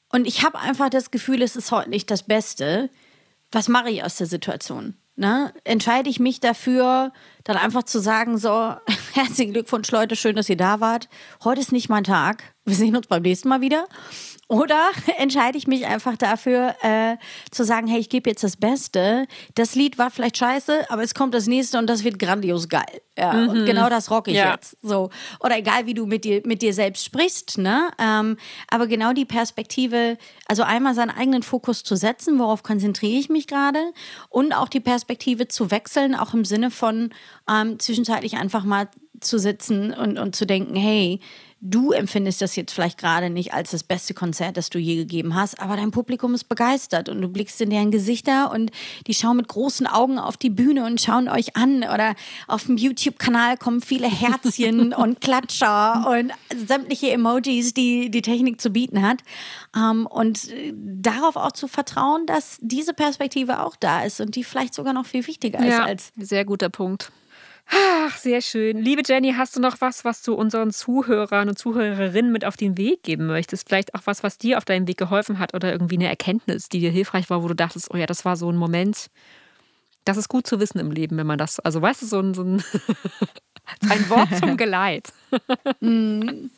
und 0.10 0.26
ich 0.26 0.44
habe 0.44 0.60
einfach 0.60 0.90
das 0.90 1.12
Gefühl, 1.12 1.42
es 1.42 1.56
ist 1.56 1.72
heute 1.72 1.90
nicht 1.90 2.10
das 2.10 2.24
Beste. 2.24 2.90
Was 3.52 3.68
mache 3.68 3.90
ich 3.90 4.04
aus 4.04 4.18
der 4.18 4.28
Situation? 4.28 4.96
Ne? 5.16 5.54
Entscheide 5.64 6.10
ich 6.10 6.20
mich 6.20 6.40
dafür, 6.40 7.14
dann 7.44 7.58
einfach 7.58 7.84
zu 7.84 8.00
sagen, 8.00 8.38
so, 8.38 8.76
herzlichen 9.14 9.54
Glückwunsch, 9.54 9.92
Leute, 9.92 10.16
schön, 10.16 10.36
dass 10.36 10.50
ihr 10.50 10.58
da 10.58 10.80
wart. 10.80 11.10
Heute 11.44 11.62
ist 11.62 11.72
nicht 11.72 11.90
mein 11.90 12.04
Tag. 12.04 12.55
Wir 12.66 12.76
sehen 12.76 12.96
uns 12.96 13.08
beim 13.08 13.22
nächsten 13.22 13.48
Mal 13.48 13.62
wieder. 13.62 13.88
Oder 14.48 14.90
entscheide 15.18 15.58
ich 15.58 15.68
mich 15.68 15.86
einfach 15.86 16.18
dafür, 16.18 16.76
äh, 16.82 17.18
zu 17.52 17.64
sagen, 17.64 17.88
hey, 17.88 18.00
ich 18.00 18.10
gebe 18.10 18.30
jetzt 18.30 18.44
das 18.44 18.58
Beste. 18.58 19.28
Das 19.56 19.76
Lied 19.76 19.98
war 19.98 20.12
vielleicht 20.12 20.38
scheiße, 20.38 20.90
aber 20.90 21.04
es 21.04 21.14
kommt 21.14 21.34
das 21.34 21.48
nächste 21.48 21.78
und 21.80 21.88
das 21.88 22.04
wird 22.04 22.20
grandios 22.20 22.70
geil. 22.70 23.02
Ja, 23.18 23.34
mhm. 23.34 23.50
Und 23.50 23.66
genau 23.66 23.90
das 23.90 24.12
rocke 24.12 24.32
ich 24.32 24.38
ja. 24.38 24.52
jetzt. 24.52 24.78
So. 24.82 25.10
Oder 25.40 25.58
egal, 25.58 25.86
wie 25.86 25.94
du 25.94 26.06
mit 26.06 26.26
dir, 26.26 26.42
mit 26.46 26.62
dir 26.62 26.74
selbst 26.74 27.06
sprichst, 27.06 27.58
ne? 27.58 27.90
Ähm, 27.98 28.38
aber 28.70 28.88
genau 28.88 29.14
die 29.14 29.26
Perspektive, 29.26 30.18
also 30.48 30.64
einmal 30.64 30.94
seinen 30.96 31.12
eigenen 31.12 31.44
Fokus 31.44 31.84
zu 31.84 31.96
setzen, 31.96 32.38
worauf 32.40 32.62
konzentriere 32.62 33.18
ich 33.18 33.30
mich 33.30 33.48
gerade, 33.48 33.94
und 34.30 34.54
auch 34.54 34.68
die 34.70 34.80
Perspektive 34.80 35.48
zu 35.48 35.72
wechseln, 35.72 36.14
auch 36.14 36.34
im 36.34 36.46
Sinne 36.46 36.72
von 36.72 37.14
ähm, 37.50 37.80
zwischenzeitlich 37.80 38.38
einfach 38.38 38.64
mal 38.64 38.90
zu 39.22 39.40
sitzen 39.40 39.94
und, 39.94 40.20
und 40.20 40.36
zu 40.36 40.46
denken, 40.46 40.76
hey, 40.76 41.20
du 41.70 41.92
empfindest 41.92 42.42
das 42.42 42.56
jetzt 42.56 42.74
vielleicht 42.74 42.98
gerade 42.98 43.30
nicht 43.30 43.54
als 43.54 43.72
das 43.72 43.84
beste 43.84 44.14
Konzert, 44.14 44.58
das 44.58 44.70
du 44.70 44.78
je 44.78 44.96
gegeben 44.96 45.36
hast, 45.36 45.60
aber 45.60 45.76
dein 45.76 45.92
Publikum 45.92 46.34
ist 46.34 46.46
begeistert 46.46 47.10
und 47.10 47.22
du 47.22 47.28
blickst 47.28 47.60
in 47.62 47.70
deren 47.70 47.92
Gesichter 47.92 48.52
und 48.52 48.72
die 49.08 49.14
schauen 49.14 49.38
mit 49.38 49.48
großen 49.48 49.88
Augen 49.88 50.20
auf 50.20 50.38
die 50.38 50.50
Bühne 50.50 50.86
und 50.86 51.02
schauen 51.02 51.28
euch 51.28 51.56
an 51.56 51.78
oder 51.84 52.16
auf 52.48 52.66
dem 52.66 52.78
YouTube-Kanal 52.78 53.58
kommen 53.58 53.82
viele 53.82 54.08
Herzchen 54.08 54.94
und 54.98 55.22
Klatscher 55.22 56.08
und 56.10 56.32
sämtliche 56.68 57.12
Emojis, 57.12 57.74
die 57.74 58.12
die 58.12 58.22
Technik 58.22 58.62
zu 58.62 58.70
bieten 58.70 59.02
hat. 59.02 59.20
Ähm, 59.76 60.06
und 60.06 60.50
darauf 60.74 61.36
auch 61.36 61.52
zu 61.52 61.68
vertrauen, 61.68 62.26
dass 62.26 62.58
diese 62.62 62.94
Perspektive 62.94 63.64
auch 63.64 63.76
da 63.76 64.04
ist 64.04 64.22
und 64.22 64.36
die 64.36 64.44
vielleicht 64.44 64.74
sogar 64.74 64.94
noch 64.94 65.06
viel 65.06 65.26
wichtiger 65.26 65.60
ist 65.60 65.66
ja, 65.66 65.84
als. 65.84 66.12
Sehr 66.18 66.46
guter 66.46 66.70
Punkt. 66.70 67.12
Ach, 67.68 68.16
sehr 68.18 68.42
schön. 68.42 68.78
Liebe 68.78 69.02
Jenny, 69.06 69.34
hast 69.34 69.56
du 69.56 69.60
noch 69.60 69.82
was, 69.82 70.06
was 70.06 70.22
du 70.22 70.34
unseren 70.34 70.72
Zuhörern 70.72 71.50
und 71.50 71.58
Zuhörerinnen 71.58 72.32
mit 72.32 72.46
auf 72.46 72.58
den 72.58 72.78
Weg 72.78 73.04
geben 73.04 73.26
möchtest? 73.26 73.68
Vielleicht 73.68 73.96
auch 73.96 74.02
was, 74.06 74.24
was 74.24 74.38
dir 74.38 74.58
auf 74.58 74.66
deinem 74.66 74.88
Weg 74.88 74.98
geholfen 74.98 75.40
hat 75.40 75.54
oder 75.54 75.72
irgendwie 75.72 75.96
eine 75.96 76.08
Erkenntnis, 76.08 76.70
die 76.70 76.80
dir 76.80 76.92
hilfreich 76.92 77.30
war, 77.30 77.44
wo 77.44 77.48
du 77.48 77.56
dachtest, 77.56 77.90
oh 77.92 77.98
ja, 77.98 78.06
das 78.06 78.24
war 78.24 78.36
so 78.36 78.52
ein 78.52 78.58
Moment. 78.58 79.08
Das 80.04 80.18
ist 80.18 80.30
gut 80.30 80.46
zu 80.46 80.60
wissen 80.60 80.78
im 80.78 80.92
Leben, 80.92 81.18
wenn 81.18 81.26
man 81.26 81.40
das, 81.40 81.60
also 81.60 81.82
weißt 81.82 82.04
du, 82.04 82.06
so 82.06 82.20
ein, 82.20 82.34
so 82.36 82.44
ein, 82.44 82.64
ein 83.90 84.10
Wort 84.10 84.36
zum 84.38 84.58
Geleit. 84.58 85.12
mm. 85.80 86.50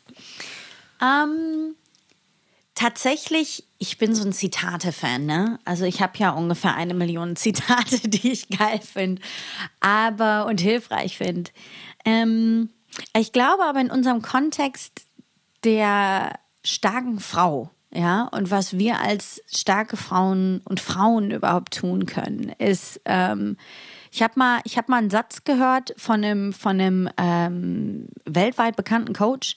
ähm, 1.00 1.74
tatsächlich, 2.78 3.64
ich 3.78 3.98
bin 3.98 4.14
so 4.14 4.24
ein 4.24 4.32
Zitate-Fan, 4.32 5.26
ne? 5.26 5.58
Also 5.64 5.84
ich 5.84 6.00
habe 6.00 6.16
ja 6.18 6.30
ungefähr 6.30 6.76
eine 6.76 6.94
Million 6.94 7.34
Zitate, 7.34 7.98
die 8.08 8.30
ich 8.30 8.48
geil 8.50 8.80
finde, 8.80 9.20
aber 9.80 10.46
und 10.46 10.60
hilfreich 10.60 11.18
finde. 11.18 11.50
Ähm, 12.04 12.70
ich 13.16 13.32
glaube 13.32 13.64
aber 13.64 13.80
in 13.80 13.90
unserem 13.90 14.22
Kontext 14.22 15.06
der 15.64 16.38
starken 16.62 17.18
Frau, 17.18 17.70
ja, 17.92 18.28
und 18.30 18.52
was 18.52 18.78
wir 18.78 19.00
als 19.00 19.42
starke 19.52 19.96
Frauen 19.96 20.60
und 20.64 20.78
Frauen 20.78 21.32
überhaupt 21.32 21.78
tun 21.78 22.06
können, 22.06 22.52
ist, 22.58 23.00
ähm, 23.06 23.56
ich 24.12 24.22
habe 24.22 24.34
mal, 24.36 24.60
ich 24.62 24.78
mal 24.86 24.98
einen 24.98 25.10
Satz 25.10 25.42
gehört 25.42 25.94
von 25.96 26.22
einem, 26.22 26.52
von 26.52 26.80
einem 26.80 27.10
ähm, 27.16 28.06
weltweit 28.24 28.76
bekannten 28.76 29.14
Coach, 29.14 29.56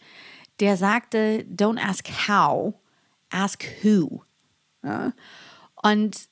der 0.59 0.76
sagte, 0.76 1.45
don't 1.55 1.80
ask 1.80 2.07
how, 2.28 2.74
ask 3.32 3.65
who. 3.82 4.23
Ja? 4.84 5.13
Und 5.82 6.29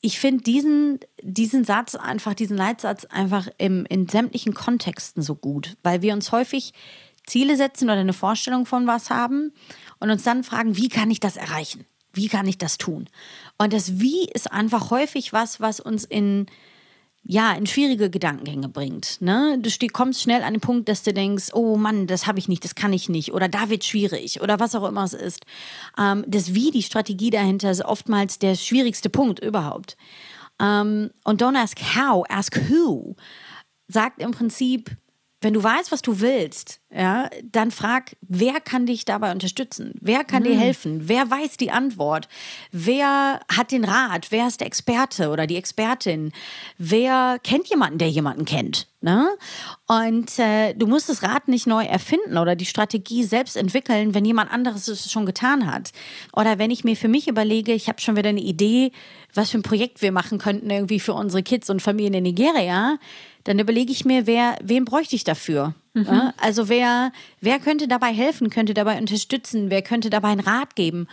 ich 0.00 0.18
finde 0.18 0.42
diesen, 0.42 1.00
diesen 1.22 1.64
Satz 1.64 1.94
einfach, 1.94 2.34
diesen 2.34 2.56
Leitsatz 2.56 3.04
einfach 3.04 3.48
im, 3.58 3.86
in 3.86 4.08
sämtlichen 4.08 4.52
Kontexten 4.52 5.22
so 5.22 5.36
gut, 5.36 5.76
weil 5.82 6.02
wir 6.02 6.12
uns 6.12 6.32
häufig 6.32 6.72
Ziele 7.24 7.56
setzen 7.56 7.84
oder 7.84 8.00
eine 8.00 8.12
Vorstellung 8.12 8.66
von 8.66 8.86
was 8.86 9.10
haben 9.10 9.52
und 10.00 10.10
uns 10.10 10.24
dann 10.24 10.42
fragen, 10.42 10.76
wie 10.76 10.88
kann 10.88 11.10
ich 11.10 11.20
das 11.20 11.36
erreichen? 11.36 11.86
Wie 12.12 12.28
kann 12.28 12.48
ich 12.48 12.58
das 12.58 12.78
tun? 12.78 13.08
Und 13.58 13.72
das 13.72 14.00
Wie 14.00 14.24
ist 14.24 14.50
einfach 14.50 14.90
häufig 14.90 15.32
was, 15.32 15.60
was 15.60 15.78
uns 15.80 16.04
in 16.04 16.46
ja, 17.24 17.52
in 17.52 17.66
schwierige 17.66 18.10
Gedankengänge 18.10 18.68
bringt. 18.68 19.20
Ne? 19.20 19.58
Du 19.60 19.70
kommst 19.88 20.22
schnell 20.22 20.42
an 20.42 20.54
den 20.54 20.60
Punkt, 20.60 20.88
dass 20.88 21.04
du 21.04 21.12
denkst, 21.12 21.50
oh 21.52 21.76
Mann, 21.76 22.06
das 22.06 22.26
habe 22.26 22.40
ich 22.40 22.48
nicht, 22.48 22.64
das 22.64 22.74
kann 22.74 22.92
ich 22.92 23.08
nicht 23.08 23.32
oder 23.32 23.48
da 23.48 23.70
wird 23.70 23.84
schwierig 23.84 24.40
oder 24.40 24.58
was 24.58 24.74
auch 24.74 24.86
immer 24.86 25.04
es 25.04 25.14
ist. 25.14 25.46
Ähm, 25.98 26.24
das 26.26 26.54
Wie, 26.54 26.70
die 26.72 26.82
Strategie 26.82 27.30
dahinter 27.30 27.70
ist 27.70 27.84
oftmals 27.84 28.38
der 28.38 28.56
schwierigste 28.56 29.08
Punkt 29.08 29.38
überhaupt. 29.38 29.96
Ähm, 30.60 31.10
und 31.24 31.40
don't 31.40 31.56
ask 31.56 31.78
how, 31.96 32.24
ask 32.28 32.60
who 32.68 33.14
sagt 33.86 34.20
im 34.20 34.32
Prinzip, 34.32 34.90
wenn 35.42 35.54
du 35.54 35.62
weißt, 35.62 35.92
was 35.92 36.02
du 36.02 36.20
willst, 36.20 36.80
ja, 36.94 37.28
dann 37.42 37.70
frag, 37.70 38.16
wer 38.20 38.60
kann 38.60 38.86
dich 38.86 39.04
dabei 39.04 39.32
unterstützen? 39.32 39.92
Wer 40.00 40.24
kann 40.24 40.42
mhm. 40.42 40.46
dir 40.46 40.58
helfen? 40.58 41.08
Wer 41.08 41.30
weiß 41.30 41.56
die 41.56 41.70
Antwort? 41.70 42.28
Wer 42.70 43.40
hat 43.54 43.72
den 43.72 43.84
Rat? 43.84 44.30
Wer 44.30 44.46
ist 44.46 44.60
der 44.60 44.66
Experte 44.66 45.30
oder 45.30 45.46
die 45.46 45.56
Expertin? 45.56 46.32
Wer 46.78 47.38
kennt 47.42 47.68
jemanden, 47.68 47.98
der 47.98 48.08
jemanden 48.08 48.44
kennt? 48.44 48.88
Ne? 49.00 49.28
Und 49.88 50.38
äh, 50.38 50.74
du 50.74 50.86
musst 50.86 51.08
das 51.08 51.24
Rad 51.24 51.48
nicht 51.48 51.66
neu 51.66 51.84
erfinden 51.84 52.38
oder 52.38 52.54
die 52.54 52.66
Strategie 52.66 53.24
selbst 53.24 53.56
entwickeln, 53.56 54.14
wenn 54.14 54.24
jemand 54.24 54.52
anderes 54.52 54.86
es 54.86 55.10
schon 55.10 55.26
getan 55.26 55.66
hat. 55.66 55.90
Oder 56.36 56.58
wenn 56.58 56.70
ich 56.70 56.84
mir 56.84 56.96
für 56.96 57.08
mich 57.08 57.26
überlege, 57.26 57.72
ich 57.72 57.88
habe 57.88 58.00
schon 58.00 58.16
wieder 58.16 58.28
eine 58.28 58.40
Idee, 58.40 58.92
was 59.34 59.50
für 59.50 59.58
ein 59.58 59.64
Projekt 59.64 60.02
wir 60.02 60.12
machen 60.12 60.38
könnten 60.38 60.70
irgendwie 60.70 61.00
für 61.00 61.14
unsere 61.14 61.42
Kids 61.42 61.68
und 61.68 61.82
Familien 61.82 62.14
in 62.14 62.22
Nigeria 62.22 62.98
dann 63.44 63.58
überlege 63.58 63.92
ich 63.92 64.04
mir, 64.04 64.26
wer, 64.26 64.56
wen 64.62 64.84
bräuchte 64.84 65.16
ich 65.16 65.24
dafür? 65.24 65.74
Mhm. 65.94 66.32
Also 66.38 66.68
wer, 66.68 67.12
wer 67.40 67.58
könnte 67.58 67.88
dabei 67.88 68.12
helfen, 68.12 68.50
könnte 68.50 68.74
dabei 68.74 68.98
unterstützen, 68.98 69.70
wer 69.70 69.82
könnte 69.82 70.10
dabei 70.10 70.28
einen 70.28 70.40
Rat 70.40 70.74
geben? 70.76 71.06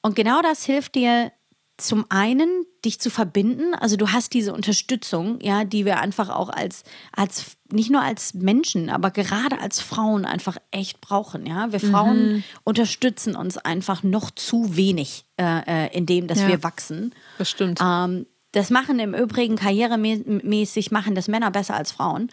Und 0.00 0.16
genau 0.16 0.42
das 0.42 0.64
hilft 0.64 0.94
dir 0.94 1.32
zum 1.76 2.06
einen, 2.08 2.64
dich 2.84 3.00
zu 3.00 3.10
verbinden. 3.10 3.74
Also 3.74 3.96
du 3.96 4.08
hast 4.12 4.32
diese 4.34 4.52
Unterstützung, 4.52 5.38
ja, 5.40 5.64
die 5.64 5.84
wir 5.84 6.00
einfach 6.00 6.28
auch 6.28 6.48
als, 6.48 6.84
als 7.12 7.56
nicht 7.70 7.90
nur 7.90 8.02
als 8.02 8.34
Menschen, 8.34 8.90
aber 8.90 9.10
gerade 9.10 9.58
als 9.58 9.80
Frauen 9.80 10.24
einfach 10.24 10.58
echt 10.70 11.00
brauchen. 11.00 11.46
Ja, 11.46 11.72
wir 11.72 11.80
Frauen 11.80 12.32
mhm. 12.32 12.44
unterstützen 12.64 13.36
uns 13.36 13.56
einfach 13.56 14.02
noch 14.02 14.30
zu 14.30 14.76
wenig 14.76 15.24
äh, 15.38 15.86
äh 15.86 15.96
in 15.96 16.06
dem, 16.06 16.26
dass 16.26 16.40
ja, 16.40 16.48
wir 16.48 16.62
wachsen. 16.62 17.14
Das 17.38 17.50
stimmt. 17.50 17.80
Ähm, 17.82 18.26
das 18.52 18.70
machen 18.70 18.98
im 18.98 19.14
Übrigen 19.14 19.56
karrieremäßig 19.56 20.90
machen 20.90 21.14
das 21.14 21.28
Männer 21.28 21.50
besser 21.50 21.74
als 21.74 21.90
Frauen. 21.90 22.30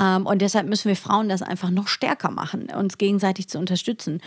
Ähm, 0.00 0.26
und 0.26 0.40
deshalb 0.40 0.68
müssen 0.68 0.88
wir 0.88 0.96
Frauen 0.96 1.28
das 1.28 1.42
einfach 1.42 1.70
noch 1.70 1.88
stärker 1.88 2.30
machen, 2.30 2.68
uns 2.70 2.98
gegenseitig 2.98 3.48
zu 3.48 3.58
unterstützen. 3.58 4.20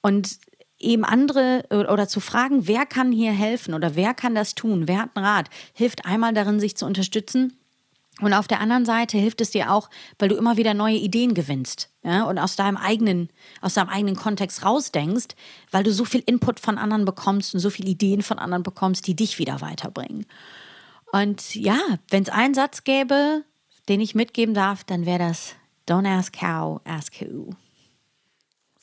Und 0.00 0.38
eben 0.78 1.04
andere 1.04 1.64
oder 1.70 2.06
zu 2.06 2.20
fragen, 2.20 2.66
wer 2.66 2.86
kann 2.86 3.12
hier 3.12 3.32
helfen 3.32 3.74
oder 3.74 3.96
wer 3.96 4.14
kann 4.14 4.34
das 4.34 4.54
tun, 4.54 4.86
wer 4.86 5.00
hat 5.00 5.10
einen 5.14 5.26
Rat, 5.26 5.48
hilft 5.72 6.04
einmal 6.04 6.34
darin, 6.34 6.60
sich 6.60 6.76
zu 6.76 6.86
unterstützen. 6.86 7.58
Und 8.22 8.32
auf 8.32 8.48
der 8.48 8.60
anderen 8.60 8.86
Seite 8.86 9.18
hilft 9.18 9.42
es 9.42 9.50
dir 9.50 9.70
auch, 9.70 9.90
weil 10.18 10.30
du 10.30 10.36
immer 10.36 10.56
wieder 10.56 10.72
neue 10.72 10.96
Ideen 10.96 11.34
gewinnst 11.34 11.90
ja, 12.02 12.24
und 12.24 12.38
aus 12.38 12.56
deinem 12.56 12.78
eigenen, 12.78 13.28
aus 13.60 13.74
deinem 13.74 13.90
eigenen 13.90 14.16
Kontext 14.16 14.64
rausdenkst, 14.64 15.34
weil 15.70 15.82
du 15.82 15.92
so 15.92 16.06
viel 16.06 16.22
Input 16.24 16.58
von 16.58 16.78
anderen 16.78 17.04
bekommst 17.04 17.52
und 17.54 17.60
so 17.60 17.68
viele 17.68 17.90
Ideen 17.90 18.22
von 18.22 18.38
anderen 18.38 18.62
bekommst, 18.62 19.06
die 19.06 19.16
dich 19.16 19.38
wieder 19.38 19.60
weiterbringen. 19.60 20.24
Und 21.12 21.54
ja, 21.54 21.78
wenn 22.10 22.22
es 22.22 22.28
einen 22.28 22.54
Satz 22.54 22.84
gäbe, 22.84 23.44
den 23.88 24.00
ich 24.00 24.14
mitgeben 24.14 24.54
darf, 24.54 24.84
dann 24.84 25.06
wäre 25.06 25.18
das 25.18 25.54
Don't 25.88 26.06
ask 26.06 26.40
how, 26.42 26.80
ask 26.84 27.12
who. 27.20 27.50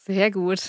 Sehr 0.06 0.32
gut. 0.32 0.62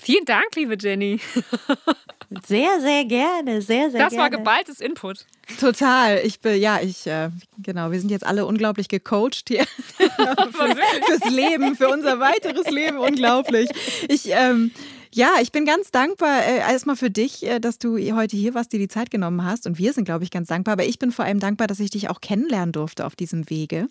Vielen 0.00 0.24
Dank, 0.24 0.54
liebe 0.56 0.76
Jenny. 0.78 1.20
Sehr, 2.46 2.80
sehr 2.80 3.04
gerne, 3.04 3.60
sehr, 3.60 3.90
sehr 3.90 4.00
das 4.00 4.12
gerne. 4.12 4.16
war 4.16 4.30
geballtes 4.30 4.80
Input. 4.80 5.26
Total. 5.60 6.20
Ich 6.24 6.40
bin, 6.40 6.58
ja, 6.58 6.80
ich, 6.80 7.06
äh, 7.06 7.28
genau, 7.58 7.90
wir 7.90 8.00
sind 8.00 8.10
jetzt 8.10 8.24
alle 8.24 8.46
unglaublich 8.46 8.88
gecoacht 8.88 9.48
hier. 9.48 9.66
Fürs 9.98 11.30
Leben, 11.30 11.76
für 11.76 11.88
unser 11.88 12.20
weiteres 12.20 12.70
Leben, 12.70 12.96
unglaublich. 12.98 13.68
Ich, 14.08 14.30
ähm, 14.30 14.70
ja, 15.14 15.30
ich 15.42 15.52
bin 15.52 15.64
ganz 15.64 15.90
dankbar 15.90 16.42
äh, 16.44 16.58
erstmal 16.58 16.96
für 16.96 17.10
dich, 17.10 17.46
äh, 17.46 17.60
dass 17.60 17.78
du 17.78 17.98
heute 18.14 18.36
hier 18.36 18.54
warst, 18.54 18.72
dir 18.72 18.78
die 18.78 18.88
Zeit 18.88 19.10
genommen 19.10 19.44
hast. 19.44 19.66
Und 19.66 19.78
wir 19.78 19.92
sind, 19.92 20.04
glaube 20.04 20.24
ich, 20.24 20.30
ganz 20.30 20.48
dankbar. 20.48 20.72
Aber 20.72 20.84
ich 20.84 20.98
bin 20.98 21.12
vor 21.12 21.24
allem 21.24 21.38
dankbar, 21.38 21.66
dass 21.66 21.80
ich 21.80 21.90
dich 21.90 22.08
auch 22.08 22.20
kennenlernen 22.20 22.72
durfte 22.72 23.04
auf 23.04 23.14
diesem 23.14 23.48
Wege. 23.50 23.88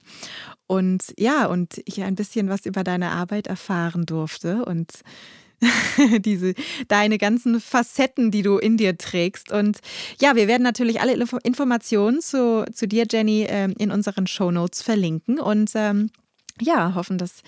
Und 0.68 1.14
ja, 1.18 1.46
und 1.46 1.82
ich 1.86 2.02
ein 2.02 2.16
bisschen 2.16 2.50
was 2.50 2.66
über 2.66 2.84
deine 2.84 3.12
Arbeit 3.12 3.48
erfahren 3.48 4.06
durfte. 4.06 4.66
Und 4.66 4.92
diese 6.20 6.56
deine 6.88 7.18
ganzen 7.18 7.62
Facetten, 7.62 8.32
die 8.32 8.42
du 8.42 8.58
in 8.58 8.78
dir 8.78 8.98
trägst. 8.98 9.52
Und 9.52 9.80
ja, 10.20 10.36
wir 10.36 10.48
werden 10.48 10.64
natürlich 10.64 11.02
alle 11.02 11.14
Informationen 11.44 12.22
zu, 12.22 12.66
zu 12.74 12.88
dir, 12.88 13.06
Jenny, 13.10 13.46
ähm, 13.48 13.76
in 13.78 13.92
unseren 13.92 14.28
Shownotes 14.28 14.82
verlinken 14.82 15.40
und 15.40 15.72
ähm, 15.76 16.10
ja, 16.60 16.96
hoffen, 16.96 17.18
dass 17.18 17.42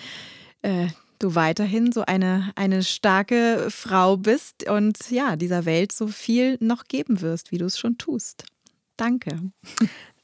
äh, 0.62 0.88
du 1.24 1.36
weiterhin 1.36 1.92
so 1.92 2.04
eine, 2.06 2.52
eine 2.56 2.84
starke 2.84 3.68
Frau 3.70 4.18
bist 4.18 4.70
und 4.70 5.10
ja, 5.10 5.36
dieser 5.36 5.66
Welt 5.66 5.92
so 5.92 6.08
viel 6.08 6.58
noch 6.60 6.86
geben 6.86 7.22
wirst, 7.22 7.52
wie 7.52 7.58
du 7.58 7.66
es 7.66 7.78
schon 7.80 7.98
tust. 7.98 8.46
Danke. 8.98 9.40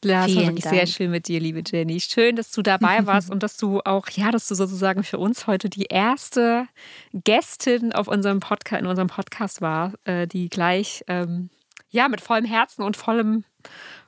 Ja, 0.04 0.26
es 0.26 0.36
war 0.36 0.44
wirklich 0.46 0.64
Dank. 0.64 0.76
sehr 0.76 0.88
schön 0.88 1.12
mit 1.12 1.28
dir, 1.28 1.40
liebe 1.40 1.62
Jenny. 1.66 2.00
Schön, 2.00 2.36
dass 2.36 2.52
du 2.52 2.62
dabei 2.62 3.06
warst 3.06 3.30
und 3.30 3.44
dass 3.44 3.58
du 3.58 3.82
auch, 3.82 4.10
ja, 4.10 4.32
dass 4.32 4.48
du 4.48 4.56
sozusagen 4.56 5.04
für 5.04 5.18
uns 5.18 5.48
heute 5.48 5.70
die 5.70 5.88
erste 5.90 6.68
Gästin 7.14 7.92
auf 7.92 8.08
unserem 8.08 8.40
Podcast, 8.40 8.82
in 8.82 8.88
unserem 8.88 9.10
Podcast 9.10 9.62
war, 9.62 9.94
äh, 10.06 10.28
die 10.28 10.50
gleich 10.50 11.04
ähm, 11.08 11.50
ja 11.90 12.08
mit 12.08 12.22
vollem 12.22 12.46
Herzen 12.46 12.84
und 12.84 12.96
vollem 12.96 13.44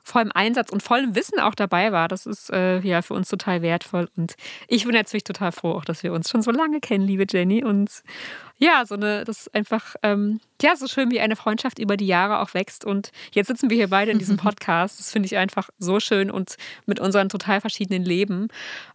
vollem 0.02 0.32
Einsatz 0.32 0.70
und 0.70 0.82
vollem 0.82 1.14
Wissen 1.14 1.38
auch 1.38 1.54
dabei 1.54 1.92
war. 1.92 2.08
Das 2.08 2.26
ist 2.26 2.50
äh, 2.50 2.80
ja 2.80 3.02
für 3.02 3.14
uns 3.14 3.28
total 3.28 3.62
wertvoll. 3.62 4.08
Und 4.16 4.34
ich 4.68 4.84
bin 4.84 4.94
natürlich 4.94 5.24
total 5.24 5.52
froh, 5.52 5.72
auch 5.72 5.84
dass 5.84 6.02
wir 6.02 6.12
uns 6.12 6.28
schon 6.28 6.42
so 6.42 6.50
lange 6.50 6.80
kennen, 6.80 7.06
liebe 7.06 7.24
Jenny. 7.28 7.64
Und 7.64 8.02
ja, 8.58 8.84
so 8.84 8.94
eine, 8.94 9.24
das 9.24 9.42
ist 9.42 9.54
einfach, 9.54 9.94
ähm, 10.02 10.40
ja, 10.60 10.76
so 10.76 10.86
schön, 10.86 11.10
wie 11.10 11.20
eine 11.20 11.36
Freundschaft 11.36 11.78
über 11.78 11.96
die 11.96 12.06
Jahre 12.06 12.40
auch 12.40 12.54
wächst. 12.54 12.84
Und 12.84 13.10
jetzt 13.32 13.46
sitzen 13.46 13.70
wir 13.70 13.76
hier 13.76 13.88
beide 13.88 14.10
in 14.10 14.18
diesem 14.18 14.36
Podcast. 14.38 14.98
Das 14.98 15.10
finde 15.10 15.26
ich 15.26 15.36
einfach 15.36 15.70
so 15.78 16.00
schön 16.00 16.30
und 16.30 16.56
mit 16.86 17.00
unseren 17.00 17.28
total 17.28 17.60
verschiedenen 17.60 18.04
Leben. 18.04 18.48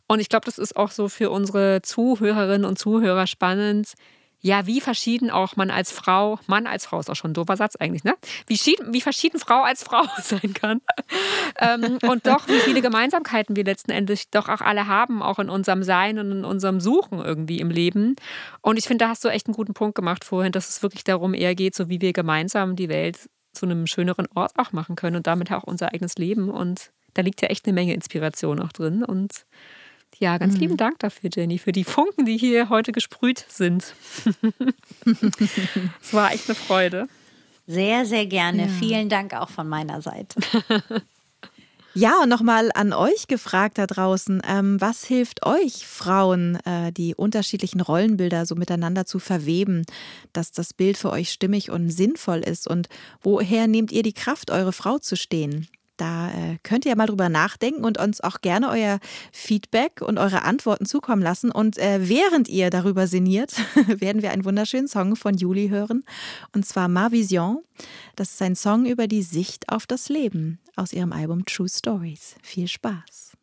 Und 0.08 0.20
ich 0.20 0.30
glaube, 0.30 0.46
das 0.46 0.58
ist 0.58 0.76
auch 0.76 0.92
so 0.92 1.10
für 1.10 1.30
unsere 1.30 1.82
Zuhörerinnen 1.82 2.66
und 2.66 2.78
Zuhörer 2.78 3.28
spannend 3.28 3.94
ja, 4.40 4.68
wie 4.68 4.82
verschieden 4.82 5.32
auch 5.32 5.56
man 5.56 5.72
als 5.72 5.92
Frau, 5.92 6.40
Mann 6.46 6.68
als 6.68 6.86
Frau 6.86 7.00
ist 7.00 7.10
auch 7.10 7.16
schon 7.16 7.32
ein 7.32 7.34
doofer 7.34 7.58
Satz 7.58 7.76
eigentlich, 7.76 8.04
ne? 8.04 8.16
Wie, 8.46 8.56
wie 8.56 9.02
verschieden 9.02 9.40
Frau 9.40 9.64
als 9.64 9.84
Frau 9.84 10.04
sein 10.22 10.54
kann. 10.54 10.82
ähm, 11.60 11.98
und 12.08 12.28
doch, 12.28 12.48
wie 12.48 12.60
viele 12.60 12.82
Gemeinsamkeiten 12.82 13.56
wir 13.56 13.64
letzten 13.64 13.92
Endes 13.92 14.30
doch 14.30 14.48
auch 14.48 14.62
alle 14.62 14.88
haben, 14.88 15.24
auch 15.24 15.40
in 15.40 15.50
unserem 15.50 15.82
Sein 15.84 16.20
und 16.20 16.32
in 16.32 16.46
unserem 16.46 16.80
Suchen 16.80 17.20
irgendwie 17.20 17.60
im 17.60 17.72
Leben. 17.72 18.16
Und 18.62 18.78
ich 18.78 18.86
finde, 18.86 19.06
da 19.06 19.10
hast 19.10 19.26
du 19.26 19.30
echt 19.30 19.48
einen 19.48 19.56
guten 19.56 19.74
Punkt 19.74 19.96
gemacht 19.96 20.24
vorhin, 20.24 20.52
dass 20.52 20.70
es 20.70 20.84
wirklich 20.84 21.04
darum 21.04 21.34
eher 21.34 21.56
geht, 21.56 21.74
so 21.74 21.90
wie 21.90 22.00
wir 22.00 22.14
gemeinsam 22.14 22.76
die 22.76 22.90
Welt 22.90 23.30
zu 23.54 23.66
einem 23.66 23.88
schöneren 23.88 24.28
Ort 24.36 24.52
auch 24.58 24.72
machen 24.72 24.96
können 24.96 25.16
und 25.16 25.26
damit 25.26 25.52
auch 25.52 25.64
unser 25.64 25.94
eigenes 25.94 26.16
Leben. 26.16 26.50
Und 26.50 26.92
da 27.16 27.24
liegt 27.24 27.42
ja 27.42 27.48
echt 27.48 27.66
eine 27.66 27.74
Menge 27.74 27.94
Inspiration 27.94 28.60
auch 28.60 28.72
drin. 28.72 29.04
Und 29.04 29.46
ja, 30.20 30.38
ganz 30.38 30.56
mhm. 30.56 30.60
lieben 30.60 30.78
Dank 30.78 31.00
dafür, 31.00 31.30
Jenny, 31.34 31.58
für 31.58 31.72
die 31.72 31.84
Funken, 31.84 32.26
die 32.26 32.38
hier 32.38 32.70
heute 32.70 32.92
gesprüht 32.92 33.46
sind. 33.50 33.94
es 36.02 36.14
war 36.14 36.32
echt 36.32 36.50
eine 36.50 36.56
Freude. 36.56 37.08
Sehr, 37.68 38.06
sehr 38.06 38.26
gerne. 38.26 38.64
Ja. 38.64 38.68
Vielen 38.68 39.10
Dank 39.10 39.34
auch 39.34 39.50
von 39.50 39.68
meiner 39.68 40.02
Seite. 40.02 40.40
Ja, 42.00 42.22
und 42.22 42.30
nochmal 42.30 42.70
an 42.76 42.94
euch 42.94 43.26
gefragt 43.28 43.80
da 43.80 43.88
draußen, 43.88 44.44
ähm, 44.48 44.80
was 44.80 45.04
hilft 45.04 45.48
euch 45.48 45.88
Frauen, 45.88 46.60
äh, 46.64 46.92
die 46.92 47.16
unterschiedlichen 47.16 47.82
Rollenbilder 47.82 48.46
so 48.46 48.54
miteinander 48.54 49.08
zu 49.08 49.18
verweben, 49.18 49.84
dass 50.32 50.52
das 50.52 50.76
Bild 50.76 51.00
für 51.00 51.10
euch 51.10 51.32
stimmig 51.32 51.72
und 51.72 51.90
sinnvoll 51.90 52.42
ist? 52.42 52.68
Und 52.68 52.88
woher 53.24 53.66
nehmt 53.66 53.92
ihr 53.92 54.04
die 54.04 54.14
Kraft, 54.14 54.52
eure 54.52 54.74
Frau 54.74 55.00
zu 55.00 55.16
stehen? 55.16 55.70
Da 55.98 56.30
äh, 56.30 56.58
könnt 56.64 56.86
ihr 56.86 56.96
mal 56.96 57.08
drüber 57.08 57.30
nachdenken 57.30 57.84
und 57.84 58.00
uns 58.00 58.22
auch 58.22 58.42
gerne 58.42 58.70
euer 58.70 59.00
Feedback 59.32 60.02
und 60.02 60.18
eure 60.18 60.44
Antworten 60.44 60.86
zukommen 60.86 61.22
lassen. 61.22 61.52
Und 61.52 61.78
äh, 61.78 62.08
während 62.08 62.48
ihr 62.48 62.70
darüber 62.70 63.08
sinniert, 63.08 63.56
werden 63.88 64.22
wir 64.22 64.32
einen 64.32 64.46
wunderschönen 64.46 64.88
Song 64.88 65.16
von 65.16 65.36
Juli 65.36 65.70
hören. 65.70 66.04
Und 66.54 66.66
zwar 66.66 66.88
Ma 66.88 67.12
Vision. 67.12 67.64
Das 68.16 68.32
ist 68.32 68.42
ein 68.42 68.56
Song 68.56 68.86
über 68.86 69.08
die 69.08 69.24
Sicht 69.24 69.70
auf 69.70 69.86
das 69.86 70.10
Leben 70.10 70.60
aus 70.76 70.94
ihrem 70.94 71.12
Album 71.12 71.46
True 71.46 71.70
Stories. 71.70 72.36
Viel 72.42 72.68
Spaß. 72.68 73.37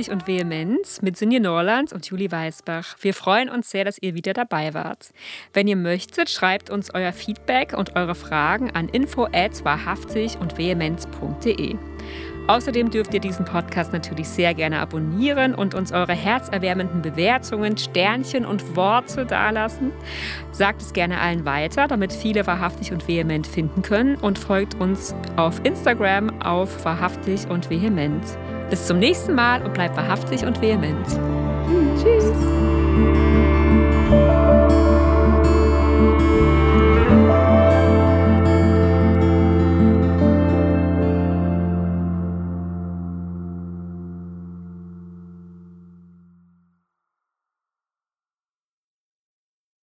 Wahrhaftig 0.00 0.10
und 0.10 0.26
Vehement 0.26 1.02
mit 1.02 1.18
Sinje 1.18 1.40
Norland 1.40 1.92
und 1.92 2.06
Julie 2.06 2.32
Weisbach. 2.32 2.96
Wir 3.00 3.12
freuen 3.12 3.50
uns 3.50 3.70
sehr, 3.70 3.84
dass 3.84 3.98
ihr 4.00 4.14
wieder 4.14 4.32
dabei 4.32 4.72
wart. 4.72 5.10
Wenn 5.52 5.68
ihr 5.68 5.76
möchtet, 5.76 6.30
schreibt 6.30 6.70
uns 6.70 6.94
euer 6.94 7.12
Feedback 7.12 7.74
und 7.76 7.96
eure 7.96 8.14
Fragen 8.14 8.70
an 8.70 8.88
info 8.88 9.26
at 9.32 9.62
wahrhaftig 9.62 10.38
und 10.40 10.56
vehement.de. 10.56 11.89
Außerdem 12.50 12.90
dürft 12.90 13.14
ihr 13.14 13.20
diesen 13.20 13.44
Podcast 13.44 13.92
natürlich 13.92 14.28
sehr 14.28 14.54
gerne 14.54 14.80
abonnieren 14.80 15.54
und 15.54 15.72
uns 15.72 15.92
eure 15.92 16.14
herzerwärmenden 16.14 17.00
Bewertungen, 17.00 17.78
Sternchen 17.78 18.44
und 18.44 18.74
Worte 18.74 19.24
dalassen. 19.24 19.92
Sagt 20.50 20.82
es 20.82 20.92
gerne 20.92 21.20
allen 21.20 21.44
weiter, 21.44 21.86
damit 21.86 22.12
viele 22.12 22.48
wahrhaftig 22.48 22.90
und 22.90 23.06
vehement 23.06 23.46
finden 23.46 23.82
können 23.82 24.16
und 24.16 24.36
folgt 24.36 24.74
uns 24.80 25.14
auf 25.36 25.60
Instagram 25.62 26.42
auf 26.42 26.84
wahrhaftig 26.84 27.48
und 27.48 27.70
vehement. 27.70 28.24
Bis 28.68 28.84
zum 28.84 28.98
nächsten 28.98 29.36
Mal 29.36 29.62
und 29.62 29.72
bleibt 29.72 29.96
wahrhaftig 29.96 30.44
und 30.44 30.60
vehement. 30.60 31.06
Tschüss. 32.02 32.59